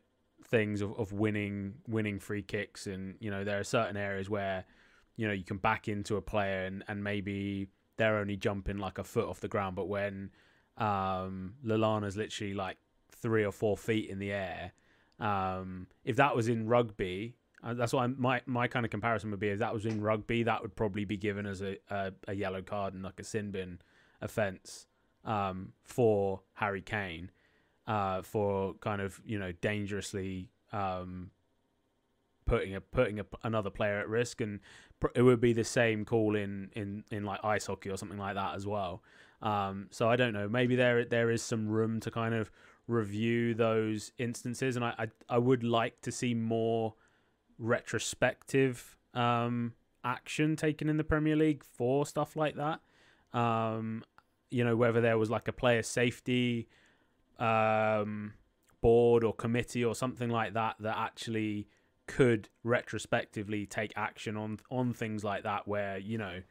things 0.45 0.81
of, 0.81 0.97
of 0.97 1.11
winning 1.11 1.75
winning 1.87 2.19
free 2.19 2.41
kicks 2.41 2.87
and 2.87 3.15
you 3.19 3.29
know 3.29 3.43
there 3.43 3.59
are 3.59 3.63
certain 3.63 3.97
areas 3.97 4.29
where 4.29 4.65
you 5.17 5.27
know 5.27 5.33
you 5.33 5.43
can 5.43 5.57
back 5.57 5.87
into 5.87 6.15
a 6.15 6.21
player 6.21 6.63
and, 6.63 6.83
and 6.87 7.03
maybe 7.03 7.67
they're 7.97 8.17
only 8.17 8.37
jumping 8.37 8.77
like 8.77 8.97
a 8.97 9.03
foot 9.03 9.27
off 9.27 9.41
the 9.41 9.47
ground 9.47 9.75
but 9.75 9.87
when 9.87 10.29
um 10.77 11.55
Lallana's 11.65 12.15
literally 12.15 12.53
like 12.53 12.77
three 13.21 13.43
or 13.43 13.51
four 13.51 13.77
feet 13.77 14.09
in 14.09 14.19
the 14.19 14.31
air 14.31 14.73
um, 15.19 15.87
if 16.05 16.15
that 16.17 16.35
was 16.35 16.47
in 16.47 16.67
rugby, 16.67 17.35
uh, 17.63 17.73
that's 17.73 17.93
why 17.93 18.07
my 18.07 18.41
my 18.45 18.67
kind 18.67 18.85
of 18.85 18.91
comparison 18.91 19.31
would 19.31 19.39
be 19.39 19.49
if 19.49 19.59
that 19.59 19.73
was 19.73 19.85
in 19.85 20.01
rugby, 20.01 20.43
that 20.43 20.61
would 20.61 20.75
probably 20.75 21.05
be 21.05 21.17
given 21.17 21.45
as 21.45 21.61
a 21.61 21.77
a, 21.89 22.13
a 22.27 22.33
yellow 22.33 22.61
card 22.61 22.93
and 22.93 23.03
like 23.03 23.19
a 23.19 23.23
sin 23.23 23.51
bin 23.51 23.79
offence 24.21 24.85
um, 25.25 25.73
for 25.83 26.41
Harry 26.53 26.81
Kane 26.81 27.31
uh, 27.87 28.21
for 28.21 28.75
kind 28.75 29.01
of 29.01 29.19
you 29.25 29.39
know 29.39 29.51
dangerously 29.53 30.49
um, 30.71 31.31
putting 32.45 32.75
a 32.75 32.81
putting 32.81 33.19
a, 33.19 33.25
another 33.43 33.71
player 33.71 33.99
at 33.99 34.07
risk, 34.07 34.39
and 34.39 34.59
pr- 34.99 35.07
it 35.15 35.23
would 35.23 35.41
be 35.41 35.53
the 35.53 35.63
same 35.63 36.05
call 36.05 36.35
in 36.35 36.69
in 36.73 37.03
in 37.09 37.25
like 37.25 37.43
ice 37.43 37.65
hockey 37.65 37.89
or 37.89 37.97
something 37.97 38.19
like 38.19 38.35
that 38.35 38.53
as 38.55 38.67
well. 38.67 39.01
Um, 39.41 39.87
so 39.89 40.07
I 40.07 40.15
don't 40.15 40.33
know. 40.33 40.47
Maybe 40.47 40.75
there 40.75 41.05
there 41.05 41.31
is 41.31 41.41
some 41.41 41.67
room 41.67 41.99
to 42.01 42.11
kind 42.11 42.35
of 42.35 42.51
review 42.87 43.53
those 43.53 44.11
instances, 44.17 44.75
and 44.75 44.85
I 44.85 44.93
I, 44.97 45.07
I 45.29 45.37
would 45.37 45.63
like 45.63 46.01
to 46.01 46.11
see 46.11 46.33
more 46.33 46.95
retrospective 47.59 48.97
um, 49.13 49.73
action 50.03 50.55
taken 50.55 50.89
in 50.89 50.97
the 50.97 51.03
Premier 51.03 51.35
League 51.35 51.63
for 51.63 52.05
stuff 52.05 52.35
like 52.35 52.55
that. 52.55 52.79
Um, 53.37 54.03
you 54.49 54.63
know, 54.63 54.75
whether 54.75 55.01
there 55.01 55.17
was 55.17 55.29
like 55.29 55.47
a 55.47 55.53
player 55.53 55.83
safety 55.83 56.67
um, 57.39 58.33
board 58.81 59.23
or 59.23 59.33
committee 59.33 59.83
or 59.83 59.95
something 59.95 60.29
like 60.29 60.53
that 60.53 60.75
that 60.79 60.97
actually 60.97 61.67
could 62.07 62.47
retrospectively 62.63 63.65
take 63.65 63.91
action 63.95 64.37
on 64.37 64.59
on 64.71 64.93
things 64.93 65.23
like 65.23 65.43
that, 65.43 65.67
where 65.67 65.97
you 65.97 66.17
know, 66.17 66.41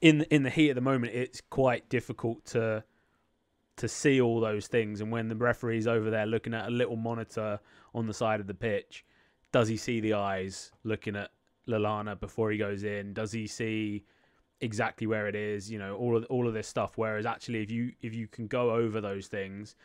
in 0.00 0.22
in 0.30 0.42
the 0.42 0.50
heat 0.50 0.70
of 0.70 0.74
the 0.74 0.80
moment, 0.80 1.12
it's 1.14 1.40
quite 1.50 1.88
difficult 1.88 2.44
to 2.46 2.82
to 3.76 3.88
see 3.88 4.20
all 4.20 4.40
those 4.40 4.66
things. 4.66 5.00
And 5.00 5.10
when 5.10 5.28
the 5.28 5.36
referee's 5.36 5.86
over 5.86 6.10
there 6.10 6.26
looking 6.26 6.54
at 6.54 6.68
a 6.68 6.70
little 6.70 6.96
monitor 6.96 7.60
on 7.94 8.06
the 8.06 8.14
side 8.14 8.40
of 8.40 8.46
the 8.46 8.54
pitch, 8.54 9.04
does 9.52 9.68
he 9.68 9.76
see 9.76 10.00
the 10.00 10.14
eyes 10.14 10.72
looking 10.84 11.16
at 11.16 11.30
Lallana 11.68 12.18
before 12.18 12.50
he 12.50 12.58
goes 12.58 12.84
in? 12.84 13.12
Does 13.12 13.32
he 13.32 13.46
see 13.46 14.04
exactly 14.60 15.06
where 15.06 15.26
it 15.28 15.34
is? 15.34 15.70
You 15.70 15.78
know, 15.78 15.96
all 15.96 16.16
of 16.16 16.24
all 16.26 16.46
of 16.46 16.54
this 16.54 16.68
stuff. 16.68 16.92
Whereas 16.96 17.26
actually, 17.26 17.62
if 17.62 17.70
you 17.70 17.92
if 18.00 18.14
you 18.14 18.26
can 18.28 18.46
go 18.46 18.70
over 18.70 19.00
those 19.00 19.26
things 19.26 19.76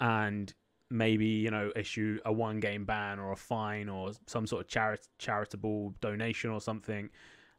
and 0.00 0.52
maybe 0.90 1.26
you 1.26 1.50
know 1.50 1.70
issue 1.76 2.18
a 2.24 2.32
one 2.32 2.58
game 2.58 2.84
ban 2.84 3.18
or 3.18 3.32
a 3.32 3.36
fine 3.36 3.88
or 3.88 4.12
some 4.26 4.46
sort 4.46 4.62
of 4.62 4.68
charit- 4.68 5.08
charitable 5.18 5.94
donation 6.00 6.50
or 6.50 6.60
something 6.60 7.08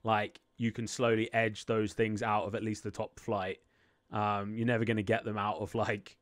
like 0.03 0.41
you 0.57 0.71
can 0.71 0.85
slowly 0.85 1.33
edge 1.33 1.65
those 1.65 1.93
things 1.93 2.21
out 2.21 2.43
of 2.43 2.55
at 2.55 2.63
least 2.63 2.83
the 2.83 2.91
top 2.91 3.17
flight 3.19 3.59
um, 4.11 4.55
you're 4.55 4.67
never 4.67 4.85
going 4.85 4.97
to 4.97 5.03
get 5.03 5.23
them 5.23 5.37
out 5.37 5.57
of 5.57 5.73
like 5.75 6.17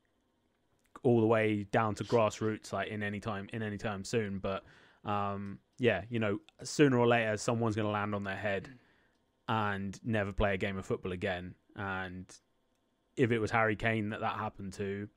all 1.03 1.21
the 1.21 1.27
way 1.27 1.63
down 1.71 1.95
to 1.95 2.03
grassroots 2.03 2.73
like 2.73 2.89
in 2.89 3.01
any 3.03 3.19
time 3.19 3.47
in 3.53 3.61
any 3.61 3.77
time 3.77 4.03
soon 4.03 4.39
but 4.39 4.63
um, 5.05 5.59
yeah 5.77 6.03
you 6.09 6.19
know 6.19 6.39
sooner 6.63 6.97
or 6.97 7.07
later 7.07 7.37
someone's 7.37 7.75
going 7.75 7.85
to 7.85 7.91
land 7.91 8.13
on 8.13 8.23
their 8.23 8.35
head 8.35 8.69
and 9.47 9.99
never 10.03 10.31
play 10.31 10.53
a 10.53 10.57
game 10.57 10.77
of 10.77 10.85
football 10.85 11.11
again 11.11 11.55
and 11.75 12.25
if 13.15 13.31
it 13.31 13.39
was 13.39 13.51
Harry 13.51 13.75
Kane 13.75 14.09
that 14.09 14.19
that 14.19 14.37
happened 14.37 14.73
to 14.73 15.07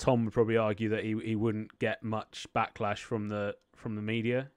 Tom 0.00 0.24
would 0.24 0.32
probably 0.32 0.56
argue 0.56 0.88
that 0.88 1.04
he 1.04 1.14
he 1.22 1.36
wouldn't 1.36 1.78
get 1.78 2.02
much 2.02 2.46
backlash 2.56 3.00
from 3.00 3.28
the 3.28 3.54
from 3.76 3.96
the 3.96 4.02
media. 4.02 4.50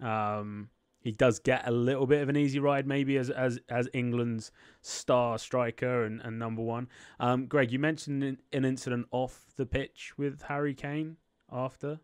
Um, 0.00 0.70
he 1.02 1.10
does 1.10 1.38
get 1.38 1.66
a 1.66 1.70
little 1.70 2.06
bit 2.06 2.22
of 2.22 2.28
an 2.28 2.36
easy 2.36 2.58
ride, 2.60 2.86
maybe 2.86 3.16
as 3.18 3.28
as 3.28 3.58
as 3.68 3.88
England's 3.92 4.52
star 4.80 5.38
striker 5.38 6.04
and, 6.04 6.20
and 6.22 6.38
number 6.38 6.62
one. 6.62 6.88
Um, 7.20 7.46
Greg, 7.46 7.72
you 7.72 7.78
mentioned 7.78 8.22
an, 8.22 8.38
an 8.52 8.64
incident 8.64 9.06
off 9.10 9.46
the 9.56 9.66
pitch 9.66 10.12
with 10.16 10.42
Harry 10.42 10.74
Kane 10.74 11.16
after. 11.50 11.98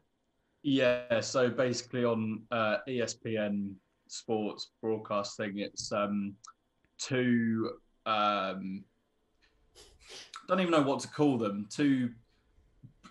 Yeah, 0.62 1.20
so 1.20 1.48
basically 1.48 2.04
on 2.04 2.42
uh, 2.50 2.78
ESPN 2.88 3.74
Sports 4.08 4.68
broadcasting, 4.82 5.58
it's 5.58 5.92
um, 5.92 6.34
two. 6.98 7.70
Um, 8.04 8.84
don't 10.48 10.60
even 10.60 10.72
know 10.72 10.82
what 10.82 11.00
to 11.00 11.08
call 11.08 11.38
them. 11.38 11.68
Two, 11.70 12.10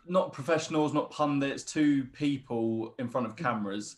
not 0.07 0.33
professionals, 0.33 0.93
not 0.93 1.11
pundits. 1.11 1.63
Two 1.63 2.03
people 2.05 2.95
in 2.99 3.07
front 3.07 3.27
of 3.27 3.35
cameras. 3.35 3.97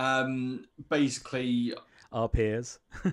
Um, 0.00 0.64
basically, 0.88 1.74
Our 2.10 2.28
peers. 2.28 2.78
our 3.04 3.12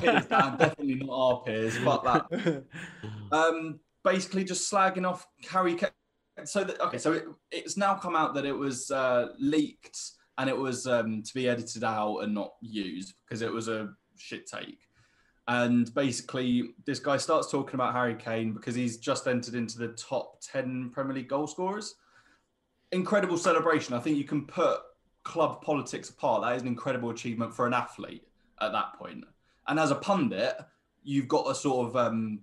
peers, 0.00 0.26
Dan, 0.26 0.56
definitely 0.56 0.96
not 0.96 1.12
our 1.12 1.42
peers, 1.42 1.78
but 1.84 2.02
that 2.02 2.64
um, 3.32 3.78
basically 4.02 4.42
just 4.42 4.70
slagging 4.70 5.08
off 5.08 5.24
Harry 5.48 5.76
Kane. 5.76 5.90
So 6.44 6.64
that, 6.64 6.80
okay, 6.80 6.98
so 6.98 7.12
it, 7.12 7.26
it's 7.52 7.76
now 7.76 7.94
come 7.94 8.16
out 8.16 8.34
that 8.34 8.44
it 8.44 8.52
was 8.52 8.90
uh, 8.90 9.28
leaked 9.38 9.98
and 10.36 10.50
it 10.50 10.56
was 10.56 10.86
um, 10.88 11.22
to 11.22 11.34
be 11.34 11.48
edited 11.48 11.84
out 11.84 12.18
and 12.18 12.34
not 12.34 12.54
used 12.60 13.14
because 13.24 13.40
it 13.40 13.52
was 13.52 13.68
a 13.68 13.90
shit 14.16 14.48
take. 14.48 14.80
And 15.46 15.94
basically, 15.94 16.74
this 16.86 16.98
guy 16.98 17.18
starts 17.18 17.50
talking 17.50 17.74
about 17.74 17.94
Harry 17.94 18.16
Kane 18.16 18.52
because 18.52 18.74
he's 18.74 18.98
just 18.98 19.28
entered 19.28 19.54
into 19.54 19.78
the 19.78 19.88
top 19.88 20.40
10 20.42 20.90
Premier 20.92 21.14
League 21.14 21.28
goal 21.28 21.46
scorers. 21.46 21.94
Incredible 22.90 23.38
celebration. 23.38 23.94
I 23.94 24.00
think 24.00 24.16
you 24.16 24.24
can 24.24 24.44
put 24.44 24.80
club 25.28 25.62
politics 25.62 26.08
apart. 26.08 26.42
That 26.42 26.56
is 26.56 26.62
an 26.62 26.68
incredible 26.68 27.10
achievement 27.10 27.54
for 27.54 27.66
an 27.66 27.74
athlete 27.74 28.26
at 28.60 28.72
that 28.72 28.94
point. 28.98 29.24
And 29.68 29.78
as 29.78 29.90
a 29.90 29.94
pundit, 29.94 30.54
you've 31.04 31.28
got 31.28 31.48
a 31.50 31.54
sort 31.54 31.88
of 31.88 31.96
um, 31.96 32.40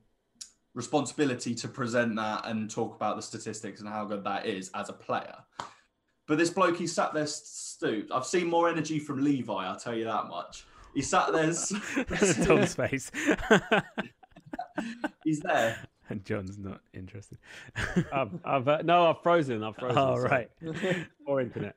responsibility 0.75 1.55
to 1.55 1.67
present 1.67 2.15
that 2.15 2.45
and 2.45 2.69
talk 2.69 2.95
about 2.95 3.15
the 3.15 3.23
statistics 3.23 3.79
and 3.79 3.89
how 3.89 4.05
good 4.05 4.23
that 4.23 4.45
is 4.45 4.69
as 4.75 4.89
a 4.89 4.93
player. 4.93 5.35
But 6.27 6.37
this 6.37 6.51
bloke, 6.51 6.77
he 6.77 6.85
sat 6.85 7.13
there 7.13 7.27
stooped. 7.27 8.11
I've 8.11 8.25
seen 8.25 8.47
more 8.47 8.69
energy 8.69 8.99
from 8.99 9.23
Levi, 9.23 9.51
I'll 9.51 9.75
tell 9.75 9.95
you 9.95 10.05
that 10.05 10.27
much. 10.27 10.65
He 10.93 11.01
sat 11.01 11.33
there. 11.33 11.51
Tom's 12.45 12.75
face. 12.75 13.11
He's 15.23 15.39
there. 15.41 15.77
And 16.09 16.23
John's 16.25 16.57
not 16.57 16.81
interested. 16.93 17.37
I've, 18.13 18.29
I've 18.45 18.67
uh, 18.67 18.81
no, 18.83 19.09
I've 19.09 19.21
frozen. 19.23 19.63
I've 19.63 19.75
frozen. 19.75 19.97
Oh, 19.97 20.15
so- 20.15 20.21
right. 20.23 20.49
Or 21.25 21.41
internet. 21.41 21.75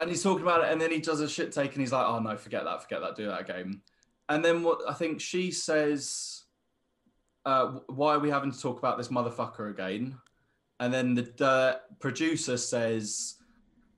And 0.00 0.10
he's 0.10 0.22
talking 0.22 0.42
about 0.42 0.64
it, 0.64 0.72
and 0.72 0.80
then 0.80 0.92
he 0.92 1.00
does 1.00 1.20
a 1.20 1.28
shit 1.28 1.52
take, 1.52 1.72
and 1.72 1.80
he's 1.80 1.92
like, 1.92 2.06
"Oh 2.06 2.18
no, 2.18 2.36
forget 2.36 2.64
that, 2.64 2.82
forget 2.82 3.00
that, 3.00 3.16
do 3.16 3.26
that 3.26 3.40
again." 3.40 3.80
And 4.28 4.44
then 4.44 4.62
what 4.62 4.80
I 4.88 4.92
think 4.92 5.20
she 5.20 5.50
says, 5.50 6.44
uh, 7.44 7.78
"Why 7.86 8.14
are 8.14 8.18
we 8.18 8.30
having 8.30 8.52
to 8.52 8.60
talk 8.60 8.78
about 8.78 8.98
this 8.98 9.08
motherfucker 9.08 9.70
again?" 9.70 10.18
And 10.80 10.92
then 10.92 11.14
the, 11.14 11.22
the 11.22 11.80
producer 11.98 12.56
says, 12.58 13.36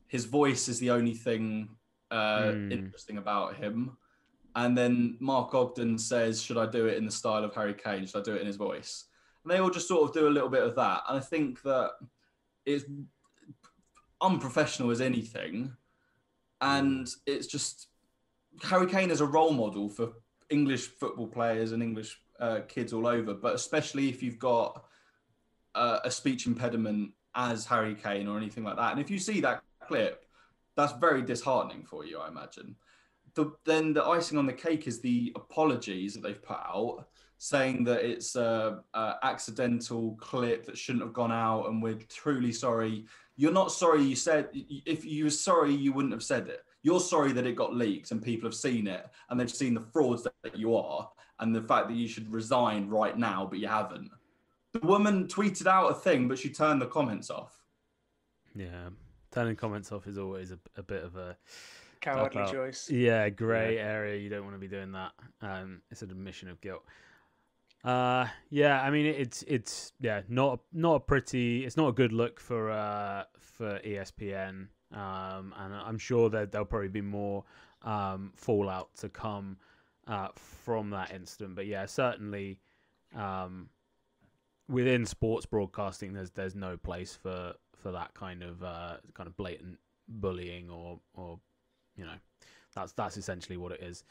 "His 0.06 0.24
voice 0.24 0.68
is 0.68 0.78
the 0.78 0.90
only 0.90 1.14
thing 1.14 1.70
uh, 2.10 2.52
Hmm. 2.52 2.72
interesting 2.72 3.18
about 3.18 3.56
him." 3.56 3.96
And 4.54 4.76
then 4.76 5.16
Mark 5.20 5.54
Ogden 5.54 5.98
says, 5.98 6.42
"Should 6.42 6.58
I 6.58 6.66
do 6.66 6.86
it 6.86 6.96
in 6.96 7.04
the 7.04 7.10
style 7.10 7.44
of 7.44 7.54
Harry 7.54 7.74
Kane? 7.74 8.06
Should 8.06 8.20
I 8.20 8.22
do 8.22 8.34
it 8.34 8.40
in 8.40 8.46
his 8.46 8.56
voice?" 8.56 9.04
And 9.42 9.50
they 9.52 9.58
all 9.58 9.70
just 9.70 9.88
sort 9.88 10.08
of 10.08 10.14
do 10.14 10.28
a 10.28 10.30
little 10.30 10.48
bit 10.48 10.62
of 10.62 10.76
that, 10.76 11.02
and 11.08 11.16
I 11.18 11.20
think 11.20 11.62
that 11.62 11.92
it's 12.66 12.84
unprofessional 14.20 14.90
as 14.90 15.00
anything 15.00 15.76
and 16.60 17.08
it's 17.26 17.46
just 17.46 17.88
Harry 18.62 18.86
Kane 18.86 19.10
is 19.10 19.20
a 19.20 19.26
role 19.26 19.52
model 19.52 19.88
for 19.88 20.12
English 20.50 20.86
football 20.86 21.26
players 21.26 21.72
and 21.72 21.82
English 21.82 22.20
uh, 22.40 22.60
kids 22.68 22.92
all 22.92 23.06
over, 23.06 23.34
but 23.34 23.54
especially 23.54 24.08
if 24.08 24.22
you've 24.22 24.38
got 24.38 24.84
uh, 25.74 26.00
a 26.04 26.10
speech 26.10 26.46
impediment 26.46 27.12
as 27.34 27.66
Harry 27.66 27.94
Kane 27.94 28.26
or 28.26 28.36
anything 28.36 28.64
like 28.64 28.76
that. 28.76 28.92
And 28.92 29.00
if 29.00 29.10
you 29.10 29.18
see 29.18 29.40
that 29.40 29.62
clip, 29.86 30.24
that's 30.76 30.92
very 30.94 31.22
disheartening 31.22 31.84
for 31.84 32.04
you, 32.04 32.18
I 32.18 32.28
imagine. 32.28 32.76
The, 33.34 33.52
then 33.64 33.92
the 33.92 34.04
icing 34.04 34.38
on 34.38 34.46
the 34.46 34.52
cake 34.52 34.86
is 34.86 35.00
the 35.00 35.32
apologies 35.36 36.14
that 36.14 36.22
they've 36.22 36.42
put 36.42 36.56
out, 36.56 37.06
saying 37.38 37.84
that 37.84 38.04
it's 38.04 38.34
a, 38.34 38.80
a 38.94 39.14
accidental 39.22 40.16
clip 40.20 40.66
that 40.66 40.78
shouldn't 40.78 41.04
have 41.04 41.12
gone 41.12 41.32
out, 41.32 41.66
and 41.66 41.82
we're 41.82 41.98
truly 42.08 42.52
sorry 42.52 43.06
you're 43.38 43.52
not 43.52 43.72
sorry 43.72 44.02
you 44.02 44.14
said 44.16 44.48
if 44.52 45.04
you 45.06 45.24
were 45.24 45.30
sorry 45.30 45.72
you 45.74 45.92
wouldn't 45.92 46.12
have 46.12 46.22
said 46.22 46.48
it 46.48 46.62
you're 46.82 47.00
sorry 47.00 47.32
that 47.32 47.46
it 47.46 47.56
got 47.56 47.74
leaked 47.74 48.10
and 48.10 48.22
people 48.22 48.46
have 48.46 48.54
seen 48.54 48.86
it 48.86 49.06
and 49.30 49.38
they've 49.40 49.50
seen 49.50 49.72
the 49.74 49.80
frauds 49.80 50.22
that 50.42 50.56
you 50.56 50.76
are 50.76 51.08
and 51.40 51.54
the 51.54 51.62
fact 51.62 51.88
that 51.88 51.94
you 51.96 52.06
should 52.08 52.30
resign 52.30 52.88
right 52.88 53.16
now 53.16 53.46
but 53.48 53.58
you 53.60 53.68
haven't 53.68 54.10
the 54.74 54.80
woman 54.86 55.26
tweeted 55.26 55.66
out 55.66 55.90
a 55.90 55.94
thing 55.94 56.28
but 56.28 56.38
she 56.38 56.50
turned 56.50 56.82
the 56.82 56.86
comments 56.86 57.30
off 57.30 57.62
Yeah. 58.54 58.90
Turning 59.30 59.56
comments 59.56 59.92
off 59.92 60.06
is 60.06 60.18
always 60.18 60.50
a, 60.52 60.58
a 60.76 60.82
bit 60.82 61.04
of 61.04 61.16
a 61.16 61.36
Cowardly 62.00 62.40
out. 62.42 62.52
choice. 62.52 62.88
yeah 62.90 63.28
grey 63.28 63.78
area. 63.78 64.16
You 64.18 64.28
don't 64.30 64.44
want 64.44 64.54
to 64.54 64.58
be 64.60 64.68
doing 64.68 64.92
that. 64.92 65.12
Um, 65.42 65.82
it's 65.90 66.02
an 66.02 66.10
admission 66.10 66.48
of 66.48 66.60
guilt. 66.60 66.82
Uh, 67.84 68.26
yeah. 68.50 68.82
I 68.82 68.90
mean, 68.90 69.06
it's 69.06 69.44
it's 69.46 69.92
yeah, 70.00 70.22
not 70.28 70.60
not 70.72 70.94
a 70.94 71.00
pretty. 71.00 71.64
It's 71.64 71.76
not 71.76 71.88
a 71.88 71.92
good 71.92 72.12
look 72.12 72.40
for 72.40 72.70
uh 72.70 73.24
for 73.38 73.78
ESPN. 73.84 74.68
Um, 74.92 75.54
and 75.58 75.74
I'm 75.74 75.98
sure 75.98 76.30
that 76.30 76.50
there'll 76.50 76.66
probably 76.66 76.88
be 76.88 77.02
more 77.02 77.44
um 77.82 78.32
fallout 78.34 78.94
to 78.96 79.08
come 79.08 79.58
uh 80.06 80.28
from 80.34 80.90
that 80.90 81.12
incident. 81.12 81.54
But 81.54 81.66
yeah, 81.66 81.86
certainly 81.86 82.58
um 83.14 83.68
within 84.68 85.06
sports 85.06 85.46
broadcasting, 85.46 86.12
there's 86.12 86.30
there's 86.30 86.54
no 86.54 86.76
place 86.76 87.14
for 87.14 87.54
for 87.76 87.92
that 87.92 88.12
kind 88.14 88.42
of 88.42 88.62
uh 88.62 88.96
kind 89.14 89.28
of 89.28 89.36
blatant 89.36 89.78
bullying 90.08 90.70
or 90.70 91.00
or 91.14 91.38
you 91.96 92.04
know 92.04 92.16
that's 92.74 92.92
that's 92.92 93.16
essentially 93.16 93.56
what 93.56 93.72
it 93.72 93.82
is. 93.82 94.04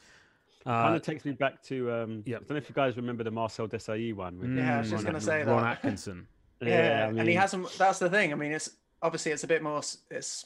Kind 0.64 0.94
Uh, 0.94 0.96
of 0.96 1.02
takes 1.02 1.24
me 1.24 1.32
back 1.32 1.62
to. 1.64 1.90
Um, 1.92 2.22
yep. 2.26 2.40
I 2.40 2.44
don't 2.44 2.50
know 2.50 2.56
if 2.56 2.68
you 2.68 2.74
guys 2.74 2.96
remember 2.96 3.24
the 3.24 3.30
Marcel 3.30 3.68
Desailly 3.68 4.14
one. 4.14 4.38
with- 4.38 4.56
Yeah, 4.56 4.76
I 4.76 4.78
was 4.80 4.90
just 4.90 5.04
gonna 5.06 5.20
say 5.20 5.42
Ron 5.44 5.62
that. 5.62 5.72
Atkinson. 5.78 6.26
Yeah, 6.60 7.04
I 7.06 7.08
and 7.10 7.28
he 7.28 7.34
hasn't. 7.34 7.70
That's 7.78 8.00
the 8.00 8.10
thing. 8.10 8.32
I 8.32 8.34
mean, 8.36 8.50
it's 8.50 8.68
obviously 9.00 9.30
it's 9.30 9.44
a 9.44 9.46
bit 9.46 9.62
more. 9.62 9.80
It's 10.10 10.44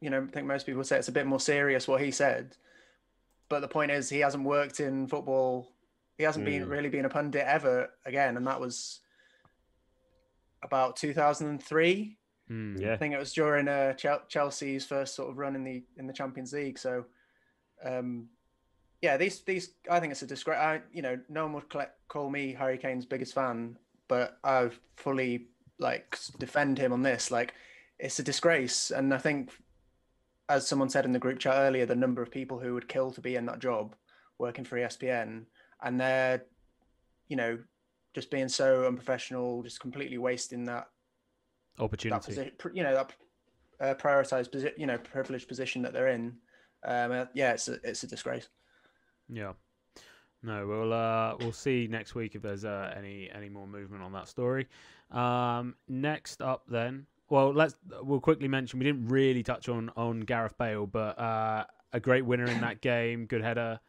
you 0.00 0.10
know, 0.10 0.22
I 0.24 0.26
think 0.26 0.46
most 0.48 0.66
people 0.66 0.82
say 0.82 0.98
it's 0.98 1.06
a 1.08 1.12
bit 1.12 1.24
more 1.26 1.38
serious 1.38 1.86
what 1.86 2.00
he 2.02 2.10
said, 2.10 2.56
but 3.48 3.60
the 3.60 3.68
point 3.68 3.92
is 3.92 4.08
he 4.08 4.18
hasn't 4.18 4.42
worked 4.44 4.80
in 4.80 5.06
football. 5.06 5.72
He 6.18 6.24
hasn't 6.24 6.44
been 6.44 6.64
Mm. 6.64 6.68
really 6.70 6.88
been 6.88 7.04
a 7.04 7.08
pundit 7.08 7.44
ever 7.46 7.90
again, 8.04 8.36
and 8.36 8.44
that 8.48 8.60
was 8.60 9.00
about 10.62 10.96
2003. 10.96 12.16
Mm. 12.50 12.80
Yeah. 12.80 12.94
I 12.94 12.96
think 12.96 13.14
it 13.14 13.18
was 13.18 13.32
during 13.32 13.68
uh, 13.68 13.94
Chelsea's 14.28 14.86
first 14.86 15.14
sort 15.14 15.30
of 15.30 15.38
run 15.38 15.54
in 15.56 15.64
the 15.64 15.84
in 15.96 16.06
the 16.06 16.12
Champions 16.12 16.52
League. 16.52 16.78
So, 16.78 17.04
um, 17.84 18.28
yeah, 19.02 19.16
these 19.16 19.40
these 19.40 19.70
I 19.90 20.00
think 20.00 20.12
it's 20.12 20.22
a 20.22 20.26
disgrace. 20.26 20.58
I, 20.58 20.80
you 20.92 21.02
know, 21.02 21.18
no 21.28 21.44
one 21.44 21.54
would 21.54 21.72
cl- 21.72 21.92
call 22.08 22.30
me 22.30 22.52
Harry 22.54 22.78
Kane's 22.78 23.06
biggest 23.06 23.34
fan, 23.34 23.76
but 24.08 24.38
I 24.42 24.70
fully 24.96 25.48
like 25.78 26.18
defend 26.38 26.78
him 26.78 26.92
on 26.92 27.02
this. 27.02 27.30
Like, 27.30 27.54
it's 27.98 28.18
a 28.18 28.22
disgrace, 28.22 28.90
and 28.90 29.12
I 29.12 29.18
think, 29.18 29.50
as 30.48 30.66
someone 30.66 30.88
said 30.88 31.04
in 31.04 31.12
the 31.12 31.18
group 31.18 31.38
chat 31.38 31.56
earlier, 31.56 31.86
the 31.86 31.94
number 31.94 32.22
of 32.22 32.30
people 32.30 32.58
who 32.58 32.74
would 32.74 32.88
kill 32.88 33.10
to 33.12 33.20
be 33.20 33.36
in 33.36 33.46
that 33.46 33.58
job, 33.58 33.94
working 34.38 34.64
for 34.64 34.76
ESPN, 34.76 35.44
and 35.82 36.00
they're, 36.00 36.44
you 37.28 37.36
know, 37.36 37.58
just 38.14 38.30
being 38.30 38.48
so 38.48 38.86
unprofessional, 38.86 39.62
just 39.62 39.80
completely 39.80 40.18
wasting 40.18 40.64
that 40.64 40.88
that 42.10 42.16
Opportunity. 42.16 42.52
you 42.72 42.82
know, 42.82 42.94
that 42.94 43.12
uh, 43.80 43.94
prioritized 43.94 44.50
position, 44.50 44.74
you 44.78 44.86
know, 44.86 44.98
privileged 44.98 45.48
position 45.48 45.82
that 45.82 45.92
they're 45.92 46.08
in. 46.08 46.36
Um, 46.84 47.12
uh, 47.12 47.24
yeah, 47.34 47.52
it's 47.52 47.68
a, 47.68 47.78
it's 47.84 48.02
a 48.02 48.06
disgrace. 48.06 48.48
Yeah. 49.28 49.52
No, 50.42 50.66
we'll 50.66 50.92
uh, 50.92 51.34
we'll 51.40 51.52
see 51.52 51.88
next 51.90 52.14
week 52.14 52.34
if 52.34 52.42
there's 52.42 52.64
uh, 52.64 52.94
any 52.96 53.30
any 53.34 53.48
more 53.48 53.66
movement 53.66 54.02
on 54.02 54.12
that 54.12 54.28
story. 54.28 54.68
Um, 55.10 55.74
next 55.88 56.42
up, 56.42 56.64
then, 56.68 57.06
well, 57.30 57.52
let's 57.52 57.74
we'll 58.02 58.20
quickly 58.20 58.46
mention 58.46 58.78
we 58.78 58.84
didn't 58.84 59.08
really 59.08 59.42
touch 59.42 59.68
on 59.68 59.90
on 59.96 60.20
Gareth 60.20 60.56
Bale, 60.58 60.86
but 60.86 61.18
uh, 61.18 61.64
a 61.92 62.00
great 62.00 62.24
winner 62.24 62.46
in 62.46 62.60
that 62.60 62.80
game, 62.80 63.26
good 63.26 63.42
header. 63.42 63.80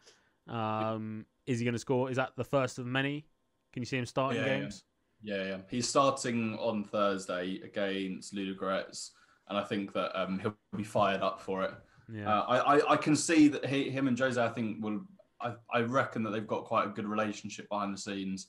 Um, 0.48 1.26
is 1.46 1.58
he 1.58 1.64
going 1.64 1.74
to 1.74 1.78
score? 1.78 2.10
Is 2.10 2.16
that 2.16 2.32
the 2.36 2.44
first 2.44 2.78
of 2.78 2.86
many? 2.86 3.26
Can 3.72 3.82
you 3.82 3.86
see 3.86 3.98
him 3.98 4.06
starting 4.06 4.40
Yeah, 4.40 4.46
yeah. 4.46 4.58
games? 4.60 4.84
Yeah, 5.22 5.44
yeah. 5.44 5.56
He's 5.68 5.88
starting 5.88 6.56
on 6.58 6.84
Thursday 6.84 7.60
against 7.62 8.34
Ludogorets, 8.34 9.10
and 9.48 9.58
I 9.58 9.64
think 9.64 9.92
that 9.92 10.18
um, 10.20 10.38
he'll 10.38 10.56
be 10.76 10.84
fired 10.84 11.20
up 11.20 11.40
for 11.40 11.62
it. 11.64 11.72
Yeah. 12.12 12.32
Uh, 12.32 12.44
I, 12.48 12.56
I, 12.58 12.92
I 12.92 12.96
can 12.96 13.14
see 13.14 13.48
that 13.48 13.66
he, 13.66 13.90
him 13.90 14.08
and 14.08 14.18
Jose, 14.18 14.42
I 14.42 14.48
think, 14.48 14.82
will. 14.82 15.02
I, 15.40 15.54
I 15.72 15.80
reckon 15.80 16.22
that 16.24 16.30
they've 16.30 16.46
got 16.46 16.64
quite 16.64 16.86
a 16.86 16.90
good 16.90 17.06
relationship 17.06 17.68
behind 17.68 17.94
the 17.94 17.98
scenes. 17.98 18.48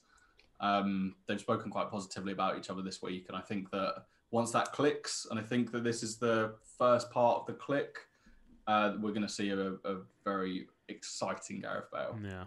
Um, 0.60 1.16
they've 1.28 1.40
spoken 1.40 1.72
quite 1.72 1.90
positively 1.90 2.34
about 2.34 2.58
each 2.58 2.70
other 2.70 2.82
this 2.82 3.02
week, 3.02 3.26
and 3.30 3.38
I 3.38 3.42
think 3.42 3.72
that 3.72 4.06
once 4.32 4.52
that 4.52 4.72
clicks, 4.72 5.28
and 5.30 5.40
I 5.40 5.44
think 5.44 5.72
that 5.72 5.84
this 5.84 6.04
is 6.04 6.18
the 6.18 6.56
first 6.78 7.10
part 7.12 7.40
of 7.40 7.46
the 7.48 7.54
click, 7.54 8.00
uh, 8.68 8.94
we're 9.00 9.12
going 9.12 9.24
to 9.24 9.30
see 9.30 9.50
a, 9.50 9.60
a 9.60 9.98
very 10.24 10.68
exciting 10.88 11.62
Gareth 11.62 11.92
Bale. 11.92 12.18
yeah. 12.24 12.44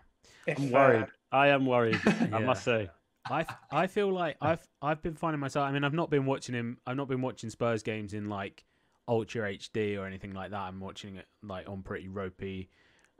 If, 0.46 0.58
I'm 0.58 0.66
uh, 0.66 0.70
worried. 0.70 1.06
I 1.30 1.48
am 1.48 1.66
worried. 1.66 2.00
I 2.06 2.38
must 2.44 2.64
say. 2.64 2.90
I 3.30 3.46
I 3.70 3.86
feel 3.86 4.12
like 4.12 4.36
I've 4.40 4.66
I've 4.80 5.00
been 5.00 5.14
finding 5.14 5.40
myself. 5.40 5.68
I 5.68 5.72
mean, 5.72 5.84
I've 5.84 5.94
not 5.94 6.10
been 6.10 6.26
watching 6.26 6.54
him. 6.54 6.78
I've 6.86 6.96
not 6.96 7.08
been 7.08 7.22
watching 7.22 7.50
Spurs 7.50 7.82
games 7.82 8.14
in 8.14 8.28
like 8.28 8.64
Ultra 9.06 9.54
HD 9.54 9.98
or 9.98 10.06
anything 10.06 10.32
like 10.32 10.50
that. 10.50 10.60
I'm 10.60 10.80
watching 10.80 11.16
it 11.16 11.26
like 11.42 11.68
on 11.68 11.82
pretty 11.82 12.08
ropey. 12.08 12.68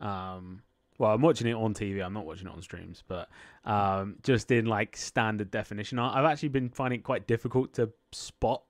Um, 0.00 0.62
well, 1.02 1.10
I'm 1.10 1.20
watching 1.20 1.48
it 1.48 1.54
on 1.54 1.74
TV. 1.74 2.00
I'm 2.00 2.12
not 2.12 2.24
watching 2.24 2.46
it 2.46 2.52
on 2.52 2.62
streams, 2.62 3.02
but 3.08 3.28
um, 3.64 4.14
just 4.22 4.52
in 4.52 4.66
like 4.66 4.96
standard 4.96 5.50
definition. 5.50 5.98
I've 5.98 6.24
actually 6.24 6.50
been 6.50 6.68
finding 6.68 7.00
it 7.00 7.02
quite 7.02 7.26
difficult 7.26 7.74
to 7.74 7.90
spot 8.12 8.62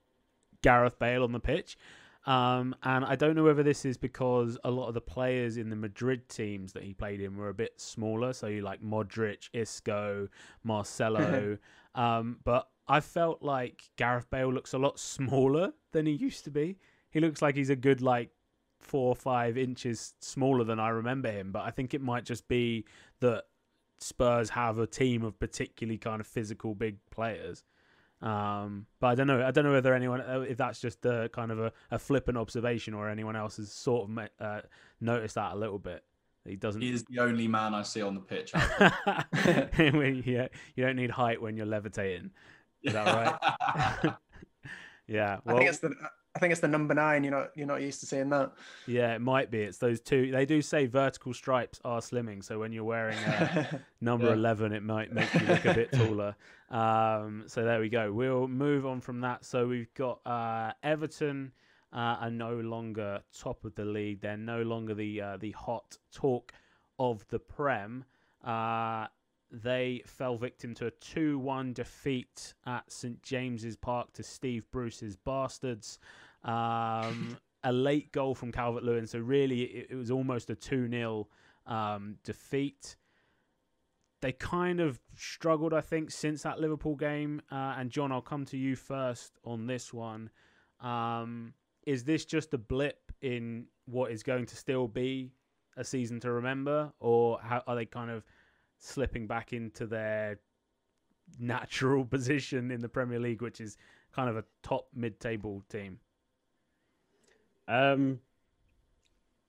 Gareth 0.62 0.98
Bale 0.98 1.24
on 1.24 1.32
the 1.32 1.40
pitch. 1.40 1.76
Um, 2.24 2.74
and 2.84 3.04
I 3.04 3.16
don't 3.16 3.36
know 3.36 3.44
whether 3.44 3.62
this 3.62 3.84
is 3.84 3.98
because 3.98 4.56
a 4.64 4.70
lot 4.70 4.88
of 4.88 4.94
the 4.94 5.00
players 5.02 5.58
in 5.58 5.68
the 5.68 5.76
Madrid 5.76 6.26
teams 6.30 6.72
that 6.72 6.84
he 6.84 6.94
played 6.94 7.20
in 7.20 7.36
were 7.36 7.50
a 7.50 7.54
bit 7.54 7.78
smaller. 7.78 8.32
So 8.32 8.46
you 8.46 8.62
like 8.62 8.80
Modric, 8.80 9.50
Isco, 9.52 10.26
Marcelo. 10.64 11.58
um, 11.94 12.38
but 12.44 12.66
I 12.88 13.00
felt 13.00 13.42
like 13.42 13.90
Gareth 13.96 14.30
Bale 14.30 14.50
looks 14.50 14.72
a 14.72 14.78
lot 14.78 14.98
smaller 14.98 15.74
than 15.92 16.06
he 16.06 16.12
used 16.12 16.44
to 16.44 16.50
be. 16.50 16.78
He 17.10 17.20
looks 17.20 17.42
like 17.42 17.56
he's 17.56 17.68
a 17.68 17.76
good 17.76 18.00
like 18.00 18.30
four 18.82 19.08
or 19.08 19.16
five 19.16 19.56
inches 19.56 20.14
smaller 20.20 20.64
than 20.64 20.78
I 20.78 20.90
remember 20.90 21.30
him. 21.30 21.52
But 21.52 21.62
I 21.62 21.70
think 21.70 21.94
it 21.94 22.00
might 22.00 22.24
just 22.24 22.48
be 22.48 22.84
that 23.20 23.44
Spurs 24.00 24.50
have 24.50 24.78
a 24.78 24.86
team 24.86 25.22
of 25.22 25.38
particularly 25.38 25.98
kind 25.98 26.20
of 26.20 26.26
physical 26.26 26.74
big 26.74 26.98
players. 27.10 27.64
Um, 28.20 28.86
but 29.00 29.08
I 29.08 29.14
don't 29.14 29.26
know. 29.26 29.44
I 29.44 29.50
don't 29.50 29.64
know 29.64 29.72
whether 29.72 29.94
anyone, 29.94 30.20
uh, 30.20 30.44
if 30.48 30.56
that's 30.56 30.80
just 30.80 31.04
a 31.04 31.28
kind 31.32 31.50
of 31.50 31.58
a, 31.58 31.72
a 31.90 31.98
flippant 31.98 32.38
observation, 32.38 32.94
or 32.94 33.08
anyone 33.08 33.34
else 33.34 33.56
has 33.56 33.72
sort 33.72 34.08
of 34.08 34.28
uh, 34.40 34.60
noticed 35.00 35.34
that 35.34 35.52
a 35.52 35.56
little 35.56 35.78
bit. 35.78 36.04
He 36.46 36.56
doesn't. 36.56 36.80
He 36.80 36.92
is 36.92 37.04
the 37.04 37.20
only 37.20 37.48
man 37.48 37.74
I 37.74 37.82
see 37.82 38.00
on 38.00 38.14
the 38.14 38.20
pitch. 38.20 38.52
yeah, 38.54 40.48
you 40.76 40.84
don't 40.84 40.96
need 40.96 41.10
height 41.10 41.42
when 41.42 41.56
you're 41.56 41.66
levitating. 41.66 42.30
Is 42.82 42.92
that 42.92 43.06
right? 43.06 44.14
yeah. 45.08 45.38
Well, 45.44 45.56
I 45.56 45.58
think 45.58 45.70
it's 45.70 45.78
the 45.80 45.94
I 46.34 46.38
think 46.38 46.52
it's 46.52 46.60
the 46.60 46.68
number 46.68 46.94
nine. 46.94 47.24
You're 47.24 47.32
not 47.32 47.50
you're 47.54 47.66
not 47.66 47.82
used 47.82 48.00
to 48.00 48.06
seeing 48.06 48.30
that. 48.30 48.52
Yeah, 48.86 49.14
it 49.14 49.20
might 49.20 49.50
be. 49.50 49.60
It's 49.60 49.78
those 49.78 50.00
two. 50.00 50.30
They 50.30 50.46
do 50.46 50.62
say 50.62 50.86
vertical 50.86 51.34
stripes 51.34 51.80
are 51.84 52.00
slimming, 52.00 52.42
so 52.42 52.58
when 52.58 52.72
you're 52.72 52.84
wearing 52.84 53.18
number 54.00 54.28
yeah. 54.28 54.32
eleven, 54.32 54.72
it 54.72 54.82
might 54.82 55.12
make 55.12 55.32
you 55.34 55.40
look 55.40 55.64
a 55.64 55.74
bit 55.74 55.92
taller. 55.92 56.34
Um, 56.72 57.44
so 57.48 57.64
there 57.64 57.80
we 57.80 57.90
go. 57.90 58.10
We'll 58.10 58.48
move 58.48 58.86
on 58.86 59.02
from 59.02 59.20
that. 59.20 59.44
So 59.44 59.66
we've 59.66 59.92
got 59.92 60.26
uh, 60.26 60.72
Everton 60.82 61.52
uh, 61.92 62.16
are 62.20 62.30
no 62.30 62.54
longer 62.54 63.20
top 63.38 63.66
of 63.66 63.74
the 63.74 63.84
league. 63.84 64.22
They're 64.22 64.38
no 64.38 64.62
longer 64.62 64.94
the 64.94 65.20
uh, 65.20 65.36
the 65.36 65.50
hot 65.50 65.98
talk 66.14 66.52
of 66.98 67.26
the 67.28 67.38
Prem. 67.38 68.04
They 69.52 70.02
fell 70.06 70.38
victim 70.38 70.74
to 70.76 70.86
a 70.86 70.90
2 70.90 71.38
1 71.38 71.74
defeat 71.74 72.54
at 72.64 72.90
St 72.90 73.22
James's 73.22 73.76
Park 73.76 74.12
to 74.14 74.22
Steve 74.22 74.66
Bruce's 74.72 75.14
Bastards. 75.14 75.98
Um, 76.42 77.36
a 77.64 77.70
late 77.72 78.12
goal 78.12 78.34
from 78.34 78.50
Calvert 78.50 78.82
Lewin, 78.82 79.06
so 79.06 79.18
really 79.18 79.62
it, 79.62 79.88
it 79.90 79.94
was 79.94 80.10
almost 80.10 80.48
a 80.48 80.54
2 80.54 80.88
0 80.88 81.28
um, 81.66 82.16
defeat. 82.24 82.96
They 84.22 84.32
kind 84.32 84.80
of 84.80 85.00
struggled, 85.16 85.74
I 85.74 85.80
think, 85.80 86.10
since 86.10 86.42
that 86.42 86.58
Liverpool 86.58 86.94
game. 86.94 87.42
Uh, 87.50 87.74
and 87.76 87.90
John, 87.90 88.10
I'll 88.10 88.22
come 88.22 88.44
to 88.46 88.56
you 88.56 88.74
first 88.76 89.38
on 89.44 89.66
this 89.66 89.92
one. 89.92 90.30
Um, 90.80 91.54
is 91.84 92.04
this 92.04 92.24
just 92.24 92.54
a 92.54 92.58
blip 92.58 93.12
in 93.20 93.66
what 93.84 94.12
is 94.12 94.22
going 94.22 94.46
to 94.46 94.56
still 94.56 94.88
be 94.88 95.32
a 95.76 95.84
season 95.84 96.20
to 96.20 96.32
remember, 96.32 96.92
or 97.00 97.40
how, 97.42 97.62
are 97.66 97.74
they 97.74 97.84
kind 97.84 98.10
of 98.10 98.24
slipping 98.82 99.26
back 99.26 99.52
into 99.52 99.86
their 99.86 100.40
natural 101.38 102.04
position 102.16 102.70
in 102.70 102.80
the 102.80 102.88
Premier 102.88 103.20
League, 103.20 103.42
which 103.42 103.60
is 103.60 103.76
kind 104.12 104.28
of 104.28 104.36
a 104.36 104.44
top 104.62 104.88
mid-table 104.94 105.62
team? 105.70 105.98
Um, 107.68 108.20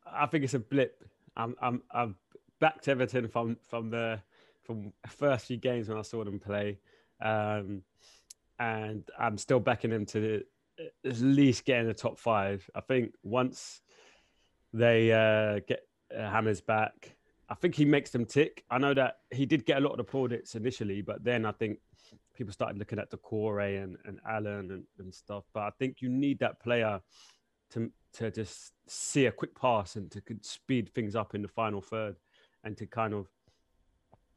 I 0.05 0.27
think 0.27 0.43
it's 0.43 0.53
a 0.53 0.59
blip. 0.59 1.03
I'm 1.36 1.55
I'm 1.61 1.81
I'm 1.91 2.15
back 2.59 2.81
to 2.84 2.91
Everton 2.91 3.27
from 3.27 3.57
from 3.67 3.89
the 3.89 4.21
from 4.61 4.93
first 5.07 5.47
few 5.47 5.57
games 5.57 5.89
when 5.89 5.97
I 5.97 6.03
saw 6.03 6.23
them 6.23 6.39
play, 6.39 6.79
um, 7.21 7.81
and 8.59 9.03
I'm 9.19 9.38
still 9.38 9.59
backing 9.59 9.89
them 9.89 10.05
to 10.07 10.43
at 11.05 11.19
least 11.19 11.65
get 11.65 11.79
in 11.79 11.88
the 11.88 11.93
top 11.93 12.19
five. 12.19 12.69
I 12.75 12.81
think 12.81 13.15
once 13.23 13.81
they 14.73 15.11
uh, 15.11 15.59
get 15.67 15.88
uh, 16.15 16.29
Hammers 16.29 16.61
back, 16.61 17.12
I 17.49 17.55
think 17.55 17.75
he 17.75 17.85
makes 17.85 18.09
them 18.09 18.25
tick. 18.25 18.63
I 18.69 18.77
know 18.77 18.93
that 18.93 19.17
he 19.31 19.45
did 19.45 19.65
get 19.65 19.77
a 19.77 19.81
lot 19.81 19.91
of 19.91 19.97
the 19.97 20.03
plaudits 20.03 20.55
initially, 20.55 21.01
but 21.01 21.23
then 21.23 21.45
I 21.45 21.51
think 21.51 21.79
people 22.33 22.53
started 22.53 22.77
looking 22.77 22.99
at 22.99 23.11
Doucouré 23.11 23.83
and, 23.83 23.97
and 24.05 24.19
Allen 24.27 24.71
and, 24.71 24.83
and 24.99 25.13
stuff. 25.13 25.43
But 25.53 25.63
I 25.63 25.69
think 25.77 26.01
you 26.01 26.09
need 26.09 26.39
that 26.39 26.61
player 26.61 27.01
to 27.71 27.91
to 28.13 28.31
just 28.31 28.73
see 28.87 29.25
a 29.25 29.31
quick 29.31 29.59
pass 29.59 29.95
and 29.95 30.11
to 30.11 30.21
speed 30.41 30.93
things 30.93 31.15
up 31.15 31.33
in 31.33 31.41
the 31.41 31.47
final 31.47 31.81
third 31.81 32.15
and 32.63 32.77
to 32.77 32.85
kind 32.85 33.13
of 33.13 33.27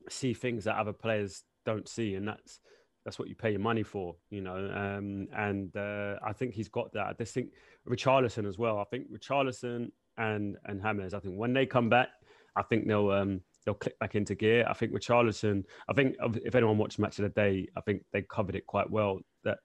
see 0.09 0.32
things 0.32 0.64
that 0.64 0.76
other 0.76 0.92
players 0.94 1.42
don't 1.64 1.88
see. 1.88 2.14
And 2.14 2.26
that's 2.26 2.61
that's 3.04 3.18
what 3.18 3.28
you 3.28 3.36
pay 3.36 3.50
your 3.50 3.61
money 3.61 3.84
for, 3.84 4.16
you 4.30 4.40
know. 4.40 4.57
Um, 4.57 5.28
and 5.32 5.74
uh, 5.76 6.16
I 6.24 6.32
think 6.32 6.54
he's 6.54 6.68
got 6.68 6.92
that. 6.94 7.07
I 7.07 7.12
just 7.12 7.34
think 7.34 7.50
Richarlison 7.88 8.48
as 8.48 8.59
well. 8.59 8.78
I 8.78 8.84
think 8.84 9.11
Richarlison 9.12 9.90
and 10.18 10.57
and 10.64 10.82
James. 10.82 11.14
I 11.14 11.20
think 11.20 11.36
when 11.36 11.52
they 11.52 11.66
come 11.66 11.88
back, 11.88 12.09
I 12.57 12.62
think 12.62 12.86
they'll 12.86 13.11
um, 13.11 13.40
they'll 13.64 13.74
click 13.74 13.98
back 13.98 14.14
into 14.14 14.34
gear. 14.34 14.66
I 14.68 14.72
think 14.72 14.92
with 14.92 15.02
Charlison, 15.02 15.64
I 15.88 15.92
think 15.92 16.16
if 16.44 16.54
anyone 16.54 16.78
watched 16.78 16.98
Match 16.98 17.18
of 17.18 17.24
the 17.24 17.28
Day, 17.28 17.68
I 17.76 17.80
think 17.82 18.02
they 18.12 18.22
covered 18.22 18.57
it 18.57 18.66
quite 18.66 18.90
well. 18.90 19.20
That 19.44 19.59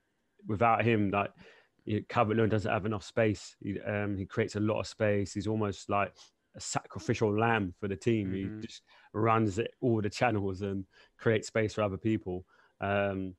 without 0.47 0.83
him, 0.83 1.11
like 1.11 1.31
Calvert 2.09 2.37
Lewin 2.37 2.49
doesn't 2.49 2.71
have 2.71 2.85
enough 2.85 3.03
space. 3.03 3.55
He, 3.61 3.79
um, 3.81 4.17
he 4.17 4.25
creates 4.25 4.55
a 4.55 4.59
lot 4.59 4.79
of 4.79 4.87
space. 4.87 5.33
He's 5.33 5.47
almost 5.47 5.89
like 5.89 6.13
a 6.55 6.59
sacrificial 6.59 7.37
lamb 7.37 7.73
for 7.79 7.87
the 7.87 7.95
team. 7.95 8.27
Mm-hmm. 8.31 8.61
He 8.61 8.67
just 8.67 8.81
runs 9.13 9.57
it, 9.57 9.71
all 9.81 10.01
the 10.01 10.09
channels 10.09 10.61
and 10.61 10.85
creates 11.17 11.47
space 11.47 11.73
for 11.73 11.81
other 11.81 11.97
people. 11.97 12.45
Um, 12.81 13.35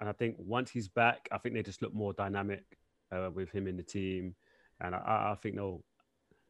and 0.00 0.08
I 0.08 0.12
think 0.12 0.36
once 0.38 0.70
he's 0.70 0.88
back, 0.88 1.28
I 1.30 1.38
think 1.38 1.54
they 1.54 1.62
just 1.62 1.82
look 1.82 1.94
more 1.94 2.12
dynamic 2.14 2.64
uh, 3.12 3.28
with 3.32 3.50
him 3.50 3.66
in 3.66 3.76
the 3.76 3.82
team. 3.82 4.34
And 4.80 4.94
I, 4.94 5.32
I 5.32 5.36
think 5.40 5.56
they'll 5.56 5.84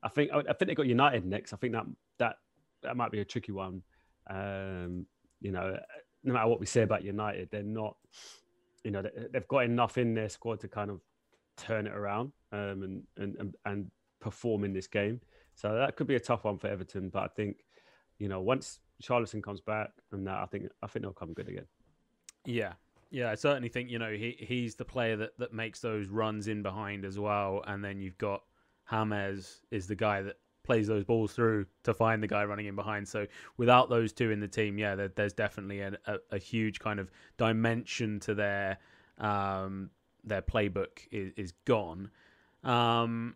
I 0.02 0.08
think 0.08 0.30
I 0.32 0.52
think 0.52 0.68
they 0.68 0.74
got 0.74 0.86
United 0.86 1.26
next. 1.26 1.52
I 1.52 1.56
think 1.56 1.74
that 1.74 1.84
that 2.20 2.36
that 2.82 2.96
might 2.96 3.10
be 3.10 3.20
a 3.20 3.24
tricky 3.24 3.52
one. 3.52 3.82
Um, 4.28 5.06
you 5.40 5.50
know, 5.50 5.76
no 6.22 6.32
matter 6.32 6.48
what 6.48 6.60
we 6.60 6.66
say 6.66 6.82
about 6.82 7.02
United, 7.02 7.48
they're 7.50 7.62
not. 7.62 7.96
You 8.84 8.92
know, 8.92 9.02
they've 9.30 9.48
got 9.48 9.64
enough 9.64 9.98
in 9.98 10.14
their 10.14 10.30
squad 10.30 10.60
to 10.60 10.68
kind 10.68 10.90
of 10.90 11.00
turn 11.58 11.86
it 11.86 11.92
around 11.92 12.32
um, 12.52 12.82
and, 12.82 13.02
and 13.18 13.36
and 13.38 13.54
and 13.66 13.90
perform 14.20 14.64
in 14.64 14.72
this 14.72 14.86
game. 14.86 15.20
So 15.54 15.74
that 15.74 15.96
could 15.96 16.06
be 16.06 16.14
a 16.14 16.20
tough 16.20 16.44
one 16.44 16.56
for 16.56 16.68
Everton. 16.68 17.10
But 17.10 17.24
I 17.24 17.28
think, 17.28 17.58
you 18.18 18.28
know, 18.28 18.40
once 18.40 18.78
Charlison 19.02 19.42
comes 19.42 19.60
back 19.60 19.90
and 20.12 20.26
that, 20.26 20.38
I 20.38 20.46
think 20.46 20.68
I 20.82 20.86
think 20.86 21.04
they'll 21.04 21.12
come 21.12 21.34
good 21.34 21.48
again. 21.48 21.66
Yeah, 22.46 22.72
yeah, 23.10 23.30
I 23.30 23.34
certainly 23.34 23.68
think 23.68 23.90
you 23.90 23.98
know 23.98 24.12
he 24.12 24.36
he's 24.38 24.76
the 24.76 24.84
player 24.84 25.16
that 25.16 25.36
that 25.38 25.52
makes 25.52 25.80
those 25.80 26.08
runs 26.08 26.48
in 26.48 26.62
behind 26.62 27.04
as 27.04 27.18
well, 27.18 27.62
and 27.66 27.84
then 27.84 28.00
you've 28.00 28.18
got 28.18 28.42
James 28.90 29.60
is 29.70 29.86
the 29.86 29.94
guy 29.94 30.22
that 30.22 30.36
plays 30.70 30.86
those 30.86 31.02
balls 31.02 31.32
through 31.32 31.66
to 31.82 31.92
find 31.92 32.22
the 32.22 32.28
guy 32.28 32.44
running 32.44 32.66
in 32.66 32.76
behind. 32.76 33.08
So 33.08 33.26
without 33.56 33.90
those 33.90 34.12
two 34.12 34.30
in 34.30 34.38
the 34.38 34.46
team, 34.46 34.78
yeah, 34.78 34.94
there, 34.94 35.08
there's 35.08 35.32
definitely 35.32 35.80
a, 35.80 35.98
a, 36.06 36.18
a, 36.30 36.38
huge 36.38 36.78
kind 36.78 37.00
of 37.00 37.10
dimension 37.38 38.20
to 38.20 38.36
their 38.36 38.78
um, 39.18 39.90
their 40.22 40.42
playbook 40.42 41.08
is, 41.10 41.32
is 41.36 41.52
gone. 41.64 42.08
Um, 42.62 43.34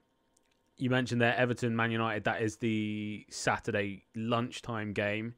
you 0.76 0.90
mentioned 0.90 1.20
there 1.20 1.34
Everton 1.36 1.74
Man 1.74 1.90
United. 1.90 2.22
That 2.22 2.40
is 2.40 2.56
the 2.58 3.26
Saturday 3.30 4.04
lunchtime 4.14 4.92
game. 4.92 5.34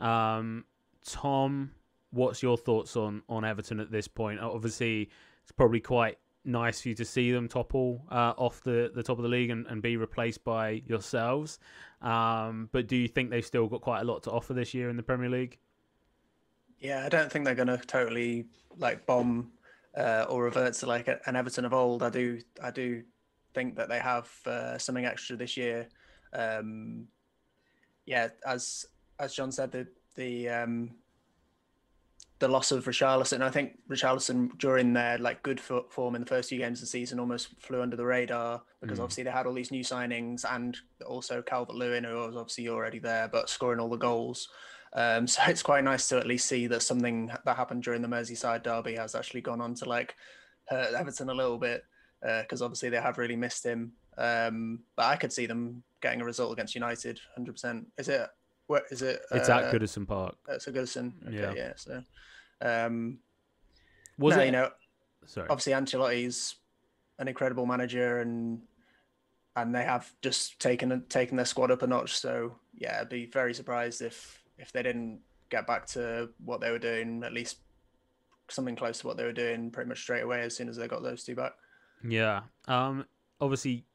Um, 0.00 0.66
Tom, 1.02 1.70
what's 2.10 2.42
your 2.42 2.58
thoughts 2.58 2.94
on 2.94 3.22
on 3.26 3.46
Everton 3.46 3.80
at 3.80 3.90
this 3.90 4.06
point? 4.06 4.38
Obviously, 4.38 5.08
it's 5.44 5.52
probably 5.52 5.80
quite 5.80 6.18
nice 6.44 6.80
for 6.80 6.88
you 6.88 6.94
to 6.94 7.04
see 7.04 7.32
them 7.32 7.48
topple 7.48 8.02
uh, 8.10 8.34
off 8.36 8.62
the, 8.62 8.90
the 8.94 9.02
top 9.02 9.18
of 9.18 9.22
the 9.22 9.28
league 9.28 9.50
and, 9.50 9.66
and 9.66 9.82
be 9.82 9.96
replaced 9.96 10.44
by 10.44 10.82
yourselves. 10.86 11.58
Um, 12.00 12.68
but 12.72 12.86
do 12.86 12.96
you 12.96 13.08
think 13.08 13.30
they've 13.30 13.44
still 13.44 13.66
got 13.66 13.80
quite 13.80 14.00
a 14.00 14.04
lot 14.04 14.22
to 14.24 14.30
offer 14.30 14.54
this 14.54 14.74
year 14.74 14.88
in 14.88 14.96
the 14.96 15.02
Premier 15.02 15.28
League? 15.28 15.58
Yeah, 16.78 17.04
I 17.04 17.08
don't 17.08 17.30
think 17.30 17.44
they're 17.44 17.54
going 17.54 17.68
to 17.68 17.78
totally 17.78 18.46
like 18.76 19.04
bomb 19.04 19.50
uh, 19.96 20.26
or 20.28 20.44
revert 20.44 20.74
to 20.74 20.86
like 20.86 21.08
an 21.08 21.36
Everton 21.36 21.64
of 21.64 21.74
old. 21.74 22.02
I 22.02 22.10
do, 22.10 22.40
I 22.62 22.70
do 22.70 23.02
think 23.52 23.76
that 23.76 23.88
they 23.88 23.98
have 23.98 24.30
uh, 24.46 24.78
something 24.78 25.04
extra 25.04 25.36
this 25.36 25.56
year. 25.56 25.88
Um, 26.32 27.08
yeah, 28.06 28.28
as 28.46 28.86
as 29.18 29.34
John 29.34 29.50
said, 29.50 29.72
the 29.72 29.86
the 30.14 30.48
um, 30.48 30.90
the 32.38 32.48
loss 32.48 32.70
of 32.70 32.84
Richarlison. 32.84 33.42
I 33.42 33.50
think 33.50 33.78
Richarlison 33.90 34.56
during 34.58 34.92
their 34.92 35.18
like 35.18 35.42
good 35.42 35.60
form 35.60 36.14
in 36.14 36.20
the 36.20 36.26
first 36.26 36.48
few 36.48 36.58
games 36.58 36.78
of 36.78 36.82
the 36.82 36.86
season 36.86 37.18
almost 37.18 37.48
flew 37.60 37.82
under 37.82 37.96
the 37.96 38.04
radar 38.04 38.62
because 38.80 38.98
mm. 38.98 39.02
obviously 39.02 39.24
they 39.24 39.30
had 39.30 39.46
all 39.46 39.54
these 39.54 39.72
new 39.72 39.82
signings 39.82 40.44
and 40.48 40.76
also 41.06 41.42
Calvert 41.42 41.74
Lewin, 41.74 42.04
who 42.04 42.14
was 42.14 42.36
obviously 42.36 42.68
already 42.68 43.00
there 43.00 43.28
but 43.28 43.50
scoring 43.50 43.80
all 43.80 43.88
the 43.88 43.96
goals. 43.96 44.48
Um, 44.92 45.26
so 45.26 45.42
it's 45.48 45.62
quite 45.62 45.84
nice 45.84 46.08
to 46.08 46.18
at 46.18 46.26
least 46.26 46.46
see 46.46 46.68
that 46.68 46.82
something 46.82 47.30
that 47.44 47.56
happened 47.56 47.82
during 47.82 48.02
the 48.02 48.08
Merseyside 48.08 48.62
derby 48.62 48.94
has 48.94 49.14
actually 49.14 49.40
gone 49.40 49.60
on 49.60 49.74
to 49.74 49.88
like 49.88 50.14
hurt 50.68 50.94
Everton 50.94 51.30
a 51.30 51.34
little 51.34 51.58
bit 51.58 51.82
because 52.20 52.62
uh, 52.62 52.64
obviously 52.64 52.88
they 52.88 53.00
have 53.00 53.18
really 53.18 53.36
missed 53.36 53.64
him. 53.64 53.92
Um, 54.16 54.80
but 54.96 55.06
I 55.06 55.16
could 55.16 55.32
see 55.32 55.46
them 55.46 55.82
getting 56.02 56.20
a 56.20 56.24
result 56.24 56.52
against 56.52 56.74
United, 56.74 57.20
hundred 57.34 57.52
percent. 57.52 57.86
Is 57.98 58.08
it? 58.08 58.28
What 58.68 58.84
is 58.90 59.00
it? 59.02 59.22
It's 59.32 59.48
uh, 59.48 59.58
at 59.58 59.74
Goodison 59.74 60.06
Park. 60.06 60.36
It's 60.46 60.68
at 60.68 60.74
Goodison. 60.74 61.12
Okay, 61.26 61.36
yeah. 61.36 61.52
Yeah. 61.56 61.72
So 61.74 62.02
um, 62.60 63.18
was 64.18 64.36
no, 64.36 64.42
it? 64.42 64.46
You 64.46 64.52
know, 64.52 64.70
sorry. 65.26 65.48
Obviously, 65.48 65.72
Ancelotti's 65.72 66.54
an 67.18 67.28
incredible 67.28 67.64
manager, 67.64 68.20
and 68.20 68.60
and 69.56 69.74
they 69.74 69.84
have 69.84 70.12
just 70.22 70.60
taken 70.60 71.02
taken 71.08 71.36
their 71.36 71.46
squad 71.46 71.70
up 71.70 71.82
a 71.82 71.86
notch. 71.86 72.18
So 72.18 72.56
yeah, 72.74 72.98
I'd 73.00 73.08
be 73.08 73.24
very 73.24 73.54
surprised 73.54 74.02
if 74.02 74.38
if 74.58 74.70
they 74.70 74.82
didn't 74.82 75.20
get 75.48 75.66
back 75.66 75.86
to 75.86 76.28
what 76.44 76.60
they 76.60 76.70
were 76.70 76.78
doing, 76.78 77.24
at 77.24 77.32
least 77.32 77.56
something 78.50 78.76
close 78.76 78.98
to 78.98 79.06
what 79.06 79.16
they 79.16 79.24
were 79.24 79.32
doing, 79.32 79.70
pretty 79.70 79.88
much 79.88 80.02
straight 80.02 80.22
away 80.22 80.42
as 80.42 80.54
soon 80.54 80.68
as 80.68 80.76
they 80.76 80.88
got 80.88 81.02
those 81.02 81.24
two 81.24 81.34
back. 81.34 81.52
Yeah. 82.06 82.42
Um. 82.66 83.06
Obviously, 83.40 83.86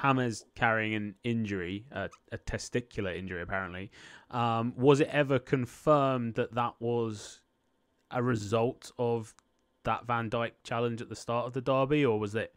James 0.00 0.44
carrying 0.54 0.94
an 0.94 1.14
injury, 1.24 1.86
uh, 1.92 2.08
a 2.30 2.38
testicular 2.38 3.16
injury, 3.16 3.42
apparently. 3.42 3.90
Um. 4.30 4.74
Was 4.76 5.00
it 5.00 5.08
ever 5.08 5.38
confirmed 5.38 6.34
that 6.34 6.54
that 6.54 6.74
was 6.80 7.40
a 8.10 8.22
result 8.22 8.92
of 8.98 9.34
that 9.84 10.06
Van 10.06 10.30
Dijk 10.30 10.52
challenge 10.62 11.02
at 11.02 11.08
the 11.08 11.16
start 11.16 11.46
of 11.46 11.52
the 11.52 11.60
derby, 11.60 12.04
or 12.04 12.18
was 12.18 12.34
it? 12.34 12.54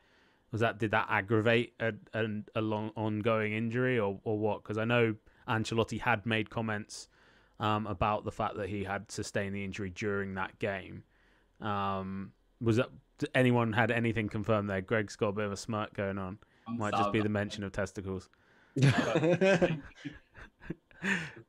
Was 0.52 0.62
that 0.62 0.78
did 0.78 0.92
that 0.92 1.08
aggravate 1.10 1.74
a, 1.80 1.94
a, 2.14 2.26
a 2.56 2.62
long 2.62 2.92
ongoing 2.96 3.54
injury 3.54 4.00
or, 4.00 4.20
or 4.24 4.40
what? 4.40 4.64
Because 4.64 4.78
I 4.78 4.86
know 4.86 5.16
Ancelotti 5.48 6.00
had 6.00 6.26
made 6.26 6.50
comments 6.50 7.10
um, 7.60 7.88
about 7.88 8.24
the 8.24 8.32
fact 8.32 8.56
that 8.58 8.70
he 8.70 8.84
had 8.84 9.12
sustained 9.12 9.56
the 9.56 9.64
injury 9.64 9.90
during 9.90 10.36
that 10.36 10.58
game. 10.60 11.04
Um, 11.62 12.32
was 12.62 12.78
that 12.78 12.90
anyone 13.34 13.74
had 13.74 13.92
anything 13.92 14.30
confirmed 14.30 14.70
there? 14.70 14.82
Greg's 14.82 15.16
got 15.16 15.30
a 15.30 15.34
bit 15.34 15.46
of 15.46 15.52
a 15.52 15.58
smirk 15.58 15.94
going 15.94 16.18
on. 16.18 16.38
I'm 16.68 16.78
Might 16.78 16.94
just 16.94 17.12
be 17.12 17.22
the 17.22 17.30
mention 17.30 17.64
of 17.64 17.72
testicles. 17.72 18.30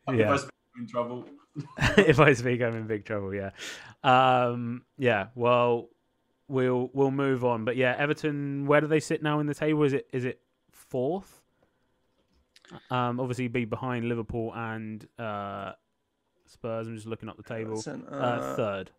If 0.08 0.18
Yeah. 0.18 0.32
I 0.32 0.36
speak, 0.36 0.50
I'm 0.74 0.82
in 0.82 0.86
trouble. 0.88 1.24
if 1.98 2.20
I 2.20 2.32
speak, 2.34 2.60
I'm 2.62 2.74
in 2.76 2.86
big 2.86 3.04
trouble. 3.06 3.34
Yeah, 3.34 3.50
um, 4.04 4.82
yeah. 4.98 5.28
Well, 5.34 5.88
we'll 6.48 6.90
we'll 6.92 7.10
move 7.10 7.44
on. 7.44 7.64
But 7.64 7.76
yeah, 7.76 7.94
Everton. 7.98 8.66
Where 8.66 8.80
do 8.82 8.86
they 8.86 9.00
sit 9.00 9.22
now 9.22 9.40
in 9.40 9.46
the 9.46 9.54
table? 9.54 9.82
Is 9.84 9.94
it 9.94 10.06
is 10.12 10.24
it 10.24 10.40
fourth? 10.70 11.40
Um, 12.90 13.20
obviously, 13.20 13.48
be 13.48 13.64
behind 13.64 14.08
Liverpool 14.08 14.52
and 14.54 15.06
uh, 15.18 15.72
Spurs. 16.46 16.88
I'm 16.88 16.94
just 16.96 17.06
looking 17.06 17.28
up 17.28 17.36
the 17.38 17.42
table. 17.42 17.72
Everton, 17.72 18.04
Uh, 18.10 18.16
uh, 18.16 18.56
third. 18.56 18.90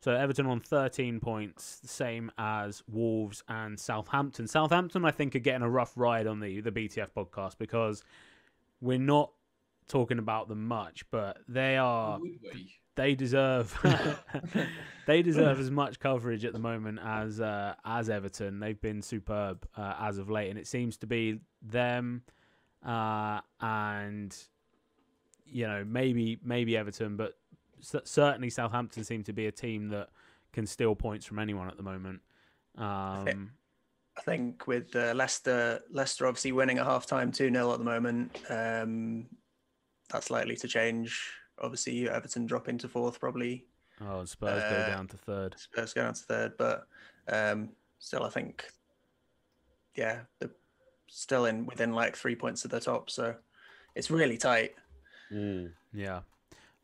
So 0.00 0.12
Everton 0.12 0.46
on 0.46 0.60
13 0.60 1.20
points, 1.20 1.78
the 1.80 1.88
same 1.88 2.32
as 2.38 2.82
Wolves 2.88 3.42
and 3.48 3.78
Southampton. 3.78 4.46
Southampton, 4.46 5.04
I 5.04 5.10
think, 5.10 5.36
are 5.36 5.40
getting 5.40 5.62
a 5.62 5.68
rough 5.68 5.92
ride 5.96 6.26
on 6.26 6.40
the 6.40 6.60
the 6.60 6.72
BTF 6.72 7.08
podcast 7.14 7.58
because 7.58 8.02
we're 8.80 8.98
not 8.98 9.30
talking 9.88 10.18
about 10.18 10.48
them 10.48 10.66
much, 10.66 11.04
but 11.10 11.38
they 11.48 11.76
are 11.76 12.18
they 12.96 13.14
deserve 13.14 13.78
they 15.06 15.20
deserve 15.20 15.60
as 15.60 15.70
much 15.70 16.00
coverage 16.00 16.44
at 16.44 16.52
the 16.54 16.58
moment 16.58 16.98
as 17.04 17.40
uh, 17.40 17.74
as 17.84 18.08
Everton. 18.08 18.58
They've 18.58 18.80
been 18.80 19.02
superb 19.02 19.66
uh, 19.76 19.94
as 20.00 20.16
of 20.16 20.30
late, 20.30 20.48
and 20.48 20.58
it 20.58 20.66
seems 20.66 20.96
to 20.98 21.06
be 21.06 21.40
them 21.60 22.22
uh, 22.84 23.40
and 23.60 24.34
you 25.44 25.66
know 25.66 25.84
maybe 25.84 26.38
maybe 26.42 26.76
Everton, 26.76 27.16
but 27.16 27.36
certainly 27.82 28.50
Southampton 28.50 29.04
seem 29.04 29.22
to 29.24 29.32
be 29.32 29.46
a 29.46 29.52
team 29.52 29.88
that 29.90 30.08
can 30.52 30.66
steal 30.66 30.94
points 30.94 31.26
from 31.26 31.38
anyone 31.38 31.68
at 31.68 31.76
the 31.76 31.82
moment. 31.82 32.20
Um, 32.76 33.52
I 34.18 34.22
think 34.22 34.66
with 34.66 34.94
uh, 34.96 35.12
Leicester, 35.14 35.80
Leicester 35.90 36.26
obviously 36.26 36.52
winning 36.52 36.78
at 36.78 36.86
half 36.86 37.06
time 37.06 37.30
2 37.32 37.50
0 37.52 37.72
at 37.72 37.78
the 37.78 37.84
moment. 37.84 38.36
Um, 38.48 39.26
that's 40.10 40.30
likely 40.30 40.56
to 40.56 40.68
change. 40.68 41.30
Obviously, 41.62 42.08
Everton 42.08 42.46
drop 42.46 42.68
into 42.68 42.88
fourth, 42.88 43.20
probably. 43.20 43.66
oh, 44.00 44.24
Spurs 44.24 44.62
go 44.62 44.76
Uh, 44.76 44.86
down 44.88 45.06
to 45.08 45.16
third. 45.16 45.54
Spurs 45.58 45.92
go 45.92 46.02
down 46.02 46.14
to 46.14 46.22
third, 46.24 46.52
but 46.58 46.86
um, 47.28 47.68
still, 47.98 48.24
I 48.24 48.30
think, 48.30 48.64
yeah, 49.94 50.20
they're 50.38 50.50
still 51.06 51.44
in 51.46 51.66
within 51.66 51.92
like 51.92 52.16
three 52.16 52.34
points 52.34 52.64
of 52.64 52.70
the 52.70 52.80
top. 52.80 53.10
So 53.10 53.34
it's 53.94 54.10
really 54.10 54.38
tight. 54.38 54.74
Mm. 55.32 55.72
Yeah, 55.92 56.20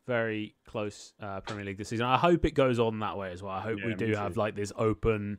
very 0.07 0.55
close 0.65 1.13
uh, 1.21 1.41
Premier 1.41 1.65
League 1.65 1.77
this 1.77 1.89
season. 1.89 2.05
I 2.07 2.17
hope 2.17 2.45
it 2.45 2.55
goes 2.55 2.79
on 2.79 2.99
that 2.99 3.17
way 3.17 3.31
as 3.31 3.43
well. 3.43 3.53
I 3.53 3.61
hope 3.61 3.79
we 3.85 3.93
do 3.93 4.13
have 4.15 4.37
like 4.37 4.55
this 4.55 4.71
open, 4.77 5.37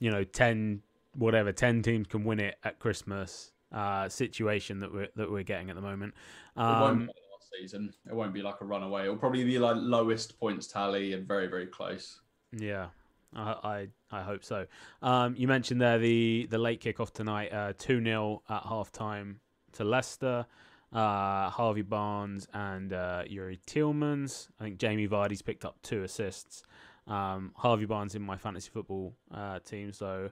you 0.00 0.10
know, 0.10 0.24
ten 0.24 0.82
whatever 1.16 1.52
ten 1.52 1.82
teams 1.82 2.06
can 2.08 2.24
win 2.24 2.40
it 2.40 2.56
at 2.64 2.78
Christmas 2.78 3.52
uh, 3.70 4.08
situation 4.08 4.80
that 4.80 4.92
we're 4.92 5.08
that 5.16 5.30
we're 5.30 5.42
getting 5.44 5.70
at 5.70 5.76
the 5.76 5.82
moment. 5.82 6.12
It 6.56 6.60
won't 6.60 6.82
Um, 6.82 6.98
be 6.98 7.06
like 7.06 7.16
last 7.32 7.50
season. 7.58 7.94
It 8.06 8.14
won't 8.14 8.34
be 8.34 8.42
like 8.42 8.60
a 8.60 8.64
runaway. 8.64 9.04
It'll 9.04 9.16
probably 9.16 9.44
be 9.44 9.58
like 9.58 9.76
lowest 9.78 10.38
points 10.38 10.66
tally 10.66 11.12
and 11.14 11.26
very 11.26 11.46
very 11.46 11.66
close. 11.66 12.20
Yeah, 12.52 12.88
I 13.34 13.88
I, 14.12 14.18
I 14.18 14.22
hope 14.22 14.44
so. 14.44 14.66
Um, 15.00 15.34
you 15.38 15.46
mentioned 15.48 15.80
there 15.80 15.98
the 15.98 16.48
the 16.50 16.58
late 16.58 16.82
kickoff 16.82 17.12
tonight, 17.12 17.52
uh, 17.52 17.72
two 17.78 18.02
0 18.02 18.42
at 18.50 18.62
half 18.64 18.90
time 18.92 19.40
to 19.72 19.84
Leicester. 19.84 20.44
Uh, 20.92 21.48
Harvey 21.48 21.82
Barnes 21.82 22.46
and 22.52 22.92
uh, 22.92 23.22
Youri 23.30 23.58
Tielemans. 23.66 24.48
I 24.60 24.64
think 24.64 24.78
Jamie 24.78 25.08
Vardy's 25.08 25.42
picked 25.42 25.64
up 25.64 25.76
two 25.82 26.02
assists. 26.02 26.62
Um, 27.06 27.52
Harvey 27.56 27.86
Barnes 27.86 28.14
in 28.14 28.22
my 28.22 28.36
fantasy 28.36 28.70
football 28.70 29.14
uh, 29.32 29.58
team, 29.60 29.92
so 29.92 30.30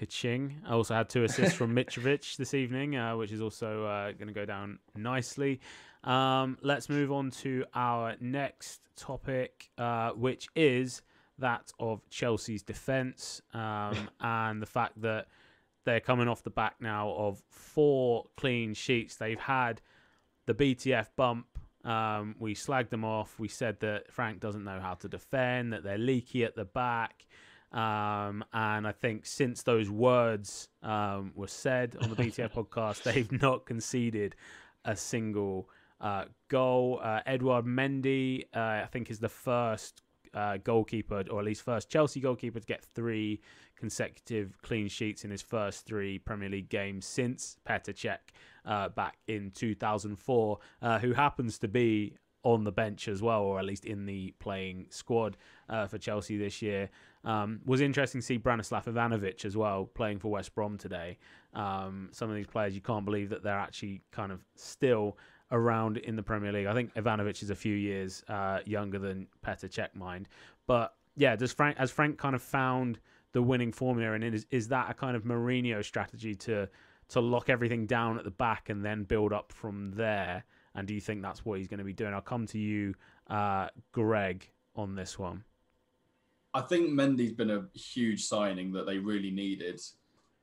Kaching. 0.00 0.52
I 0.66 0.72
also 0.72 0.94
had 0.94 1.08
two 1.08 1.24
assists 1.24 1.54
from 1.54 1.74
Mitrovic 1.76 2.36
this 2.36 2.54
evening, 2.54 2.96
uh, 2.96 3.16
which 3.16 3.32
is 3.32 3.40
also 3.40 3.84
uh, 3.84 4.12
going 4.12 4.28
to 4.28 4.34
go 4.34 4.44
down 4.44 4.78
nicely. 4.94 5.60
Um, 6.04 6.58
let's 6.62 6.88
move 6.88 7.10
on 7.10 7.30
to 7.42 7.64
our 7.74 8.14
next 8.20 8.80
topic, 8.96 9.70
uh, 9.78 10.10
which 10.10 10.48
is 10.54 11.02
that 11.38 11.72
of 11.78 12.08
Chelsea's 12.10 12.62
defence 12.62 13.42
um, 13.52 14.08
and 14.20 14.62
the 14.62 14.66
fact 14.66 15.00
that 15.02 15.26
they're 15.86 16.00
coming 16.00 16.28
off 16.28 16.42
the 16.42 16.50
back 16.50 16.74
now 16.80 17.10
of 17.12 17.42
four 17.48 18.26
clean 18.36 18.74
sheets. 18.74 19.16
They've 19.16 19.40
had 19.40 19.80
the 20.44 20.52
BTF 20.52 21.06
bump. 21.16 21.46
Um, 21.84 22.34
we 22.38 22.54
slagged 22.54 22.90
them 22.90 23.04
off. 23.04 23.38
We 23.38 23.48
said 23.48 23.80
that 23.80 24.12
Frank 24.12 24.40
doesn't 24.40 24.64
know 24.64 24.80
how 24.80 24.94
to 24.94 25.08
defend, 25.08 25.72
that 25.72 25.84
they're 25.84 25.96
leaky 25.96 26.44
at 26.44 26.56
the 26.56 26.64
back. 26.64 27.26
Um, 27.72 28.44
and 28.52 28.86
I 28.86 28.92
think 28.92 29.26
since 29.26 29.62
those 29.62 29.88
words 29.88 30.68
um, 30.82 31.32
were 31.34 31.46
said 31.46 31.96
on 32.02 32.10
the 32.10 32.16
BTF 32.16 32.52
podcast, 32.68 33.04
they've 33.04 33.30
not 33.40 33.64
conceded 33.64 34.34
a 34.84 34.96
single 34.96 35.70
uh, 36.00 36.24
goal. 36.48 37.00
Uh, 37.02 37.20
Edouard 37.26 37.64
Mendy, 37.64 38.44
uh, 38.54 38.58
I 38.58 38.88
think, 38.90 39.10
is 39.10 39.20
the 39.20 39.28
first 39.28 40.02
uh, 40.34 40.58
goalkeeper, 40.58 41.24
or 41.30 41.38
at 41.38 41.44
least 41.44 41.62
first 41.62 41.88
Chelsea 41.88 42.20
goalkeeper, 42.20 42.60
to 42.60 42.66
get 42.66 42.84
three 42.84 43.40
consecutive 43.76 44.60
clean 44.62 44.88
sheets 44.88 45.24
in 45.24 45.30
his 45.30 45.42
first 45.42 45.86
three 45.86 46.18
Premier 46.18 46.48
League 46.48 46.68
games 46.68 47.06
since 47.06 47.58
Petr 47.68 47.94
Cech 47.94 48.18
uh, 48.64 48.88
back 48.88 49.18
in 49.28 49.50
2004, 49.52 50.58
uh, 50.82 50.98
who 50.98 51.12
happens 51.12 51.58
to 51.58 51.68
be 51.68 52.14
on 52.42 52.62
the 52.62 52.72
bench 52.72 53.08
as 53.08 53.20
well, 53.20 53.42
or 53.42 53.58
at 53.58 53.64
least 53.64 53.84
in 53.84 54.06
the 54.06 54.32
playing 54.38 54.86
squad 54.88 55.36
uh, 55.68 55.86
for 55.86 55.98
Chelsea 55.98 56.36
this 56.36 56.62
year. 56.62 56.88
Um, 57.24 57.60
was 57.64 57.80
interesting 57.80 58.20
to 58.20 58.24
see 58.24 58.38
Branislav 58.38 58.84
Ivanovic 58.84 59.44
as 59.44 59.56
well 59.56 59.84
playing 59.84 60.20
for 60.20 60.28
West 60.28 60.54
Brom 60.54 60.78
today. 60.78 61.18
Um, 61.54 62.08
some 62.12 62.30
of 62.30 62.36
these 62.36 62.46
players, 62.46 62.74
you 62.74 62.80
can't 62.80 63.04
believe 63.04 63.30
that 63.30 63.42
they're 63.42 63.58
actually 63.58 64.00
kind 64.12 64.30
of 64.30 64.44
still 64.54 65.18
around 65.50 65.96
in 65.96 66.14
the 66.14 66.22
Premier 66.22 66.52
League. 66.52 66.66
I 66.66 66.74
think 66.74 66.94
Ivanovic 66.94 67.42
is 67.42 67.50
a 67.50 67.56
few 67.56 67.74
years 67.74 68.22
uh, 68.28 68.60
younger 68.64 69.00
than 69.00 69.26
Petr 69.44 69.68
Cech, 69.68 69.94
mind. 69.96 70.28
But 70.68 70.94
yeah, 71.16 71.34
does 71.34 71.52
Frank 71.52 71.78
has 71.78 71.90
Frank 71.90 72.18
kind 72.18 72.34
of 72.34 72.42
found 72.42 73.00
the 73.36 73.42
winning 73.42 73.70
formula, 73.70 74.14
and 74.14 74.24
is 74.24 74.46
is 74.50 74.68
that 74.68 74.90
a 74.90 74.94
kind 74.94 75.14
of 75.14 75.24
Mourinho 75.24 75.84
strategy 75.84 76.34
to 76.34 76.66
to 77.10 77.20
lock 77.20 77.50
everything 77.50 77.84
down 77.84 78.16
at 78.16 78.24
the 78.24 78.30
back 78.30 78.70
and 78.70 78.82
then 78.82 79.04
build 79.04 79.30
up 79.30 79.52
from 79.52 79.90
there? 79.90 80.42
And 80.74 80.88
do 80.88 80.94
you 80.94 81.02
think 81.02 81.20
that's 81.20 81.44
what 81.44 81.58
he's 81.58 81.68
going 81.68 81.76
to 81.76 81.84
be 81.84 81.92
doing? 81.92 82.14
I'll 82.14 82.22
come 82.22 82.46
to 82.46 82.58
you, 82.58 82.94
uh, 83.28 83.68
Greg, 83.92 84.50
on 84.74 84.94
this 84.94 85.18
one. 85.18 85.44
I 86.54 86.62
think 86.62 86.88
Mendy's 86.88 87.34
been 87.34 87.50
a 87.50 87.66
huge 87.78 88.24
signing 88.24 88.72
that 88.72 88.86
they 88.86 88.96
really 88.96 89.30
needed. 89.30 89.82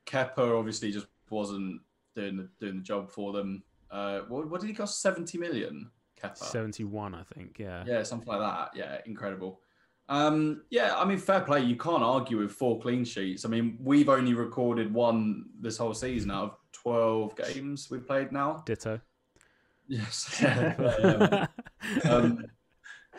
Kepa 0.06 0.56
obviously 0.56 0.92
just 0.92 1.08
wasn't 1.30 1.80
doing 2.14 2.36
the 2.36 2.48
doing 2.60 2.76
the 2.76 2.82
job 2.82 3.10
for 3.10 3.32
them. 3.32 3.64
Uh, 3.90 4.20
what, 4.28 4.48
what 4.48 4.60
did 4.60 4.68
he 4.68 4.74
cost? 4.74 5.02
Seventy 5.02 5.36
million. 5.36 5.90
Kepa. 6.22 6.36
Seventy-one, 6.36 7.12
I 7.12 7.24
think. 7.24 7.58
Yeah. 7.58 7.82
Yeah, 7.84 8.04
something 8.04 8.28
like 8.28 8.38
that. 8.38 8.70
Yeah, 8.76 8.98
incredible. 9.04 9.62
Um, 10.08 10.62
yeah, 10.70 10.94
I 10.96 11.04
mean, 11.04 11.18
fair 11.18 11.40
play. 11.40 11.60
You 11.62 11.76
can't 11.76 12.02
argue 12.02 12.38
with 12.38 12.52
four 12.52 12.78
clean 12.80 13.04
sheets. 13.04 13.44
I 13.44 13.48
mean, 13.48 13.78
we've 13.80 14.08
only 14.08 14.34
recorded 14.34 14.92
one 14.92 15.46
this 15.60 15.78
whole 15.78 15.94
season 15.94 16.30
out 16.30 16.44
of 16.44 16.56
twelve 16.72 17.34
games 17.36 17.88
we've 17.90 18.06
played 18.06 18.30
now. 18.32 18.62
Ditto. 18.66 19.00
Yes. 19.88 20.40
Yeah. 20.42 21.46
um, 22.10 22.44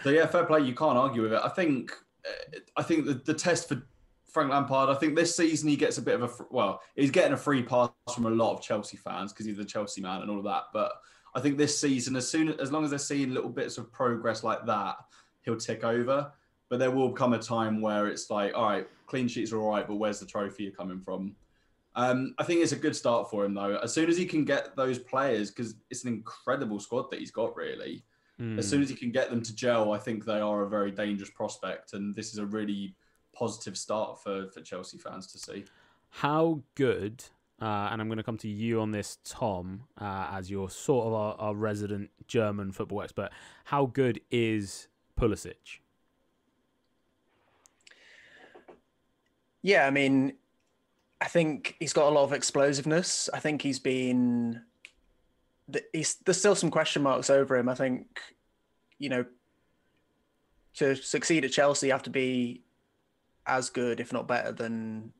so 0.04 0.10
yeah, 0.10 0.26
fair 0.28 0.46
play. 0.46 0.62
You 0.62 0.74
can't 0.76 0.98
argue 0.98 1.22
with 1.24 1.34
it. 1.34 1.42
I 1.44 1.50
think. 1.50 1.92
uh, 2.28 2.60
I 2.78 2.84
think 2.84 3.06
the, 3.06 3.14
the 3.14 3.34
test 3.34 3.70
for 3.70 3.82
Frank 4.26 4.52
Lampard. 4.52 4.90
I 4.90 4.96
think 4.96 5.16
this 5.16 5.36
season 5.36 5.70
he 5.70 5.76
gets 5.76 5.98
a 5.98 6.02
bit 6.02 6.20
of 6.20 6.24
a 6.24 6.46
well. 6.52 6.82
He's 6.96 7.12
getting 7.12 7.34
a 7.34 7.38
free 7.38 7.64
pass 7.64 7.90
from 8.14 8.26
a 8.26 8.30
lot 8.30 8.54
of 8.54 8.62
Chelsea 8.62 8.98
fans 8.98 9.32
because 9.34 9.46
he's 9.46 9.58
the 9.58 9.66
Chelsea 9.66 10.02
man 10.02 10.22
and 10.22 10.30
all 10.30 10.40
of 10.40 10.44
that. 10.46 10.64
But 10.74 10.92
I 11.34 11.40
think 11.40 11.58
this 11.58 11.80
season, 11.80 12.16
as 12.16 12.28
soon 12.28 12.50
as 12.60 12.72
long 12.72 12.84
as 12.84 12.90
they're 12.92 13.00
seeing 13.00 13.34
little 13.34 13.50
bits 13.50 13.78
of 13.78 13.92
progress 13.92 14.44
like 14.44 14.66
that, 14.66 14.98
he'll 15.44 15.58
tick 15.58 15.84
over. 15.84 16.32
But 16.70 16.80
there 16.80 16.92
will 16.92 17.12
come 17.12 17.34
a 17.34 17.40
time 17.40 17.80
where 17.80 18.08
it's 18.08 18.30
like, 18.30 18.54
all 18.56 18.70
right, 18.70 18.88
clean 19.06 19.28
sheets 19.28 19.52
are 19.52 19.60
all 19.60 19.70
right, 19.70 19.88
but 19.88 19.96
where's 19.96 20.20
the 20.20 20.26
trophy 20.26 20.72
coming 20.72 21.00
from? 21.00 21.36
Um, 21.96 22.36
I 22.38 22.44
think 22.44 22.62
it's 22.62 22.74
a 22.74 22.78
good 22.78 22.96
start 22.96 23.30
for 23.30 23.46
him 23.46 23.54
though. 23.54 23.78
As 23.78 23.94
soon 23.94 24.10
as 24.10 24.18
he 24.18 24.26
can 24.26 24.44
get 24.44 24.76
those 24.76 25.00
players, 25.00 25.50
because 25.52 25.76
it's 25.90 26.04
an 26.04 26.14
incredible 26.14 26.80
squad 26.80 27.10
that 27.12 27.20
he's 27.20 27.32
got, 27.32 27.56
really. 27.56 28.04
Mm. 28.40 28.58
As 28.58 28.68
soon 28.70 28.82
as 28.82 28.90
he 28.90 28.96
can 28.96 29.12
get 29.12 29.30
them 29.30 29.42
to 29.42 29.56
gel, 29.56 29.94
I 29.94 29.98
think 29.98 30.26
they 30.26 30.42
are 30.42 30.64
a 30.64 30.70
very 30.70 30.92
dangerous 30.92 31.30
prospect, 31.30 31.94
and 31.94 32.14
this 32.14 32.34
is 32.34 32.38
a 32.38 32.46
really 32.46 32.96
positive 33.34 33.78
start 33.78 34.22
for 34.22 34.48
for 34.50 34.62
Chelsea 34.62 34.98
fans 34.98 35.32
to 35.32 35.38
see. 35.38 35.64
How 36.10 36.62
good, 36.76 37.24
uh, 37.62 37.90
and 37.92 38.02
I'm 38.02 38.08
going 38.08 38.18
to 38.18 38.24
come 38.24 38.38
to 38.40 38.50
you 38.50 38.82
on 38.82 38.92
this, 38.92 39.20
Tom, 39.24 39.84
uh, 40.00 40.28
as 40.32 40.52
you're 40.52 40.70
sort 40.70 41.08
of 41.08 41.14
our, 41.14 41.36
our 41.36 41.56
resident 41.56 42.10
German 42.28 42.74
football 42.74 43.02
expert. 43.04 43.30
How 43.66 43.86
good 43.86 44.20
is 44.32 44.90
Pulisic? 45.18 45.80
Yeah, 49.66 49.88
I 49.88 49.90
mean, 49.90 50.34
I 51.20 51.26
think 51.26 51.76
he's 51.80 51.92
got 51.92 52.08
a 52.08 52.14
lot 52.14 52.24
of 52.24 52.34
explosiveness. 52.34 53.32
I 53.34 53.40
think 53.40 53.64
he's 53.64 53.80
been. 53.80 54.62
He's, 55.92 56.18
there's 56.24 56.38
still 56.38 56.54
some 56.54 56.70
question 56.70 57.02
marks 57.02 57.32
over 57.32 57.58
him. 57.58 57.68
I 57.68 57.74
think, 57.74 58.06
you 59.00 59.10
know, 59.10 59.26
to 60.76 60.96
succeed 60.96 61.46
at 61.46 61.52
Chelsea, 61.52 61.88
you 61.88 61.94
have 61.94 62.04
to 62.04 62.12
be 62.12 62.62
as 63.48 63.72
good, 63.72 64.00
if 64.00 64.14
not 64.14 64.28
better, 64.28 64.52
than 64.52 65.12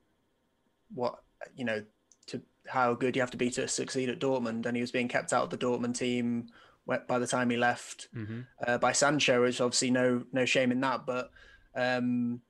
what 0.94 1.24
you 1.56 1.66
know. 1.66 1.84
To 2.28 2.40
how 2.68 2.94
good 2.94 3.16
you 3.16 3.24
have 3.24 3.32
to 3.32 3.38
be 3.38 3.50
to 3.50 3.68
succeed 3.68 4.10
at 4.10 4.20
Dortmund, 4.20 4.68
and 4.68 4.78
he 4.78 4.82
was 4.82 4.92
being 4.92 5.08
kept 5.08 5.34
out 5.34 5.46
of 5.46 5.50
the 5.50 5.58
Dortmund 5.58 5.98
team 5.98 6.50
by 6.86 7.18
the 7.18 7.26
time 7.26 7.50
he 7.50 7.58
left 7.58 8.10
mm-hmm. 8.16 8.42
uh, 8.68 8.78
by 8.78 8.92
Sancho, 8.92 9.42
which 9.42 9.60
obviously 9.60 9.90
no 9.90 10.24
no 10.32 10.46
shame 10.46 10.72
in 10.72 10.82
that, 10.82 11.08
but. 11.08 11.32
Um, 11.76 12.42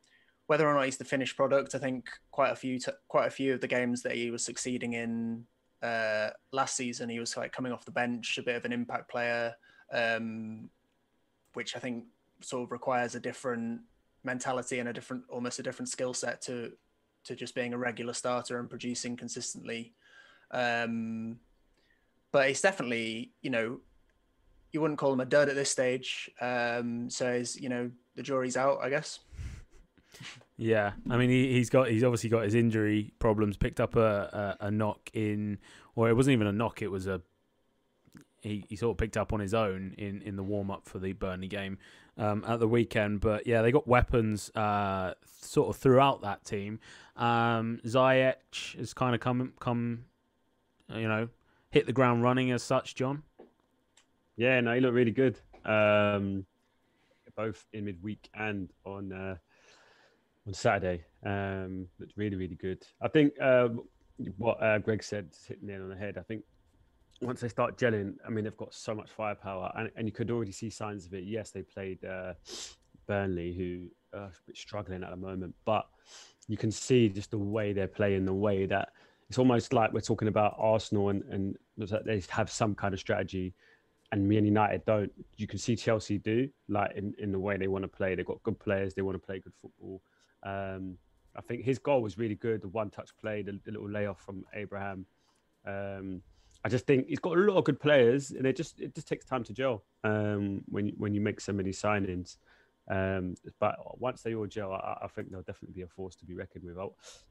whether 0.48 0.68
or 0.68 0.74
not 0.74 0.86
he's 0.86 0.98
the 0.98 1.06
finished 1.06 1.36
product, 1.36 1.76
I 1.76 1.80
think 1.80 2.06
quite 2.32 2.52
a 2.52 2.56
few 2.56 2.80
t- 2.80 2.92
quite 3.08 3.28
a 3.28 3.32
few 3.32 3.54
of 3.54 3.62
the 3.62 3.68
games 3.68 4.04
that 4.04 4.16
he 4.16 4.32
was 4.32 4.46
succeeding 4.46 4.94
in 4.94 5.46
uh, 5.82 6.30
last 6.52 6.76
season, 6.76 7.10
he 7.10 7.20
was 7.20 7.36
like 7.36 7.52
coming 7.52 7.72
off 7.72 7.86
the 7.86 7.92
bench, 7.92 8.38
a 8.38 8.44
bit 8.44 8.56
of 8.56 8.66
an 8.66 8.74
impact 8.74 9.10
player, 9.10 9.54
um, 9.92 10.70
which 11.54 11.76
I 11.76 11.80
think 11.80 12.06
sort 12.42 12.64
of 12.64 12.72
requires 12.72 13.16
a 13.16 13.20
different 13.20 13.82
mentality 14.24 14.80
and 14.80 14.90
a 14.90 14.94
different, 14.94 15.24
almost 15.30 15.60
a 15.60 15.64
different 15.64 15.90
skill 15.90 16.14
set 16.14 16.42
to 16.44 16.72
to 17.24 17.36
just 17.36 17.56
being 17.56 17.74
a 17.74 17.78
regular 17.78 18.14
starter 18.14 18.60
and 18.60 18.70
producing 18.70 19.18
consistently. 19.18 19.94
Um, 20.52 21.40
but 22.32 22.48
he's 22.48 22.62
definitely, 22.62 23.32
you 23.42 23.50
know, 23.50 23.80
you 24.72 24.82
wouldn't 24.82 25.00
call 25.00 25.14
him 25.14 25.22
a 25.22 25.26
dud 25.26 25.50
at 25.50 25.56
this 25.56 25.72
stage. 25.72 26.30
Um, 26.40 27.10
so 27.10 27.42
you 27.56 27.70
know, 27.70 27.90
the 28.16 28.24
jury's 28.24 28.58
out, 28.58 28.80
I 28.82 28.90
guess. 28.90 29.20
Yeah, 30.58 30.94
I 31.10 31.18
mean 31.18 31.30
he, 31.30 31.54
he's 31.54 31.70
got 31.70 31.90
he's 31.90 32.04
obviously 32.04 32.30
got 32.30 32.44
his 32.44 32.56
injury 32.56 33.14
problems. 33.20 33.58
Picked 33.58 33.80
up 33.80 33.96
a, 33.96 34.56
a, 34.60 34.68
a 34.68 34.72
knock 34.72 35.10
in, 35.14 35.58
or 35.96 36.10
it 36.10 36.14
wasn't 36.14 36.34
even 36.34 36.48
a 36.48 36.54
knock. 36.54 36.82
It 36.82 36.88
was 36.88 37.08
a 37.08 37.22
he, 38.42 38.64
he 38.70 38.76
sort 38.76 38.92
of 38.92 38.98
picked 38.98 39.18
up 39.18 39.34
on 39.34 39.40
his 39.40 39.54
own 39.54 39.96
in, 39.98 40.22
in 40.22 40.36
the 40.36 40.44
warm 40.44 40.70
up 40.70 40.88
for 40.88 41.00
the 41.00 41.14
Burnley 41.14 41.48
game 41.48 41.78
um, 42.18 42.44
at 42.48 42.60
the 42.60 42.68
weekend. 42.68 43.20
But 43.20 43.48
yeah, 43.48 43.62
they 43.62 43.72
got 43.72 43.88
weapons 43.88 44.50
uh, 44.56 45.16
sort 45.42 45.70
of 45.70 45.82
throughout 45.82 46.22
that 46.22 46.46
team. 46.46 46.80
Um, 47.18 47.80
Ziyech 47.86 48.78
has 48.78 48.94
kind 48.94 49.16
of 49.16 49.22
come 49.22 49.54
come, 49.60 50.06
you 50.94 51.08
know, 51.08 51.30
hit 51.72 51.86
the 51.86 51.94
ground 51.94 52.24
running 52.24 52.52
as 52.52 52.64
such. 52.64 52.96
John. 52.96 53.24
Yeah, 54.38 54.62
no, 54.62 54.74
he 54.74 54.80
looked 54.80 54.94
really 54.94 55.12
good. 55.12 55.40
Um, 55.66 56.46
both 57.36 57.66
in 57.74 57.86
midweek 57.86 58.30
and 58.34 58.72
on. 58.86 59.12
Uh, 59.12 59.36
on 60.48 60.54
Saturday. 60.54 61.04
Um, 61.26 61.88
looked 62.00 62.14
really, 62.16 62.36
really 62.36 62.56
good. 62.56 62.84
I 63.02 63.08
think 63.08 63.34
uh, 63.42 63.70
what 64.38 64.62
uh, 64.62 64.80
Greg 64.80 65.04
said, 65.04 65.30
is 65.32 65.46
hitting 65.46 65.68
the 65.68 65.76
on 65.76 65.90
the 65.90 65.96
head. 65.96 66.18
I 66.18 66.22
think 66.22 66.44
once 67.22 67.42
they 67.42 67.48
start 67.48 67.78
gelling, 67.78 68.16
I 68.26 68.30
mean, 68.30 68.44
they've 68.44 68.58
got 68.58 68.74
so 68.74 68.94
much 68.94 69.10
firepower, 69.10 69.72
and, 69.76 69.90
and 69.96 70.08
you 70.08 70.12
could 70.12 70.32
already 70.32 70.52
see 70.52 70.70
signs 70.70 71.06
of 71.06 71.14
it. 71.14 71.24
Yes, 71.24 71.52
they 71.52 71.62
played 71.62 72.04
uh, 72.06 72.34
Burnley, 73.08 73.54
who 73.54 74.18
are 74.18 74.32
struggling 74.54 75.04
at 75.04 75.10
the 75.10 75.18
moment, 75.18 75.56
but 75.66 75.88
you 76.48 76.58
can 76.58 76.72
see 76.72 77.10
just 77.10 77.32
the 77.32 77.38
way 77.38 77.74
they're 77.74 77.88
playing, 77.88 78.26
the 78.26 78.34
way 78.34 78.66
that 78.66 78.90
it's 79.30 79.40
almost 79.40 79.74
like 79.74 79.92
we're 79.92 80.02
talking 80.02 80.28
about 80.28 80.56
Arsenal 80.58 81.10
and, 81.10 81.24
and 81.32 81.58
they 82.06 82.22
have 82.30 82.50
some 82.52 82.76
kind 82.76 82.94
of 82.94 83.00
strategy 83.00 83.54
and 84.12 84.28
Man 84.28 84.46
United 84.46 84.86
don't. 84.86 85.12
You 85.38 85.48
can 85.48 85.58
see 85.58 85.76
Chelsea 85.76 86.20
do, 86.20 86.48
like 86.70 86.96
in, 86.96 87.14
in 87.18 87.32
the 87.32 87.40
way 87.40 87.58
they 87.58 87.68
want 87.68 87.84
to 87.84 87.88
play. 87.88 88.14
They've 88.14 88.26
got 88.26 88.44
good 88.44 88.60
players, 88.60 88.94
they 88.94 89.02
want 89.02 89.20
to 89.20 89.26
play 89.26 89.40
good 89.40 89.54
football. 89.60 90.02
Um, 90.46 90.98
I 91.36 91.42
think 91.42 91.66
his 91.66 91.80
goal 91.80 92.02
was 92.02 92.18
really 92.18 92.36
good. 92.36 92.62
The 92.62 92.70
one 92.70 92.90
touch 92.90 93.10
play, 93.18 93.42
the, 93.42 93.60
the 93.66 93.72
little 93.72 93.90
layoff 93.90 94.22
from 94.22 94.46
Abraham. 94.54 95.06
Um, 95.66 96.22
I 96.64 96.70
just 96.70 96.88
think 96.88 97.08
he's 97.08 97.20
got 97.20 97.38
a 97.38 97.42
lot 97.42 97.58
of 97.58 97.66
good 97.66 97.80
players, 97.80 98.32
and 98.32 98.46
it 98.48 98.56
just 98.56 98.80
it 98.80 98.96
just 98.96 99.08
takes 99.08 99.26
time 99.26 99.44
to 99.44 99.54
gel 99.54 99.84
um, 100.04 100.64
when 100.70 100.94
when 100.98 101.14
you 101.14 101.22
make 101.22 101.42
so 101.42 101.52
many 101.52 101.72
signings. 101.72 102.38
Um, 102.90 103.36
but 103.60 103.76
once 104.00 104.22
they 104.22 104.36
all 104.36 104.46
gel, 104.46 104.72
I, 104.72 105.00
I, 105.04 105.08
think 105.08 105.32
they'll 105.32 105.42
definitely 105.42 105.74
be 105.74 105.82
a 105.82 105.88
force 105.88 106.16
to 106.18 106.26
be 106.26 106.36
reckoned 106.36 106.64
with. 106.64 106.78
I 106.78 106.86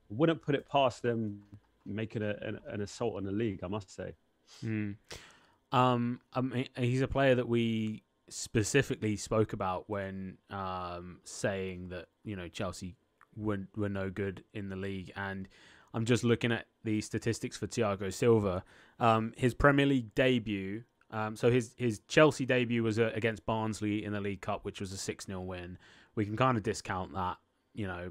wouldn't 0.09 0.43
put 0.43 0.57
it 0.57 0.69
past 0.69 1.03
them 1.03 1.43
making 1.87 2.23
a, 2.23 2.31
an, 2.43 2.59
an, 2.69 2.81
assault 2.81 3.17
on 3.17 3.25
the 3.25 3.31
league. 3.31 3.61
I 3.63 3.69
must 3.69 3.95
say. 3.95 4.15
Mm. 4.65 4.97
Um, 5.71 6.21
I 6.33 6.41
mean, 6.41 6.69
he's 6.77 7.03
a 7.03 7.09
player 7.09 7.37
that 7.37 7.49
we 7.49 8.03
specifically 8.29 9.17
spoke 9.17 9.53
about 9.53 9.89
when 9.89 10.39
um, 10.51 11.19
saying 11.25 11.89
that 11.89 12.07
you 12.25 12.37
know 12.37 12.49
Chelsea 12.49 12.97
were 13.37 13.67
were 13.77 13.89
no 13.89 14.11
good 14.11 14.45
in 14.53 14.69
the 14.69 14.77
league, 14.77 15.13
and 15.17 15.49
I'm 15.93 16.05
just 16.05 16.25
looking 16.25 16.53
at 16.53 16.67
the 16.83 17.01
statistics 17.01 17.57
for 17.57 17.67
Thiago 17.67 18.13
Silva. 18.13 18.65
Um, 18.99 19.33
his 19.37 19.55
Premier 19.55 19.87
League 19.87 20.15
debut, 20.15 20.83
um, 21.11 21.37
so 21.37 21.51
his 21.51 21.75
his 21.77 22.01
Chelsea 22.09 22.45
debut 22.45 22.83
was 22.83 22.99
uh, 22.99 23.13
against 23.15 23.47
Barnsley 23.47 24.05
in 24.05 24.13
the 24.13 24.21
League 24.21 24.41
Cup, 24.41 24.65
which 24.65 24.81
was 24.81 24.93
a 24.93 24.97
six 24.97 25.27
0 25.27 25.41
win. 25.43 25.79
We 26.17 26.25
can 26.25 26.37
kind 26.37 26.57
of 26.57 26.65
discount 26.65 27.15
that, 27.15 27.39
you 27.73 27.87
know, 27.87 28.11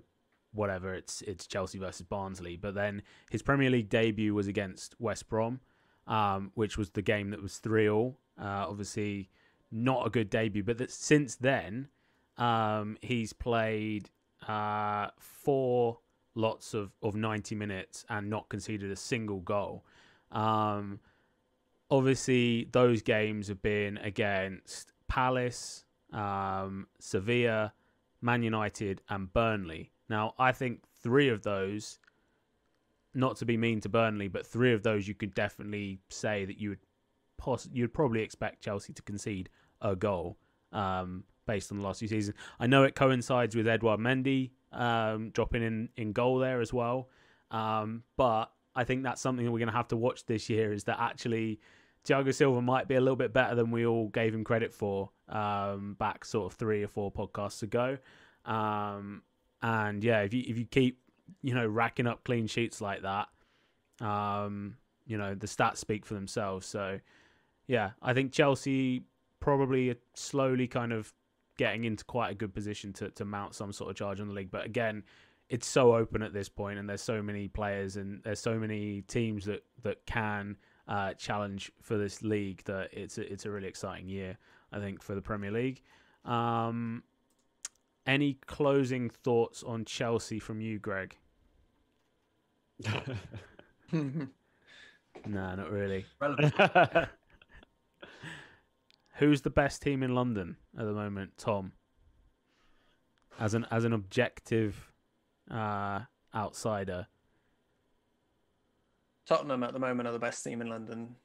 whatever. 0.54 0.94
It's 0.94 1.22
it's 1.24 1.46
Chelsea 1.46 1.78
versus 1.78 2.06
Barnsley, 2.06 2.56
but 2.56 2.74
then 2.74 3.04
his 3.30 3.42
Premier 3.42 3.70
League 3.70 3.90
debut 3.90 4.34
was 4.34 4.48
against 4.48 4.96
West 5.00 5.28
Brom, 5.28 5.60
um, 6.08 6.52
which 6.56 6.78
was 6.78 6.92
the 6.92 7.02
game 7.02 7.32
that 7.32 7.42
was 7.42 7.58
three 7.58 7.90
all. 7.90 8.18
Uh, 8.40 8.66
obviously, 8.70 9.30
not 9.72 10.08
a 10.08 10.10
good 10.10 10.30
debut, 10.30 10.64
but 10.64 10.78
that 10.78 10.92
since 10.92 11.36
then, 11.36 11.90
um, 12.38 12.98
he's 13.02 13.34
played 13.34 14.10
uh, 14.48 15.08
four 15.18 16.00
lots 16.36 16.74
of, 16.74 16.92
of 17.02 17.16
90 17.16 17.56
minutes 17.56 18.06
and 18.10 18.30
not 18.30 18.50
conceded 18.50 18.92
a 18.92 18.96
single 18.96 19.40
goal. 19.40 19.86
Um, 20.32 21.00
obviously, 21.90 22.70
those 22.72 23.02
games 23.02 23.48
have 23.48 23.62
been 23.62 23.98
against 23.98 24.94
Palace, 25.08 25.86
um, 26.12 26.88
Sevilla, 27.00 27.74
Man 28.22 28.44
United, 28.44 29.02
and 29.10 29.32
Burnley. 29.32 29.92
Now, 30.10 30.34
I 30.40 30.52
think 30.52 30.82
three 31.02 31.30
of 31.30 31.44
those, 31.44 32.00
not 33.14 33.38
to 33.38 33.46
be 33.46 33.58
mean 33.58 33.80
to 33.82 33.90
Burnley, 33.90 34.28
but 34.28 34.46
three 34.46 34.74
of 34.74 34.84
those 34.84 35.08
you 35.08 35.14
could 35.14 35.36
definitely 35.36 36.00
say 36.10 36.46
that 36.46 36.60
you 36.60 36.70
would 36.70 36.80
poss- 37.38 37.70
you'd 37.72 37.94
probably 37.94 38.22
expect 38.22 38.62
Chelsea 38.62 38.94
to 38.94 39.02
concede 39.02 39.50
a 39.82 39.96
goal. 39.96 40.38
Um, 40.72 41.26
based 41.46 41.72
on 41.72 41.80
the 41.80 41.84
last 41.84 42.00
few 42.00 42.08
seasons. 42.08 42.38
I 42.60 42.68
know 42.68 42.84
it 42.84 42.96
coincides 42.96 43.56
with 43.56 43.68
Edouard 43.68 44.00
Mendy 44.00 44.52
um, 44.72 45.30
dropping 45.32 45.64
in, 45.64 45.90
in 45.96 46.14
goal 46.14 46.40
there 46.40 46.62
as 46.62 46.74
well. 46.74 47.10
Um, 47.52 48.04
but 48.18 48.52
I 48.76 48.84
think 48.84 49.04
that's 49.04 49.22
something 49.22 49.46
that 49.46 49.52
we're 49.52 49.60
going 49.60 49.70
to 49.70 49.76
have 49.76 49.90
to 49.90 49.98
watch 49.98 50.26
this 50.26 50.50
year 50.50 50.74
is 50.74 50.86
that 50.86 51.00
actually 51.00 51.60
Thiago 52.06 52.34
Silva 52.34 52.62
might 52.62 52.88
be 52.88 52.96
a 52.96 53.02
little 53.02 53.16
bit 53.16 53.34
better 53.34 53.56
than 53.56 53.72
we 53.72 53.86
all 53.86 54.10
gave 54.10 54.34
him 54.34 54.44
credit 54.44 54.74
for 54.74 55.12
um, 55.30 55.96
back 56.00 56.26
sort 56.26 56.52
of 56.52 56.58
three 56.58 56.84
or 56.84 56.88
four 56.88 57.12
podcasts 57.12 57.64
ago. 57.64 57.98
Um, 58.46 59.22
and 59.62 60.04
yeah, 60.04 60.22
if 60.22 60.34
you 60.34 60.44
if 60.46 60.58
you 60.58 60.66
keep 60.66 61.00
you 61.42 61.54
know 61.54 61.66
racking 61.66 62.08
up 62.08 62.26
clean 62.26 62.48
sheets 62.48 62.82
like 62.82 63.04
that, 63.04 63.28
um, 64.06 64.76
you 65.06 65.18
know 65.18 65.34
the 65.36 65.48
stats 65.48 65.78
speak 65.78 66.06
for 66.06 66.16
themselves. 66.16 66.68
So 66.68 67.00
yeah, 67.68 67.92
I 68.02 68.14
think 68.14 68.34
Chelsea 68.34 69.04
probably 69.40 69.96
slowly 70.14 70.68
kind 70.68 70.92
of 70.92 71.14
getting 71.58 71.84
into 71.84 72.04
quite 72.06 72.32
a 72.32 72.36
good 72.36 72.54
position 72.54 72.94
to, 72.94 73.10
to 73.12 73.26
mount 73.26 73.56
some 73.56 73.72
sort 73.72 73.90
of 73.90 73.96
charge 73.96 74.20
on 74.20 74.28
the 74.28 74.34
league. 74.34 74.52
But 74.52 74.66
again, 74.66 75.04
it's 75.50 75.68
so 75.68 75.96
open 75.96 76.22
at 76.22 76.34
this 76.34 76.50
point, 76.50 76.80
and 76.80 76.90
there's 76.90 77.02
so 77.02 77.22
many 77.22 77.48
players 77.48 77.98
and 77.98 78.22
there's 78.24 78.40
so 78.40 78.58
many 78.58 79.02
teams 79.02 79.46
that 79.46 79.64
that 79.84 80.06
can 80.06 80.58
uh, 80.88 81.14
challenge 81.14 81.72
for 81.82 81.98
this 81.98 82.22
league 82.22 82.64
that 82.66 82.90
it's 82.92 83.18
a, 83.18 83.32
it's 83.32 83.46
a 83.46 83.52
really 83.52 83.68
exciting 83.68 84.08
year, 84.10 84.38
I 84.72 84.80
think, 84.80 85.02
for 85.02 85.16
the 85.16 85.22
Premier 85.22 85.52
League. 85.52 85.82
Um, 86.26 87.04
any 88.06 88.40
closing 88.46 89.10
thoughts 89.10 89.64
on 89.64 89.86
Chelsea 89.86 90.40
from 90.40 90.60
you, 90.62 90.80
Greg? 90.80 91.16
no, 93.92 94.28
not 95.26 95.72
really. 95.72 96.06
Who's 99.18 99.42
the 99.42 99.50
best 99.50 99.82
team 99.82 100.02
in 100.04 100.16
London 100.16 100.58
at 100.78 100.86
the 100.86 100.94
moment, 100.94 101.34
Tom? 101.38 101.74
As 103.40 103.54
an 103.54 103.66
as 103.72 103.84
an 103.84 103.94
objective 103.94 104.92
uh, 105.50 106.02
outsider. 106.36 107.08
Tottenham 109.26 109.64
at 109.64 109.74
the 109.74 109.80
moment 109.80 110.08
are 110.08 110.12
the 110.12 110.20
best 110.20 110.44
team 110.44 110.62
in 110.62 110.68
London, 110.68 111.16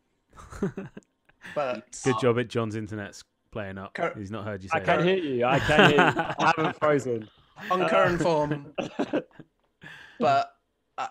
but 1.54 2.00
Good 2.04 2.14
job 2.20 2.38
at 2.38 2.48
John's 2.48 2.76
internet's 2.76 3.24
playing 3.50 3.76
up. 3.76 3.94
Cur- 3.94 4.14
He's 4.16 4.30
not 4.30 4.44
heard 4.44 4.62
you 4.62 4.68
say 4.68 4.76
I 4.76 4.80
can 4.80 4.98
that. 4.98 5.06
hear 5.06 5.16
you. 5.16 5.44
I 5.44 5.58
can't 5.58 5.92
hear 5.92 6.00
you. 6.00 6.22
I 6.38 6.52
haven't 6.56 6.78
frozen. 6.78 7.28
on 7.70 7.88
current 7.88 8.20
form, 8.22 8.72
but 10.20 10.54
I, 10.96 11.08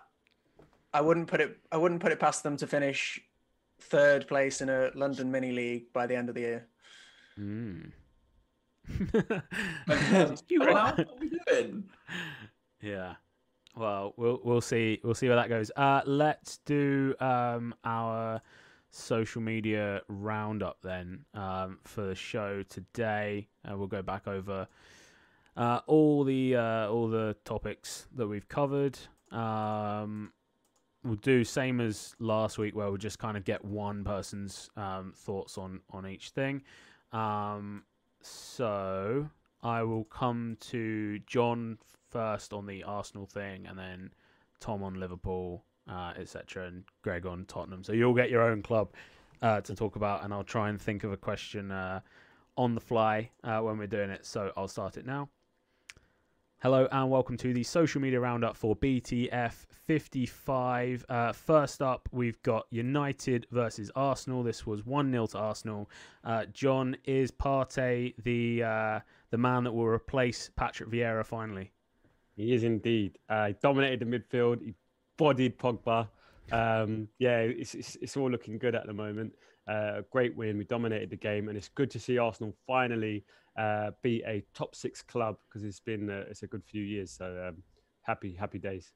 I 0.93 1.01
wouldn't 1.01 1.27
put 1.27 1.41
it. 1.41 1.57
I 1.71 1.77
wouldn't 1.77 1.99
put 2.01 2.11
it 2.13 2.19
past 2.19 2.43
them 2.43 2.55
to 2.57 2.67
finish 2.67 3.19
third 3.79 4.27
place 4.27 4.61
in 4.61 4.69
a 4.69 4.91
London 4.95 5.31
mini 5.31 5.51
league 5.51 5.91
by 5.93 6.07
the 6.07 6.15
end 6.15 6.29
of 6.29 6.35
the 6.35 6.41
year. 6.41 6.67
Mm. 7.39 7.91
You 10.49 10.59
what 10.59 10.99
are 10.99 11.05
we 11.19 11.31
doing? 11.47 11.83
Yeah. 12.81 13.15
Well, 13.75 14.13
we'll 14.17 14.39
we'll 14.43 14.61
see 14.61 14.99
we'll 15.03 15.13
see 15.13 15.27
where 15.27 15.35
that 15.35 15.49
goes. 15.49 15.71
Uh, 15.75 16.01
let's 16.05 16.57
do 16.59 17.13
um, 17.19 17.75
our 17.83 18.41
social 18.89 19.41
media 19.41 20.01
roundup 20.07 20.81
then 20.81 21.25
um, 21.33 21.79
for 21.83 22.03
the 22.03 22.15
show 22.15 22.63
today. 22.63 23.47
Uh, 23.69 23.77
we'll 23.77 23.87
go 23.87 24.01
back 24.01 24.27
over 24.27 24.67
uh, 25.55 25.81
all 25.87 26.23
the 26.23 26.55
uh, 26.55 26.89
all 26.89 27.07
the 27.07 27.35
topics 27.45 28.07
that 28.15 28.27
we've 28.27 28.47
covered. 28.47 28.97
Um, 29.31 30.31
we'll 31.07 31.15
do 31.17 31.43
same 31.43 31.79
as 31.79 32.15
last 32.19 32.57
week, 32.57 32.75
where 32.75 32.87
we'll 32.87 32.97
just 32.97 33.19
kind 33.19 33.37
of 33.37 33.43
get 33.43 33.63
one 33.63 34.03
person's 34.03 34.69
um, 34.75 35.13
thoughts 35.15 35.57
on 35.57 35.81
on 35.91 36.05
each 36.05 36.29
thing. 36.29 36.61
Um, 37.11 37.83
so 38.21 39.29
I 39.63 39.83
will 39.83 40.03
come 40.05 40.57
to 40.71 41.19
John 41.25 41.77
first 42.09 42.53
on 42.53 42.65
the 42.65 42.83
Arsenal 42.83 43.25
thing, 43.25 43.65
and 43.67 43.77
then 43.77 44.11
Tom 44.59 44.83
on 44.83 44.99
Liverpool, 44.99 45.63
uh, 45.89 46.13
etc., 46.17 46.67
and 46.67 46.83
Greg 47.01 47.25
on 47.25 47.45
Tottenham. 47.45 47.83
So 47.83 47.93
you'll 47.93 48.13
get 48.13 48.29
your 48.29 48.41
own 48.41 48.61
club 48.61 48.89
uh, 49.41 49.61
to 49.61 49.75
talk 49.75 49.95
about, 49.95 50.23
and 50.23 50.33
I'll 50.33 50.43
try 50.43 50.69
and 50.69 50.81
think 50.81 51.03
of 51.03 51.11
a 51.11 51.17
question 51.17 51.71
uh, 51.71 52.01
on 52.57 52.75
the 52.75 52.81
fly 52.81 53.29
uh, 53.43 53.59
when 53.59 53.77
we're 53.77 53.87
doing 53.87 54.09
it. 54.09 54.25
So 54.25 54.51
I'll 54.57 54.67
start 54.67 54.97
it 54.97 55.05
now. 55.05 55.29
Hello 56.63 56.87
and 56.91 57.11
welcome 57.11 57.37
to 57.37 57.53
the 57.53 57.61
social 57.61 58.01
media 58.01 58.19
roundup 58.19 58.57
for 58.57 58.75
BTF 58.75 59.53
55. 59.69 61.05
Uh, 61.07 61.31
first 61.31 61.83
up, 61.83 62.09
we've 62.11 62.41
got 62.41 62.65
United 62.71 63.45
versus 63.51 63.91
Arsenal. 63.95 64.41
This 64.41 64.65
was 64.65 64.83
1 64.83 65.11
0 65.11 65.27
to 65.27 65.37
Arsenal. 65.37 65.87
Uh, 66.23 66.45
John, 66.45 66.97
is 67.05 67.29
Partey 67.29 68.15
the 68.23 68.63
uh, 68.63 68.99
the 69.29 69.37
man 69.37 69.65
that 69.65 69.71
will 69.71 69.85
replace 69.85 70.49
Patrick 70.55 70.89
Vieira 70.89 71.23
finally? 71.23 71.69
He 72.35 72.55
is 72.55 72.63
indeed. 72.63 73.19
Uh, 73.29 73.49
he 73.49 73.55
dominated 73.61 73.99
the 73.99 74.05
midfield. 74.05 74.65
He 74.65 74.73
bodied 75.15 75.59
Pogba. 75.59 76.07
Um, 76.51 77.07
yeah, 77.19 77.37
it's, 77.37 77.75
it's, 77.75 77.97
it's 78.01 78.17
all 78.17 78.31
looking 78.31 78.57
good 78.57 78.73
at 78.73 78.87
the 78.87 78.93
moment. 78.93 79.31
Uh, 79.67 80.01
great 80.11 80.35
win. 80.35 80.57
We 80.57 80.63
dominated 80.63 81.11
the 81.11 81.17
game, 81.17 81.49
and 81.49 81.57
it's 81.57 81.69
good 81.69 81.91
to 81.91 81.99
see 81.99 82.17
Arsenal 82.17 82.55
finally 82.65 83.25
uh, 83.57 83.91
be 84.01 84.23
a 84.25 84.43
top 84.53 84.75
six 84.75 85.01
club 85.01 85.37
because 85.47 85.63
it's 85.63 85.79
been 85.79 86.09
uh, 86.09 86.25
it's 86.29 86.43
a 86.43 86.47
good 86.47 86.63
few 86.63 86.83
years. 86.83 87.11
So 87.11 87.47
um, 87.49 87.63
happy 88.01 88.35
happy 88.35 88.59
days. 88.59 88.91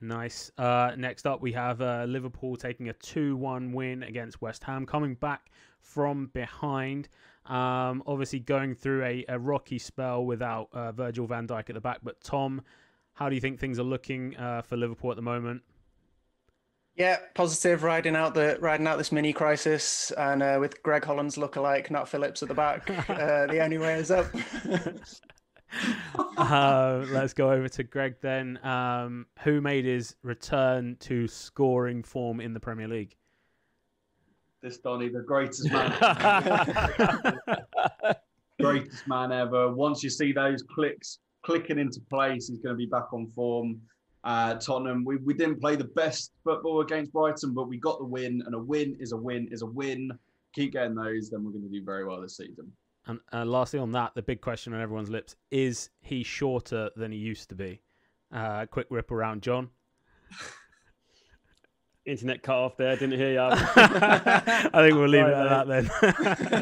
Nice. 0.00 0.50
Uh, 0.58 0.92
next 0.98 1.26
up, 1.26 1.40
we 1.40 1.52
have 1.52 1.80
uh, 1.80 2.04
Liverpool 2.06 2.56
taking 2.56 2.88
a 2.88 2.92
2 2.92 3.36
1 3.36 3.72
win 3.72 4.02
against 4.02 4.42
West 4.42 4.62
Ham, 4.64 4.84
coming 4.84 5.14
back 5.14 5.50
from 5.80 6.26
behind. 6.34 7.08
Um, 7.46 8.02
obviously, 8.06 8.40
going 8.40 8.74
through 8.74 9.04
a, 9.04 9.24
a 9.28 9.38
rocky 9.38 9.78
spell 9.78 10.24
without 10.24 10.68
uh, 10.72 10.92
Virgil 10.92 11.26
van 11.26 11.46
Dijk 11.46 11.70
at 11.70 11.74
the 11.74 11.80
back. 11.80 12.00
But, 12.02 12.20
Tom, 12.22 12.62
how 13.14 13.28
do 13.28 13.34
you 13.34 13.40
think 13.40 13.58
things 13.58 13.78
are 13.78 13.84
looking 13.84 14.36
uh, 14.36 14.62
for 14.62 14.76
Liverpool 14.76 15.10
at 15.10 15.16
the 15.16 15.22
moment? 15.22 15.62
Yeah, 16.96 17.18
positive 17.34 17.82
riding 17.82 18.14
out 18.14 18.34
the 18.34 18.56
riding 18.60 18.86
out 18.86 18.98
this 18.98 19.10
mini 19.10 19.32
crisis, 19.32 20.12
and 20.12 20.44
uh, 20.44 20.58
with 20.60 20.80
Greg 20.84 21.04
Holland's 21.04 21.36
lookalike 21.36 21.90
Nat 21.90 22.04
Phillips 22.04 22.40
at 22.42 22.48
the 22.48 22.54
back, 22.54 22.88
uh, 23.10 23.46
the 23.48 23.58
only 23.60 23.78
way 23.78 23.94
is 23.94 24.12
up. 24.12 24.26
uh, 26.38 27.04
let's 27.08 27.34
go 27.34 27.50
over 27.50 27.68
to 27.68 27.82
Greg 27.82 28.14
then. 28.20 28.64
Um, 28.64 29.26
who 29.40 29.60
made 29.60 29.84
his 29.84 30.14
return 30.22 30.96
to 31.00 31.26
scoring 31.26 32.04
form 32.04 32.40
in 32.40 32.54
the 32.54 32.60
Premier 32.60 32.86
League? 32.86 33.16
This 34.62 34.78
Donny, 34.78 35.08
the 35.08 35.20
greatest 35.20 35.68
man, 35.72 35.90
greatest 38.60 39.08
man 39.08 39.32
ever. 39.32 39.72
Once 39.72 40.04
you 40.04 40.10
see 40.10 40.32
those 40.32 40.62
clicks 40.62 41.18
clicking 41.44 41.78
into 41.78 42.00
place, 42.08 42.48
he's 42.48 42.60
going 42.60 42.74
to 42.74 42.78
be 42.78 42.86
back 42.86 43.12
on 43.12 43.26
form. 43.26 43.80
Uh, 44.24 44.54
Tottenham, 44.54 45.04
we, 45.04 45.16
we 45.16 45.34
didn't 45.34 45.60
play 45.60 45.76
the 45.76 45.84
best 45.84 46.32
football 46.44 46.80
against 46.80 47.12
Brighton, 47.12 47.52
but 47.52 47.68
we 47.68 47.76
got 47.76 47.98
the 47.98 48.06
win, 48.06 48.42
and 48.46 48.54
a 48.54 48.58
win 48.58 48.96
is 48.98 49.12
a 49.12 49.16
win 49.16 49.48
is 49.50 49.62
a 49.62 49.66
win. 49.66 50.10
Keep 50.54 50.72
getting 50.72 50.94
those, 50.94 51.30
then 51.30 51.44
we're 51.44 51.50
going 51.50 51.64
to 51.64 51.68
do 51.68 51.84
very 51.84 52.06
well 52.06 52.20
this 52.20 52.38
season. 52.38 52.72
And 53.06 53.20
uh, 53.32 53.44
lastly, 53.44 53.78
on 53.78 53.92
that, 53.92 54.14
the 54.14 54.22
big 54.22 54.40
question 54.40 54.72
on 54.72 54.80
everyone's 54.80 55.10
lips 55.10 55.36
is 55.50 55.90
he 56.00 56.22
shorter 56.22 56.90
than 56.96 57.12
he 57.12 57.18
used 57.18 57.50
to 57.50 57.54
be? 57.54 57.82
Uh, 58.32 58.64
quick 58.66 58.86
rip 58.88 59.10
around, 59.10 59.42
John. 59.42 59.68
Internet 62.06 62.42
cut 62.42 62.56
off 62.56 62.76
there. 62.76 62.94
Didn't 62.96 63.18
hear 63.18 63.32
you. 63.32 63.40
I 63.50 64.70
think 64.72 64.94
we'll 64.94 65.08
leave 65.08 65.24
it 65.24 65.32
Sorry, 65.32 65.48
at 65.48 65.66
that 65.66 65.90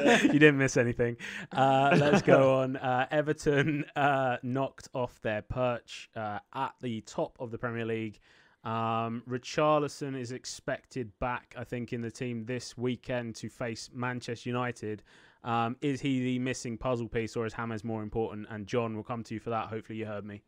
then. 0.01 0.20
you 0.32 0.38
didn't 0.38 0.59
miss 0.59 0.76
anything. 0.76 1.16
Uh, 1.51 1.97
let's 1.99 2.22
go 2.22 2.55
on. 2.61 2.76
Uh, 2.76 3.07
Everton 3.11 3.84
uh, 3.97 4.36
knocked 4.43 4.88
off 4.95 5.20
their 5.20 5.43
perch 5.43 6.11
uh, 6.14 6.38
at 6.55 6.74
the 6.80 7.01
top 7.03 7.36
of 7.40 7.51
the 7.51 7.59
Premier 7.59 7.84
League. 7.84 8.20
Um, 8.64 9.24
Richarlison 9.28 10.16
is 10.16 10.30
expected 10.30 11.11
back, 11.18 11.55
I 11.59 11.64
think, 11.64 11.93
in 11.93 12.01
the 12.01 12.11
team 12.11 12.45
this 12.45 12.78
weekend 12.78 13.34
to 13.36 13.49
face 13.49 13.90
Manchester 13.93 14.49
United. 14.49 15.03
Um, 15.43 15.74
is 15.80 16.01
he 16.01 16.22
the 16.22 16.38
missing 16.38 16.78
puzzle 16.78 17.09
piece, 17.09 17.34
or 17.34 17.47
is 17.47 17.53
Hammers 17.53 17.82
more 17.82 18.05
important? 18.05 18.47
And 18.49 18.68
John, 18.68 18.95
will 18.95 19.03
come 19.03 19.24
to 19.24 19.34
you 19.34 19.40
for 19.40 19.51
that. 19.51 19.66
Hopefully, 19.66 19.99
you 19.99 20.07
heard 20.07 20.24
me. 20.24 20.43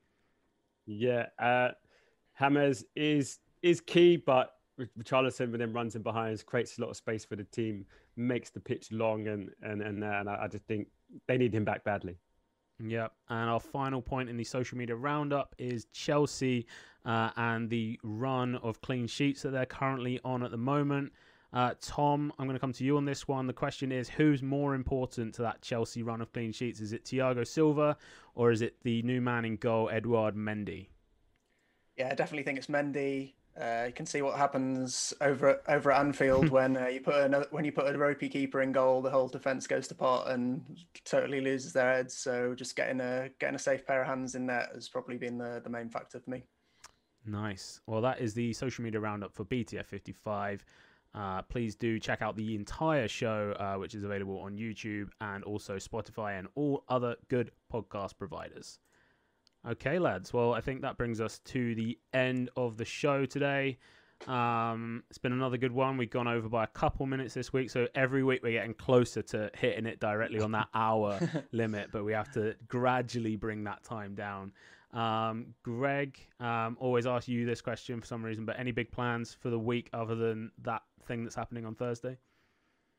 Yeah, 0.87 1.27
uh, 1.41 1.71
James 2.39 2.85
is 2.95 3.41
is 3.63 3.81
key, 3.81 4.17
but 4.19 4.54
Richarlison 4.99 5.51
when 5.51 5.61
then 5.61 5.73
runs 5.73 5.95
in 5.95 6.03
behind, 6.03 6.45
creates 6.47 6.79
a 6.79 6.81
lot 6.81 6.91
of 6.91 6.97
space 6.97 7.25
for 7.25 7.37
the 7.37 7.45
team, 7.45 7.87
makes 8.17 8.51
the 8.51 8.61
pitch 8.61 8.91
long, 8.93 9.29
and 9.29 9.51
and 9.63 9.83
and, 9.83 10.03
uh, 10.03 10.07
and 10.07 10.29
I, 10.29 10.43
I 10.43 10.49
just 10.49 10.65
think 10.67 10.89
they 11.27 11.39
need 11.39 11.55
him 11.55 11.65
back 11.65 11.85
badly. 11.85 12.19
Yeah, 12.83 13.09
And 13.29 13.49
our 13.49 13.61
final 13.61 14.03
point 14.03 14.29
in 14.29 14.37
the 14.37 14.45
social 14.45 14.77
media 14.77 14.97
roundup 14.97 15.55
is 15.59 15.87
Chelsea 15.93 16.67
uh, 17.05 17.31
and 17.37 17.71
the 17.71 18.01
run 18.03 18.57
of 18.57 18.81
clean 18.81 19.07
sheets 19.07 19.43
that 19.43 19.51
they're 19.51 19.65
currently 19.65 20.19
on 20.25 20.43
at 20.43 20.51
the 20.51 20.57
moment. 20.57 21.13
Uh, 21.53 21.75
Tom, 21.81 22.33
I'm 22.37 22.47
going 22.47 22.57
to 22.57 22.61
come 22.61 22.73
to 22.73 22.85
you 22.85 22.97
on 22.97 23.05
this 23.05 23.29
one. 23.29 23.47
The 23.47 23.53
question 23.53 23.93
is 23.93 24.09
who's 24.09 24.43
more 24.43 24.75
important 24.75 25.35
to 25.35 25.43
that 25.43 25.63
Chelsea 25.63 26.03
run 26.03 26.21
of 26.21 26.33
clean 26.33 26.51
sheets? 26.51 26.81
Is 26.81 26.93
it 26.93 27.05
Thiago 27.05 27.47
Silva 27.47 27.97
or 28.35 28.51
is 28.51 28.61
it 28.61 28.75
the 28.83 29.03
new 29.03 29.21
man 29.21 29.45
in 29.45 29.57
goal, 29.57 29.89
Edouard 29.89 30.35
Mendy? 30.35 30.89
Yeah, 31.97 32.09
I 32.11 32.17
definitely 32.17 32.43
think 32.43 32.59
it's 32.59 32.67
Mendy. 32.67 33.35
Uh, 33.61 33.85
you 33.87 33.93
can 33.93 34.05
see 34.05 34.21
what 34.21 34.37
happens 34.37 35.15
over 35.21 35.61
over 35.69 35.93
at 35.93 36.01
Anfield 36.01 36.49
when 36.51 36.77
uh, 36.77 36.87
you 36.87 37.01
put 37.01 37.15
another, 37.15 37.47
when 37.51 37.65
you 37.65 37.71
put 37.71 37.93
a 37.93 37.97
ropey 37.97 38.29
keeper 38.29 38.63
in 38.63 38.73
goal, 38.73 39.01
the 39.01 39.11
whole 39.11 39.29
defense 39.29 39.67
goes 39.67 39.87
to 39.89 39.95
pot 39.95 40.29
and 40.31 40.65
totally 41.05 41.41
loses 41.41 41.73
their 41.73 41.95
heads. 41.95 42.17
So 42.17 42.55
just 42.55 42.75
getting 42.75 43.01
a 43.01 43.31
getting 43.39 43.55
a 43.55 43.61
safe 43.61 43.87
pair 43.87 44.03
of 44.03 44.09
hands 44.09 44.35
in 44.35 44.47
there 44.47 44.69
has 44.75 44.89
probably 44.89 45.19
been 45.19 45.39
the, 45.39 45.61
the 45.63 45.71
main 45.71 45.89
factor 45.89 46.19
for 46.19 46.31
me. 46.31 46.43
Nice. 47.25 47.81
Well, 47.87 48.01
that 48.03 48.21
is 48.21 48.35
the 48.35 48.53
social 48.53 48.85
media 48.85 49.01
roundup 49.01 49.35
for 49.35 49.45
BTF 49.45 49.87
55. 49.87 50.65
Uh, 51.15 51.43
please 51.43 51.77
do 51.77 52.01
check 52.01 52.23
out 52.23 52.37
the 52.37 52.57
entire 52.57 53.07
show, 53.07 53.55
uh, 53.59 53.79
which 53.79 53.95
is 53.95 54.03
available 54.03 54.41
on 54.41 54.57
YouTube 54.57 55.09
and 55.21 55.45
also 55.45 55.77
Spotify 55.77 56.39
and 56.39 56.49
all 56.57 56.83
other 56.89 57.15
good 57.29 57.53
podcast 57.73 58.19
providers. 58.19 58.81
Okay, 59.67 59.99
lads. 59.99 60.33
Well, 60.33 60.53
I 60.53 60.61
think 60.61 60.83
that 60.83 60.99
brings 60.99 61.21
us 61.21 61.39
to 61.47 61.75
the 61.75 61.99
end 62.13 62.51
of 62.57 62.77
the 62.77 62.85
show 62.85 63.25
today. 63.25 63.79
Um, 64.29 65.03
it's 65.09 65.19
been 65.19 65.33
another 65.33 65.57
good 65.57 65.73
one. 65.73 65.97
We've 65.97 66.11
gone 66.11 66.29
over 66.29 66.49
by 66.49 66.65
a 66.65 66.69
couple 66.69 67.07
minutes 67.07 67.35
this 67.35 67.53
week, 67.53 67.71
so 67.71 67.87
every 67.95 68.23
week 68.23 68.43
we're 68.43 68.53
getting 68.53 68.75
closer 68.75 69.23
to 69.23 69.51
hitting 69.55 69.87
it 69.87 70.01
directly 70.01 70.41
on 70.41 70.53
that 70.53 70.69
hour 70.75 71.19
limit, 71.53 71.91
but 71.93 72.05
we 72.05 72.13
have 72.13 72.31
to 72.33 72.55
gradually 72.69 73.37
bring 73.37 73.65
that 73.65 73.83
time 73.85 74.15
down. 74.15 74.53
Um, 74.93 75.55
Greg, 75.63 76.19
um, 76.41 76.77
always 76.79 77.07
ask 77.07 77.27
you 77.27 77.47
this 77.47 77.61
question 77.61 78.01
for 78.01 78.07
some 78.07 78.25
reason, 78.25 78.45
but 78.45 78.59
any 78.59 78.71
big 78.71 78.93
plans 78.93 79.35
for 79.35 79.51
the 79.51 79.59
week 79.59 79.89
other 79.93 80.15
than 80.15 80.53
that 80.63 80.83
thing 81.07 81.25
that's 81.25 81.35
happening 81.35 81.67
on 81.67 81.75
Thursday? 81.75 82.17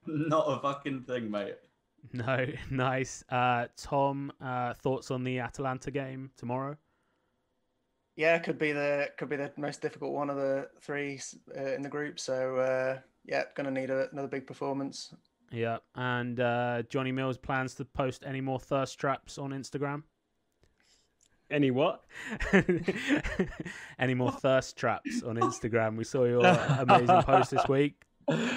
Not 0.06 0.46
a 0.48 0.60
fucking 0.60 1.04
thing, 1.04 1.32
mate. 1.32 1.56
No, 2.14 2.46
nice. 2.70 3.24
Uh, 3.30 3.68
Tom, 3.78 4.32
uh, 4.42 4.74
thoughts 4.74 5.12
on 5.12 5.24
the 5.24 5.40
Atalanta 5.40 5.92
game 5.92 6.32
tomorrow? 6.38 6.78
Yeah, 8.16 8.38
could 8.40 8.58
be 8.58 8.72
the 8.72 9.10
could 9.18 9.30
be 9.30 9.36
the 9.36 9.52
most 9.58 9.82
difficult 9.82 10.14
one 10.14 10.30
of 10.30 10.38
the 10.38 10.70
three 10.82 11.20
uh, 11.58 11.74
in 11.74 11.82
the 11.82 11.90
group. 11.90 12.20
So 12.20 12.58
uh, 12.58 13.00
yeah, 13.26 13.44
gonna 13.56 13.72
need 13.72 13.90
a, 13.90 14.08
another 14.12 14.30
big 14.30 14.48
performance. 14.48 15.14
Yeah, 15.52 15.78
and 15.96 16.40
uh, 16.40 16.84
Johnny 16.90 17.12
Mills 17.12 17.38
plans 17.38 17.76
to 17.76 17.86
post 17.86 18.24
any 18.26 18.42
more 18.42 18.60
thirst 18.60 19.00
traps 19.00 19.38
on 19.38 19.52
Instagram. 19.52 20.04
Any 21.52 21.70
what? 21.70 22.04
Any 24.00 24.16
more 24.16 24.32
thirst 24.32 24.78
traps 24.78 25.22
on 25.22 25.36
Instagram? 25.36 25.96
We 25.96 26.04
saw 26.04 26.24
your 26.26 26.44
amazing 26.44 27.22
post 27.22 27.52
this 27.52 27.68
week. 27.68 28.02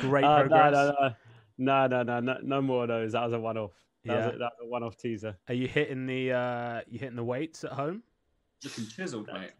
Great 0.00 0.24
Uh, 0.24 0.40
progress. 0.40 0.72
No, 0.72 0.86
no, 0.86 0.94
no, 1.00 1.14
no, 1.58 1.86
no, 1.86 2.02
no, 2.02 2.20
no 2.20 2.38
no 2.42 2.62
more 2.62 2.82
of 2.84 2.88
those. 2.88 3.12
That 3.12 3.24
was 3.24 3.32
a 3.34 3.40
one-off. 3.40 3.72
That, 4.04 4.12
Yeah. 4.12 4.26
was, 4.26 4.34
a, 4.36 4.38
that 4.38 4.52
was 4.58 4.58
a 4.62 4.66
one-off 4.66 4.96
teaser. 4.96 5.36
Are 5.48 5.54
you 5.54 5.68
hitting 5.68 6.06
the 6.06 6.32
uh 6.32 6.80
you 6.88 6.98
hitting 6.98 7.16
the 7.16 7.24
weights 7.24 7.64
at 7.64 7.72
home? 7.72 8.02
Looking 8.64 8.86
chiseled, 8.86 9.28
mate. 9.32 9.52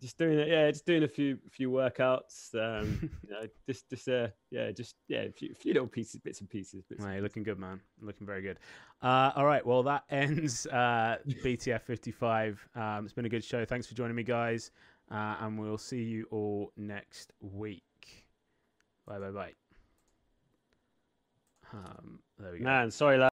Just 0.00 0.16
doing 0.16 0.38
it, 0.38 0.46
yeah, 0.46 0.70
just 0.70 0.86
doing 0.86 1.02
a 1.02 1.08
few 1.08 1.38
few 1.50 1.70
workouts. 1.70 2.54
Um, 2.54 3.10
you 3.24 3.30
know, 3.30 3.46
just 3.66 3.88
just 3.90 4.08
uh, 4.08 4.28
yeah, 4.50 4.70
just 4.70 4.94
yeah, 5.08 5.22
a 5.22 5.32
few, 5.32 5.52
few 5.54 5.72
little 5.72 5.88
pieces, 5.88 6.20
bits 6.20 6.38
and 6.40 6.48
pieces. 6.48 6.84
Bits 6.84 7.00
No, 7.00 7.06
and 7.06 7.14
you're 7.14 7.22
looking 7.24 7.42
good, 7.42 7.58
man. 7.58 7.80
Looking 8.00 8.24
very 8.24 8.40
good. 8.42 8.58
Uh, 9.02 9.32
all 9.34 9.44
right, 9.44 9.66
well 9.66 9.82
that 9.82 10.04
ends 10.08 10.66
uh, 10.66 11.16
BTF 11.44 11.82
55. 11.82 12.68
Um, 12.76 13.04
it's 13.04 13.12
been 13.12 13.24
a 13.24 13.28
good 13.28 13.42
show. 13.42 13.64
Thanks 13.64 13.88
for 13.88 13.94
joining 13.94 14.14
me, 14.14 14.22
guys, 14.22 14.70
uh, 15.10 15.36
and 15.40 15.58
we'll 15.58 15.78
see 15.78 16.02
you 16.04 16.26
all 16.30 16.70
next 16.76 17.32
week. 17.40 17.82
Bye, 19.04 19.18
bye, 19.18 19.30
bye. 19.30 19.67
Um, 21.72 22.18
there 22.38 22.52
we 22.52 22.58
go. 22.58 22.64
Man, 22.64 22.90
sorry, 22.90 23.18
lad. 23.18 23.26